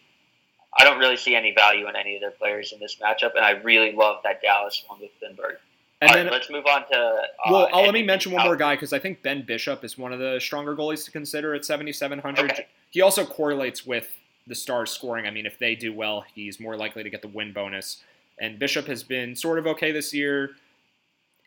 I 0.77 0.83
don't 0.83 0.99
really 0.99 1.17
see 1.17 1.35
any 1.35 1.53
value 1.53 1.87
in 1.87 1.95
any 1.95 2.15
of 2.15 2.21
their 2.21 2.31
players 2.31 2.71
in 2.71 2.79
this 2.79 2.95
matchup, 2.95 3.35
and 3.35 3.45
I 3.45 3.51
really 3.51 3.91
love 3.91 4.17
that 4.23 4.41
Dallas 4.41 4.83
one 4.87 4.99
with 4.99 5.11
Klingberg. 5.21 5.57
And 6.01 6.09
All 6.09 6.15
then 6.15 6.25
right, 6.25 6.33
let's 6.33 6.49
move 6.49 6.65
on 6.65 6.87
to. 6.89 6.97
Uh, 6.97 7.51
well, 7.51 7.69
I'll 7.71 7.83
let 7.83 7.93
me 7.93 8.01
mention 8.01 8.31
one 8.31 8.43
more 8.43 8.55
guy 8.55 8.75
because 8.75 8.91
I 8.91 8.97
think 8.97 9.21
Ben 9.21 9.43
Bishop 9.43 9.83
is 9.83 9.97
one 9.97 10.11
of 10.11 10.19
the 10.19 10.39
stronger 10.39 10.75
goalies 10.75 11.05
to 11.05 11.11
consider 11.11 11.53
at 11.53 11.63
7,700. 11.63 12.51
Okay. 12.51 12.67
He 12.89 13.01
also 13.01 13.23
correlates 13.23 13.85
with 13.85 14.09
the 14.47 14.55
Stars 14.55 14.89
scoring. 14.89 15.27
I 15.27 15.29
mean, 15.31 15.45
if 15.45 15.59
they 15.59 15.75
do 15.75 15.93
well, 15.93 16.25
he's 16.33 16.59
more 16.59 16.75
likely 16.75 17.03
to 17.03 17.09
get 17.11 17.21
the 17.21 17.27
win 17.27 17.53
bonus. 17.53 18.01
And 18.39 18.57
Bishop 18.57 18.87
has 18.87 19.03
been 19.03 19.35
sort 19.35 19.59
of 19.59 19.67
okay 19.67 19.91
this 19.91 20.11
year 20.11 20.55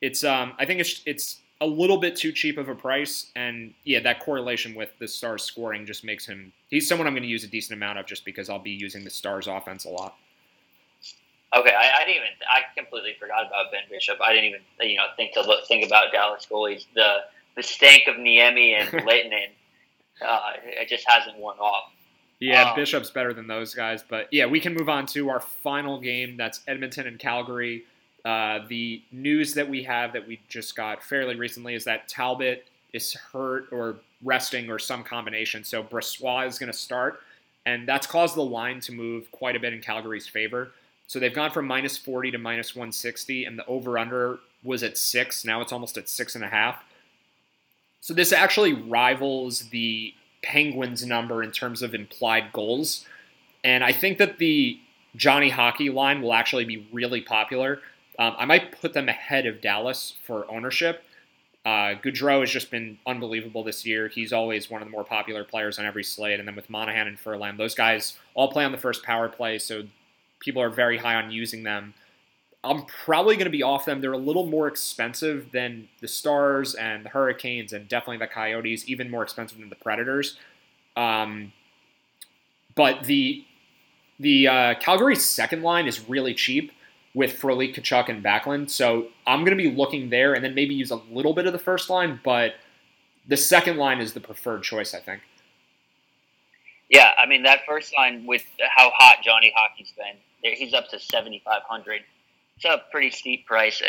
it's 0.04 0.22
um 0.22 0.52
I 0.58 0.66
think 0.66 0.80
it's 0.80 1.02
it's 1.06 1.40
a 1.60 1.66
little 1.66 1.96
bit 1.96 2.14
too 2.16 2.30
cheap 2.30 2.58
of 2.58 2.68
a 2.68 2.74
price, 2.74 3.30
and 3.36 3.72
yeah, 3.84 4.00
that 4.00 4.20
correlation 4.20 4.74
with 4.74 4.90
the 4.98 5.08
Stars 5.08 5.42
scoring 5.42 5.86
just 5.86 6.04
makes 6.04 6.26
him. 6.26 6.52
He's 6.68 6.86
someone 6.86 7.06
I'm 7.06 7.14
going 7.14 7.22
to 7.22 7.28
use 7.28 7.44
a 7.44 7.48
decent 7.48 7.76
amount 7.76 7.98
of 7.98 8.06
just 8.06 8.24
because 8.24 8.50
I'll 8.50 8.58
be 8.58 8.70
using 8.70 9.04
the 9.04 9.10
Stars 9.10 9.46
offense 9.46 9.84
a 9.84 9.88
lot. 9.88 10.16
Okay, 11.56 11.70
I, 11.70 12.02
I, 12.02 12.04
didn't 12.04 12.16
even. 12.16 12.28
I 12.50 12.62
completely 12.76 13.14
forgot 13.18 13.46
about 13.46 13.70
Ben 13.70 13.82
Bishop. 13.88 14.18
I 14.20 14.32
didn't 14.32 14.46
even 14.46 14.60
you 14.80 14.96
know 14.96 15.04
think 15.16 15.32
to 15.34 15.42
look, 15.42 15.66
think 15.66 15.86
about 15.86 16.12
Dallas 16.12 16.46
goalies. 16.50 16.84
The 16.94 17.18
the 17.56 17.62
stank 17.62 18.02
of 18.08 18.16
Niemi 18.16 18.78
and 18.78 18.88
Lehtonen, 19.08 19.50
uh, 20.26 20.52
it 20.64 20.88
just 20.88 21.04
hasn't 21.08 21.38
worn 21.38 21.56
off. 21.58 21.92
Yeah, 22.40 22.70
um, 22.70 22.76
Bishop's 22.76 23.10
better 23.10 23.32
than 23.32 23.46
those 23.46 23.74
guys, 23.74 24.04
but 24.06 24.28
yeah, 24.32 24.46
we 24.46 24.60
can 24.60 24.74
move 24.74 24.88
on 24.88 25.06
to 25.06 25.30
our 25.30 25.40
final 25.40 26.00
game. 26.00 26.36
That's 26.36 26.60
Edmonton 26.66 27.06
and 27.06 27.18
Calgary. 27.18 27.84
Uh, 28.24 28.60
the 28.68 29.02
news 29.12 29.54
that 29.54 29.68
we 29.68 29.82
have 29.82 30.12
that 30.14 30.26
we 30.26 30.40
just 30.48 30.74
got 30.74 31.02
fairly 31.02 31.36
recently 31.36 31.74
is 31.74 31.84
that 31.84 32.08
Talbot 32.08 32.66
is 32.92 33.12
hurt 33.12 33.68
or 33.70 33.96
resting 34.22 34.70
or 34.70 34.78
some 34.78 35.04
combination. 35.04 35.62
So 35.62 35.82
Brossoit 35.82 36.46
is 36.46 36.58
going 36.58 36.72
to 36.72 36.78
start, 36.78 37.20
and 37.66 37.86
that's 37.86 38.06
caused 38.06 38.34
the 38.34 38.44
line 38.44 38.80
to 38.80 38.92
move 38.92 39.30
quite 39.30 39.56
a 39.56 39.60
bit 39.60 39.74
in 39.74 39.80
Calgary's 39.80 40.26
favor. 40.26 40.72
So 41.06 41.18
they've 41.18 41.34
gone 41.34 41.50
from 41.50 41.66
minus 41.66 41.98
40 41.98 42.30
to 42.30 42.38
minus 42.38 42.74
160, 42.74 43.44
and 43.44 43.58
the 43.58 43.66
over 43.66 43.98
under 43.98 44.38
was 44.62 44.82
at 44.82 44.96
six. 44.96 45.44
Now 45.44 45.60
it's 45.60 45.72
almost 45.72 45.98
at 45.98 46.08
six 46.08 46.34
and 46.34 46.42
a 46.42 46.48
half. 46.48 46.82
So 48.00 48.14
this 48.14 48.32
actually 48.32 48.72
rivals 48.72 49.68
the 49.68 50.14
Penguins 50.42 51.04
number 51.06 51.42
in 51.42 51.52
terms 51.52 51.82
of 51.82 51.94
implied 51.94 52.52
goals. 52.52 53.06
And 53.62 53.82
I 53.82 53.92
think 53.92 54.18
that 54.18 54.38
the 54.38 54.78
Johnny 55.16 55.50
Hockey 55.50 55.90
line 55.90 56.20
will 56.22 56.34
actually 56.34 56.64
be 56.64 56.86
really 56.92 57.20
popular. 57.20 57.80
Um, 58.18 58.34
I 58.38 58.44
might 58.44 58.80
put 58.80 58.92
them 58.92 59.08
ahead 59.08 59.46
of 59.46 59.60
Dallas 59.60 60.14
for 60.22 60.50
ownership. 60.50 61.04
Uh, 61.64 61.94
Gaudreau 62.02 62.40
has 62.40 62.50
just 62.50 62.70
been 62.70 62.98
unbelievable 63.06 63.64
this 63.64 63.86
year. 63.86 64.08
He's 64.08 64.32
always 64.32 64.68
one 64.68 64.82
of 64.82 64.86
the 64.86 64.92
more 64.92 65.04
popular 65.04 65.44
players 65.44 65.78
on 65.78 65.86
every 65.86 66.04
slate. 66.04 66.38
And 66.38 66.46
then 66.46 66.56
with 66.56 66.68
Monahan 66.68 67.06
and 67.06 67.18
Ferland, 67.18 67.58
those 67.58 67.74
guys 67.74 68.18
all 68.34 68.50
play 68.50 68.64
on 68.64 68.72
the 68.72 68.78
first 68.78 69.02
power 69.02 69.28
play. 69.28 69.58
So 69.58 69.84
people 70.40 70.60
are 70.60 70.68
very 70.68 70.98
high 70.98 71.14
on 71.14 71.30
using 71.30 71.62
them. 71.62 71.94
I'm 72.62 72.84
probably 72.84 73.36
going 73.36 73.46
to 73.46 73.50
be 73.50 73.62
off 73.62 73.84
them. 73.84 74.00
They're 74.00 74.12
a 74.12 74.18
little 74.18 74.46
more 74.46 74.68
expensive 74.68 75.52
than 75.52 75.88
the 76.00 76.08
Stars 76.08 76.74
and 76.74 77.04
the 77.04 77.10
Hurricanes, 77.10 77.72
and 77.72 77.88
definitely 77.88 78.18
the 78.18 78.26
Coyotes, 78.26 78.88
even 78.88 79.10
more 79.10 79.22
expensive 79.22 79.58
than 79.58 79.68
the 79.68 79.76
Predators. 79.76 80.38
Um, 80.96 81.52
but 82.74 83.04
the 83.04 83.44
the 84.18 84.48
uh, 84.48 84.74
Calgary 84.76 85.16
second 85.16 85.62
line 85.62 85.86
is 85.86 86.08
really 86.08 86.34
cheap 86.34 86.72
with 87.14 87.40
Frolik, 87.40 87.74
Tkachuk, 87.74 88.08
and 88.08 88.24
Backlund. 88.24 88.70
So 88.70 89.08
I'm 89.26 89.40
going 89.44 89.56
to 89.56 89.62
be 89.62 89.70
looking 89.70 90.10
there, 90.10 90.34
and 90.34 90.44
then 90.44 90.54
maybe 90.54 90.74
use 90.74 90.90
a 90.90 91.00
little 91.10 91.32
bit 91.32 91.46
of 91.46 91.52
the 91.52 91.58
first 91.58 91.88
line, 91.88 92.20
but 92.24 92.54
the 93.26 93.36
second 93.36 93.76
line 93.76 94.00
is 94.00 94.12
the 94.12 94.20
preferred 94.20 94.62
choice, 94.62 94.94
I 94.94 95.00
think. 95.00 95.22
Yeah, 96.90 97.12
I 97.18 97.26
mean 97.26 97.44
that 97.44 97.60
first 97.66 97.94
line 97.96 98.26
with 98.26 98.44
how 98.76 98.90
hot 98.90 99.22
Johnny 99.22 99.52
Hockey's 99.56 99.92
been 99.96 100.16
he's 100.52 100.74
up 100.74 100.88
to 100.90 100.98
7500 100.98 102.02
It's 102.56 102.64
a 102.64 102.82
pretty 102.90 103.10
steep 103.10 103.46
price. 103.46 103.82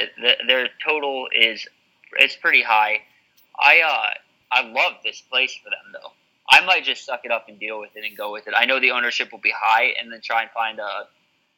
Their 0.47 0.69
total 0.85 1.27
is 1.31 1.67
it's 2.17 2.35
pretty 2.35 2.63
high. 2.63 3.01
I 3.59 3.81
uh 3.81 4.09
I 4.51 4.61
love 4.67 4.93
this 5.03 5.21
place 5.21 5.53
for 5.61 5.69
them 5.69 5.93
though. 6.01 6.11
I 6.49 6.63
might 6.63 6.83
just 6.83 7.05
suck 7.05 7.21
it 7.23 7.31
up 7.31 7.49
and 7.49 7.59
deal 7.59 7.79
with 7.79 7.95
it 7.95 8.05
and 8.05 8.15
go 8.15 8.31
with 8.31 8.47
it. 8.47 8.53
I 8.55 8.65
know 8.65 8.79
the 8.79 8.91
ownership 8.91 9.31
will 9.31 9.39
be 9.39 9.53
high, 9.55 9.93
and 9.99 10.11
then 10.11 10.21
try 10.21 10.43
and 10.43 10.51
find 10.51 10.79
a 10.79 11.07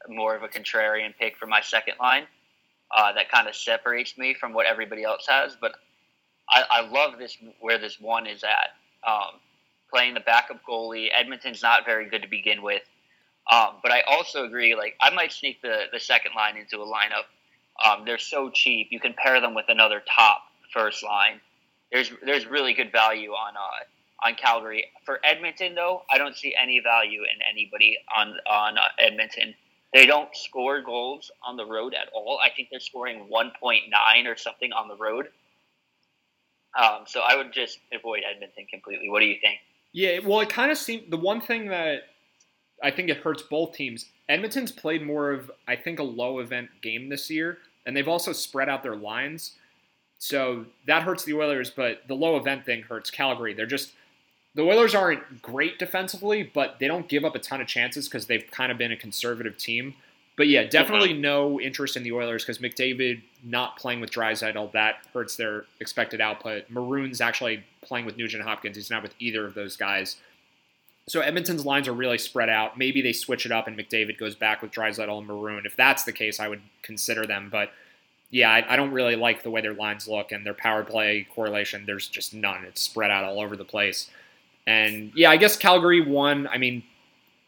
more 0.08 0.36
of 0.36 0.44
a 0.44 0.48
contrarian 0.48 1.14
pick 1.20 1.38
for 1.38 1.48
my 1.48 1.62
second 1.62 1.96
line 2.00 2.24
uh, 2.96 3.14
that 3.14 3.30
kind 3.32 3.48
of 3.48 3.56
separates 3.56 4.18
me 4.18 4.34
from 4.34 4.54
what 4.54 4.66
everybody 4.66 5.04
else 5.04 5.26
has. 5.28 5.58
But 5.60 5.74
I, 6.50 6.64
I 6.70 6.82
love 6.90 7.18
this 7.20 7.38
where 7.60 7.78
this 7.78 8.00
one 8.00 8.28
is 8.28 8.44
at. 8.44 9.10
Um, 9.10 9.40
playing 9.92 10.14
the 10.14 10.20
backup 10.20 10.62
goalie, 10.68 11.08
Edmonton's 11.18 11.62
not 11.62 11.86
very 11.86 12.10
good 12.10 12.22
to 12.22 12.28
begin 12.28 12.62
with. 12.62 12.82
Um, 13.52 13.76
but 13.82 13.92
I 13.92 14.02
also 14.02 14.44
agree, 14.44 14.76
like 14.76 14.96
I 15.00 15.10
might 15.10 15.32
sneak 15.32 15.62
the, 15.62 15.84
the 15.92 16.00
second 16.00 16.34
line 16.36 16.58
into 16.58 16.82
a 16.82 16.86
lineup. 16.86 17.26
Um, 17.86 18.06
they're 18.06 18.18
so 18.18 18.50
cheap. 18.50 18.88
You 18.92 19.00
can 19.00 19.14
pair 19.14 19.40
them 19.40 19.54
with 19.54 19.66
another 19.70 20.04
top 20.14 20.42
first 20.74 21.04
line. 21.04 21.40
There's 21.92 22.12
there's 22.26 22.46
really 22.46 22.74
good 22.74 22.92
value 22.92 23.32
on 23.32 23.54
uh, 23.56 24.28
on 24.28 24.36
Calgary. 24.36 24.86
For 25.06 25.20
Edmonton 25.24 25.76
though, 25.76 26.02
I 26.12 26.18
don't 26.18 26.36
see 26.36 26.54
any 26.62 26.82
value 26.82 27.22
in 27.22 27.40
anybody 27.50 27.98
on 28.16 28.34
on 28.50 28.78
uh, 28.78 28.82
Edmonton. 29.00 29.54
They 29.94 30.06
don't 30.06 30.36
score 30.36 30.82
goals 30.82 31.32
on 31.46 31.56
the 31.56 31.66
road 31.66 31.94
at 31.94 32.10
all. 32.14 32.40
I 32.44 32.50
think 32.50 32.70
they're 32.70 32.80
scoring 32.80 33.30
1.9 33.32 34.26
or 34.26 34.36
something 34.36 34.72
on 34.74 34.88
the 34.88 34.96
road. 34.96 35.30
Um, 36.78 37.06
so 37.06 37.22
I 37.22 37.36
would 37.36 37.54
just 37.54 37.80
avoid 37.94 38.22
Edmonton 38.30 38.68
completely. 38.70 39.10
What 39.10 39.22
do 39.22 39.26
you 39.26 39.38
think? 39.42 39.60
Yeah, 39.94 40.20
well, 40.20 40.42
it 40.42 40.50
kind 40.50 40.72
of 40.72 40.78
seemed 40.78 41.06
the 41.10 41.18
one 41.18 41.42
thing 41.42 41.70
that 41.70 42.04
I 42.84 42.92
think 42.92 43.10
it 43.10 43.18
hurts 43.18 43.42
both 43.42 43.74
teams. 43.74 44.06
Edmonton's 44.30 44.72
played 44.72 45.02
more 45.02 45.32
of, 45.32 45.50
I 45.68 45.76
think, 45.76 46.00
a 46.00 46.04
low 46.04 46.40
event 46.40 46.70
game 46.82 47.10
this 47.10 47.30
year, 47.30 47.60
and 47.86 47.96
they've 47.96 48.08
also 48.08 48.34
spread 48.34 48.70
out 48.70 48.84
their 48.84 48.96
lines. 48.96 49.54
So 50.20 50.66
that 50.86 51.04
hurts 51.04 51.24
the 51.24 51.34
Oilers, 51.34 51.70
but 51.72 52.02
the 52.08 52.16
low 52.16 52.38
event 52.38 52.66
thing 52.66 52.84
hurts 52.84 53.10
Calgary. 53.10 53.54
They're 53.54 53.66
just 53.66 53.94
the 54.58 54.64
Oilers 54.64 54.96
aren't 54.96 55.44
great 55.44 55.78
defensively, 55.78 56.42
but 56.42 56.80
they 56.80 56.88
don't 56.88 57.08
give 57.08 57.24
up 57.24 57.36
a 57.36 57.40
ton 57.40 57.62
of 57.62 57.68
chances 57.68 58.10
because 58.10 58.26
they've 58.26 58.50
kind 58.50 58.72
of 58.72 58.78
been 58.80 58.92
a 58.92 58.98
conservative 58.98 59.56
team. 59.56 59.94
But 60.36 60.48
yeah, 60.48 60.64
definitely 60.64 61.14
no 61.14 61.62
interest 61.62 61.96
in 61.96 62.02
the 62.02 62.12
Oilers 62.12 62.44
because 62.44 62.58
McDavid 62.58 63.22
not 63.44 63.78
playing 63.78 64.02
with 64.02 64.10
Draisaitl 64.10 64.72
that 64.72 64.96
hurts 65.14 65.36
their 65.36 65.66
expected 65.80 66.22
output. 66.22 66.72
Maroon's 66.72 67.22
actually 67.22 67.66
playing 67.82 68.08
with 68.08 68.18
Nugent 68.18 68.44
Hopkins. 68.44 68.76
He's 68.76 68.90
not 68.90 69.04
with 69.04 69.14
either 69.20 69.46
of 69.46 69.54
those 69.54 69.78
guys. 69.78 70.18
So 71.08 71.22
Edmonton's 71.22 71.64
lines 71.64 71.88
are 71.88 71.94
really 71.94 72.18
spread 72.18 72.50
out. 72.50 72.80
Maybe 72.80 73.04
they 73.04 73.14
switch 73.14 73.46
it 73.46 73.52
up 73.52 73.68
and 73.68 73.78
McDavid 73.78 74.18
goes 74.18 74.34
back 74.34 74.64
with 74.64 74.72
Draisaitl 74.72 75.20
and 75.20 75.28
Maroon. 75.28 75.68
If 75.68 75.76
that's 75.76 76.04
the 76.04 76.12
case, 76.12 76.40
I 76.40 76.48
would 76.48 76.62
consider 76.82 77.28
them. 77.28 77.50
But 77.52 77.72
yeah, 78.32 78.52
I, 78.52 78.74
I, 78.74 78.76
don't 78.76 78.92
really 78.92 79.16
like 79.16 79.44
the 79.44 79.52
way 79.52 79.62
their 79.62 79.76
lines 79.76 80.08
look 80.08 80.32
and 80.32 80.44
their 80.44 80.56
power 80.56 80.84
play 80.84 81.28
correlation. 81.34 81.86
There's 81.86 82.08
just 82.08 82.34
none. 82.34 82.66
It's 82.66 82.82
spread 82.82 83.12
out 83.12 83.24
all 83.24 83.40
over 83.40 83.56
the 83.56 83.64
place. 83.64 84.10
And 84.68 85.14
yeah, 85.16 85.32
I 85.32 85.38
guess 85.38 85.56
Calgary 85.56 86.02
won. 86.02 86.48
I 86.48 86.58
mean, 86.58 86.84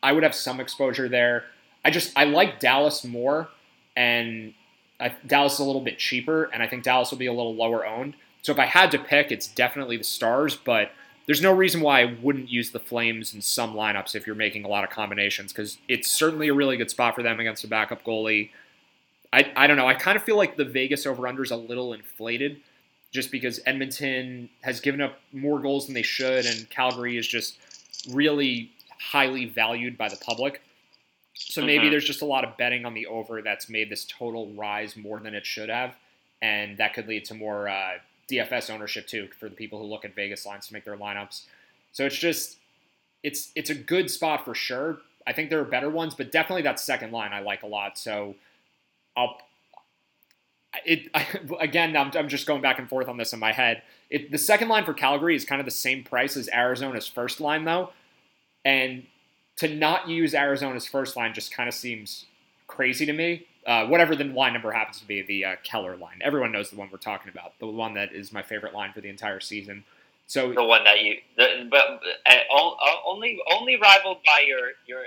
I 0.02 0.14
would 0.14 0.24
have 0.24 0.34
some 0.34 0.62
exposure 0.62 1.10
there. 1.10 1.44
I 1.84 1.92
just 1.92 2.18
I 2.18 2.24
like 2.24 2.60
Dallas 2.60 3.04
more, 3.04 3.50
and 3.96 4.54
I, 5.00 5.14
Dallas 5.28 5.56
is 5.56 5.60
a 5.60 5.66
little 5.66 5.82
bit 5.82 6.00
cheaper, 6.00 6.46
and 6.46 6.64
I 6.64 6.68
think 6.68 6.84
Dallas 6.84 7.12
will 7.12 7.18
be 7.18 7.26
a 7.26 7.34
little 7.34 7.54
lower 7.54 7.86
owned. 7.86 8.16
So 8.42 8.54
if 8.54 8.60
I 8.60 8.66
had 8.66 8.90
to 8.92 9.00
pick, 9.00 9.32
it's 9.32 9.48
definitely 9.48 9.98
the 9.98 10.04
Stars, 10.06 10.56
but 10.56 10.92
there's 11.26 11.42
no 11.42 11.54
reason 11.54 11.82
why 11.82 12.02
I 12.02 12.18
wouldn't 12.22 12.50
use 12.50 12.72
the 12.72 12.80
Flames 12.80 13.34
in 13.34 13.42
some 13.42 13.74
lineups 13.74 14.16
if 14.16 14.26
you're 14.26 14.36
making 14.36 14.64
a 14.64 14.70
lot 14.70 14.86
of 14.86 14.90
combinations 14.90 15.52
because 15.52 15.78
it's 15.88 16.10
certainly 16.10 16.48
a 16.48 16.54
really 16.54 16.78
good 16.78 16.90
spot 16.90 17.16
for 17.16 17.22
them 17.22 17.40
against 17.40 17.66
a 17.66 17.68
backup 17.68 18.04
goalie. 18.04 18.50
I, 19.32 19.52
I 19.56 19.68
don't 19.68 19.78
know. 19.78 19.88
I 19.88 19.94
kind 19.94 20.16
of 20.16 20.24
feel 20.24 20.38
like 20.38 20.56
the 20.56 20.66
Vegas 20.66 21.06
over 21.06 21.28
under 21.28 21.44
is 21.44 21.52
a 21.52 21.56
little 21.58 21.94
inflated 21.94 22.62
just 23.12 23.32
because 23.32 23.60
Edmonton 23.66 24.50
has 24.62 24.80
given 24.80 25.02
up 25.02 25.20
more 25.34 25.60
goals 25.60 25.86
than 25.86 25.96
they 25.96 26.04
should, 26.04 26.46
and 26.46 26.70
Calgary 26.70 27.18
is 27.18 27.28
just 27.28 27.58
really 28.10 28.72
highly 29.00 29.46
valued 29.46 29.98
by 29.98 30.10
the 30.10 30.18
public. 30.18 30.62
So 31.34 31.62
maybe 31.62 31.84
mm-hmm. 31.84 31.92
there's 31.92 32.06
just 32.06 32.22
a 32.22 32.26
lot 32.26 32.44
of 32.44 32.58
betting 32.58 32.86
on 32.86 32.94
the 32.94 33.08
over 33.08 33.42
that's 33.42 33.70
made 33.70 33.90
this 33.90 34.06
total 34.06 34.52
rise 34.54 34.96
more 34.98 35.20
than 35.20 35.34
it 35.34 35.46
should 35.46 35.70
have, 35.70 35.96
and 36.42 36.78
that 36.78 36.94
could 36.94 37.08
lead 37.08 37.26
to 37.26 37.34
more 37.34 37.70
uh, 37.70 37.94
DFS 38.30 38.70
ownership 38.70 39.08
too 39.08 39.30
for 39.40 39.50
the 39.50 39.56
people 39.56 39.80
who 39.80 39.86
look 39.86 40.06
at 40.06 40.16
Vegas 40.16 40.46
lines 40.46 40.68
to 40.68 40.74
make 40.74 40.86
their 40.86 40.98
lineups. 40.98 41.44
So 41.94 42.06
it's 42.06 42.18
just 42.18 42.58
it's 43.24 43.52
it's 43.56 43.70
a 43.70 43.76
good 43.76 44.12
spot 44.12 44.46
for 44.46 44.54
sure. 44.54 45.00
I 45.26 45.34
think 45.34 45.50
there 45.50 45.60
are 45.60 45.66
better 45.66 45.90
ones, 45.90 46.14
but 46.14 46.32
definitely 46.32 46.64
that 46.64 46.80
second 46.80 47.12
line 47.12 47.34
I 47.34 47.40
like 47.40 47.64
a 47.64 47.68
lot. 47.68 47.98
So 47.98 48.36
I'll 49.16 49.38
it 50.86 51.10
I, 51.14 51.28
again. 51.60 51.96
I'm, 51.96 52.12
I'm 52.16 52.30
just 52.30 52.46
going 52.46 52.62
back 52.62 52.80
and 52.80 52.90
forth 52.90 53.08
on 53.08 53.18
this 53.18 53.34
in 53.34 53.40
my 53.40 53.52
head. 53.52 53.82
It, 54.10 54.32
the 54.32 54.38
second 54.38 54.70
line 54.70 54.86
for 54.86 54.94
Calgary 54.94 55.36
is 55.36 55.46
kind 55.46 55.60
of 55.60 55.66
the 55.66 55.72
same 55.72 56.04
price 56.04 56.36
as 56.36 56.50
Arizona's 56.50 57.08
first 57.08 57.40
line 57.40 57.66
though, 57.66 57.92
and 58.66 59.06
to 59.58 59.68
not 59.68 60.08
use 60.08 60.34
Arizona's 60.34 60.88
first 60.88 61.16
line 61.16 61.34
just 61.34 61.54
kind 61.54 61.68
of 61.68 61.76
seems 61.76 62.26
crazy 62.68 63.06
to 63.06 63.14
me 63.14 63.46
uh, 63.70 63.86
whatever 63.86 64.16
the 64.16 64.24
line 64.24 64.54
number 64.54 64.72
happens 64.72 65.00
to 65.00 65.06
be, 65.06 65.22
the 65.22 65.46
uh, 65.46 65.56
Keller 65.64 65.96
line. 65.96 66.20
Everyone 66.22 66.52
knows 66.52 66.70
the 66.70 66.76
one 66.76 66.90
we're 66.92 66.98
talking 66.98 67.32
about, 67.32 67.54
the 67.60 67.68
one 67.68 67.94
that 67.94 68.12
is 68.14 68.34
my 68.34 68.42
favorite 68.42 68.74
line 68.74 68.94
for 68.94 69.02
the 69.02 69.10
entire 69.10 69.40
season. 69.40 69.84
So 70.26 70.54
the 70.54 70.64
one 70.64 70.84
that 70.86 71.02
you, 71.02 71.18
the, 71.38 71.68
but 71.70 72.02
uh, 72.26 72.90
only 73.06 73.40
only 73.52 73.76
rivaled 73.76 74.18
by 74.26 74.44
your 74.48 74.72
your 74.88 75.06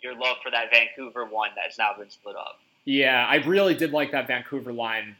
your 0.00 0.18
love 0.18 0.36
for 0.42 0.50
that 0.50 0.70
Vancouver 0.72 1.24
one 1.24 1.50
that's 1.56 1.78
now 1.78 1.90
been 1.98 2.10
split 2.10 2.36
up. 2.36 2.58
Yeah, 2.84 3.26
I 3.26 3.36
really 3.36 3.74
did 3.74 3.92
like 3.92 4.12
that 4.12 4.26
Vancouver 4.26 4.72
line. 4.72 5.16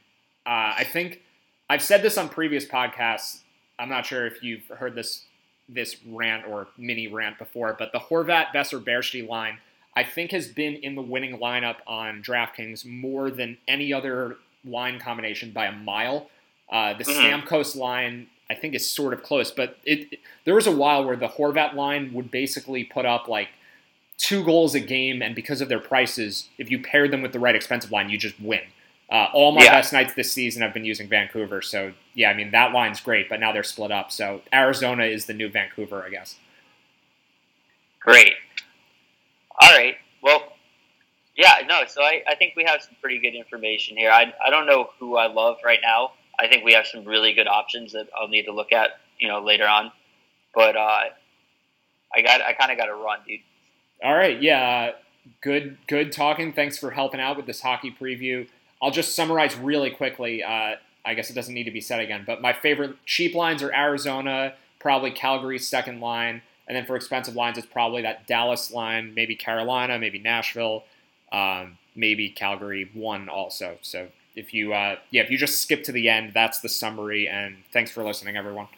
Uh, 0.47 0.75
I 0.79 0.85
think 0.85 1.23
I've 1.71 1.83
said 1.83 2.03
this 2.03 2.19
on 2.19 2.29
previous 2.29 2.67
podcasts. 2.67 3.39
I'm 3.79 3.89
not 3.89 4.05
sure 4.07 4.27
if 4.27 4.43
you've 4.43 4.67
heard 4.69 4.95
this 4.95 5.25
this 5.67 5.97
rant 6.07 6.47
or 6.47 6.69
mini 6.77 7.09
rant 7.09 7.39
before, 7.39 7.75
but 7.79 7.91
the 7.91 7.99
Horvat 7.99 8.49
Boeser 8.55 8.83
Baertschi 8.85 9.27
line 9.27 9.59
I 9.97 10.03
think 10.03 10.33
has 10.33 10.49
been 10.49 10.75
in 10.75 10.95
the 10.95 11.01
winning 11.03 11.39
lineup 11.39 11.77
on 11.87 12.23
DraftKings 12.23 12.85
more 12.85 13.31
than 13.31 13.57
any 13.69 13.93
other 13.93 14.37
line 14.65 14.99
combination 14.99 15.53
by 15.53 15.67
a 15.67 15.73
mile. 15.73 16.29
Uh, 16.71 16.95
the 16.95 17.05
Mhm. 17.05 17.45
Stamkos 17.47 17.77
line, 17.77 18.27
I 18.51 18.55
think, 18.55 18.75
is 18.75 18.89
sort 18.89 19.13
of 19.15 19.23
close, 19.23 19.51
but 19.53 19.79
it, 19.85 20.19
there 20.45 20.55
was 20.55 20.67
a 20.67 20.73
while 20.73 21.05
where 21.05 21.17
the 21.17 21.29
Horvat 21.29 21.75
line 21.75 22.13
would 22.13 22.31
basically 22.31 22.83
put 22.85 23.07
up 23.07 23.29
like 23.29 23.51
two 24.17 24.45
goals 24.45 24.75
a 24.75 24.81
game, 24.81 25.23
and 25.23 25.35
because 25.35 25.61
of 25.61 25.69
their 25.69 25.79
prices, 25.81 26.49
if 26.59 26.71
you 26.71 26.81
pair 26.83 27.09
them 27.09 27.23
with 27.23 27.33
the 27.33 27.41
right 27.41 27.55
expensive 27.55 27.91
line, 27.91 28.09
you 28.11 28.19
just 28.19 28.41
win. 28.41 28.61
Uh, 29.11 29.29
all 29.35 29.53
my 29.53 29.65
Yeah. 29.65 29.73
best 29.73 29.93
nights 29.93 30.15
this 30.15 30.33
season, 30.33 30.63
I've 30.63 30.73
been 30.73 30.85
using 30.85 31.09
Vancouver, 31.09 31.61
so 31.61 31.93
yeah, 32.15 32.31
I 32.31 32.35
mean 32.35 32.51
that 32.53 32.73
line's 32.73 33.01
great, 33.01 33.29
but 33.29 33.39
now 33.41 33.53
they're 33.53 33.63
split 33.63 33.91
up. 33.93 34.11
So 34.11 34.43
Arizona 34.53 35.05
is 35.05 35.27
the 35.27 35.35
new 35.35 35.49
Vancouver, 35.49 36.03
I 36.05 36.11
guess. 36.11 36.37
Great. 38.01 38.35
All 39.61 39.71
right. 39.77 39.97
Well, 40.23 40.53
yeah, 41.37 41.55
no, 41.69 41.83
so 41.87 42.03
I, 42.03 42.23
I 42.29 42.35
think 42.35 42.55
we 42.57 42.65
have 42.65 42.83
some 42.83 42.95
pretty 43.01 43.19
good 43.19 43.35
information 43.35 43.97
here. 43.97 44.11
I, 44.11 44.33
I 44.45 44.51
don't 44.51 44.67
know 44.67 44.91
who 44.99 45.17
I 45.17 45.27
love 45.27 45.59
right 45.65 45.81
now. 45.83 46.13
I 46.39 46.49
think 46.49 46.65
we 46.65 46.73
have 46.73 46.87
some 46.87 47.05
really 47.05 47.33
good 47.33 47.47
options 47.47 47.93
that 47.93 48.09
I'll 48.17 48.29
need 48.29 48.45
to 48.45 48.53
look 48.53 48.73
at, 48.73 48.91
you 49.19 49.29
know, 49.29 49.41
later 49.41 49.67
on. 49.67 49.93
But 50.55 50.77
uh, 50.77 51.05
I 52.15 52.23
got 52.23 52.41
I 52.41 52.53
kind 52.53 52.71
of 52.73 52.79
got 52.79 52.87
to 52.87 52.95
run, 52.95 53.19
dude. 53.27 53.41
All 54.05 54.15
right, 54.15 54.43
yeah, 54.43 54.93
good, 55.41 55.79
good 55.87 56.13
talking. 56.13 56.53
Thanks 56.53 56.77
for 56.77 56.91
helping 56.91 57.21
out 57.21 57.39
with 57.39 57.47
this 57.47 57.63
hockey 57.63 57.91
preview. 57.91 58.47
I'll 58.83 58.91
just 58.91 59.15
summarize 59.17 59.57
really 59.57 59.89
quickly. 59.89 60.43
Uh, 60.43 60.75
I 61.07 61.15
guess 61.15 61.31
it 61.31 61.33
doesn't 61.33 61.55
need 61.55 61.65
to 61.65 61.71
be 61.71 61.81
said 61.81 62.01
again, 62.01 62.23
but 62.27 62.43
my 62.43 62.53
favorite 62.53 62.97
cheap 63.07 63.35
lines 63.35 63.63
are 63.63 63.75
Arizona, 63.75 64.53
probably 64.79 65.11
Calgary's 65.11 65.67
second 65.67 66.01
line, 66.01 66.43
and 66.69 66.77
then 66.77 66.85
for 66.85 66.97
expensive 66.97 67.35
lines, 67.35 67.57
it's 67.57 67.67
probably 67.67 68.03
that 68.03 68.27
Dallas 68.27 68.71
line, 68.71 69.15
maybe 69.15 69.35
Carolina, 69.35 69.99
maybe 69.99 70.19
Nashville, 70.19 70.85
um, 71.33 71.79
maybe 71.97 72.29
Calgary 72.29 72.91
one 72.93 73.31
also. 73.31 73.79
So 73.81 74.09
if 74.37 74.53
you, 74.53 74.75
uh, 74.75 74.97
yeah, 75.13 75.23
if 75.23 75.31
you 75.31 75.39
just 75.39 75.63
skip 75.63 75.83
to 75.85 75.93
the 75.93 76.11
end, 76.11 76.33
that's 76.35 76.61
the 76.61 76.69
summary. 76.69 77.27
And 77.27 77.57
thanks 77.73 77.91
for 77.91 78.05
listening, 78.05 78.37
everyone. 78.37 78.69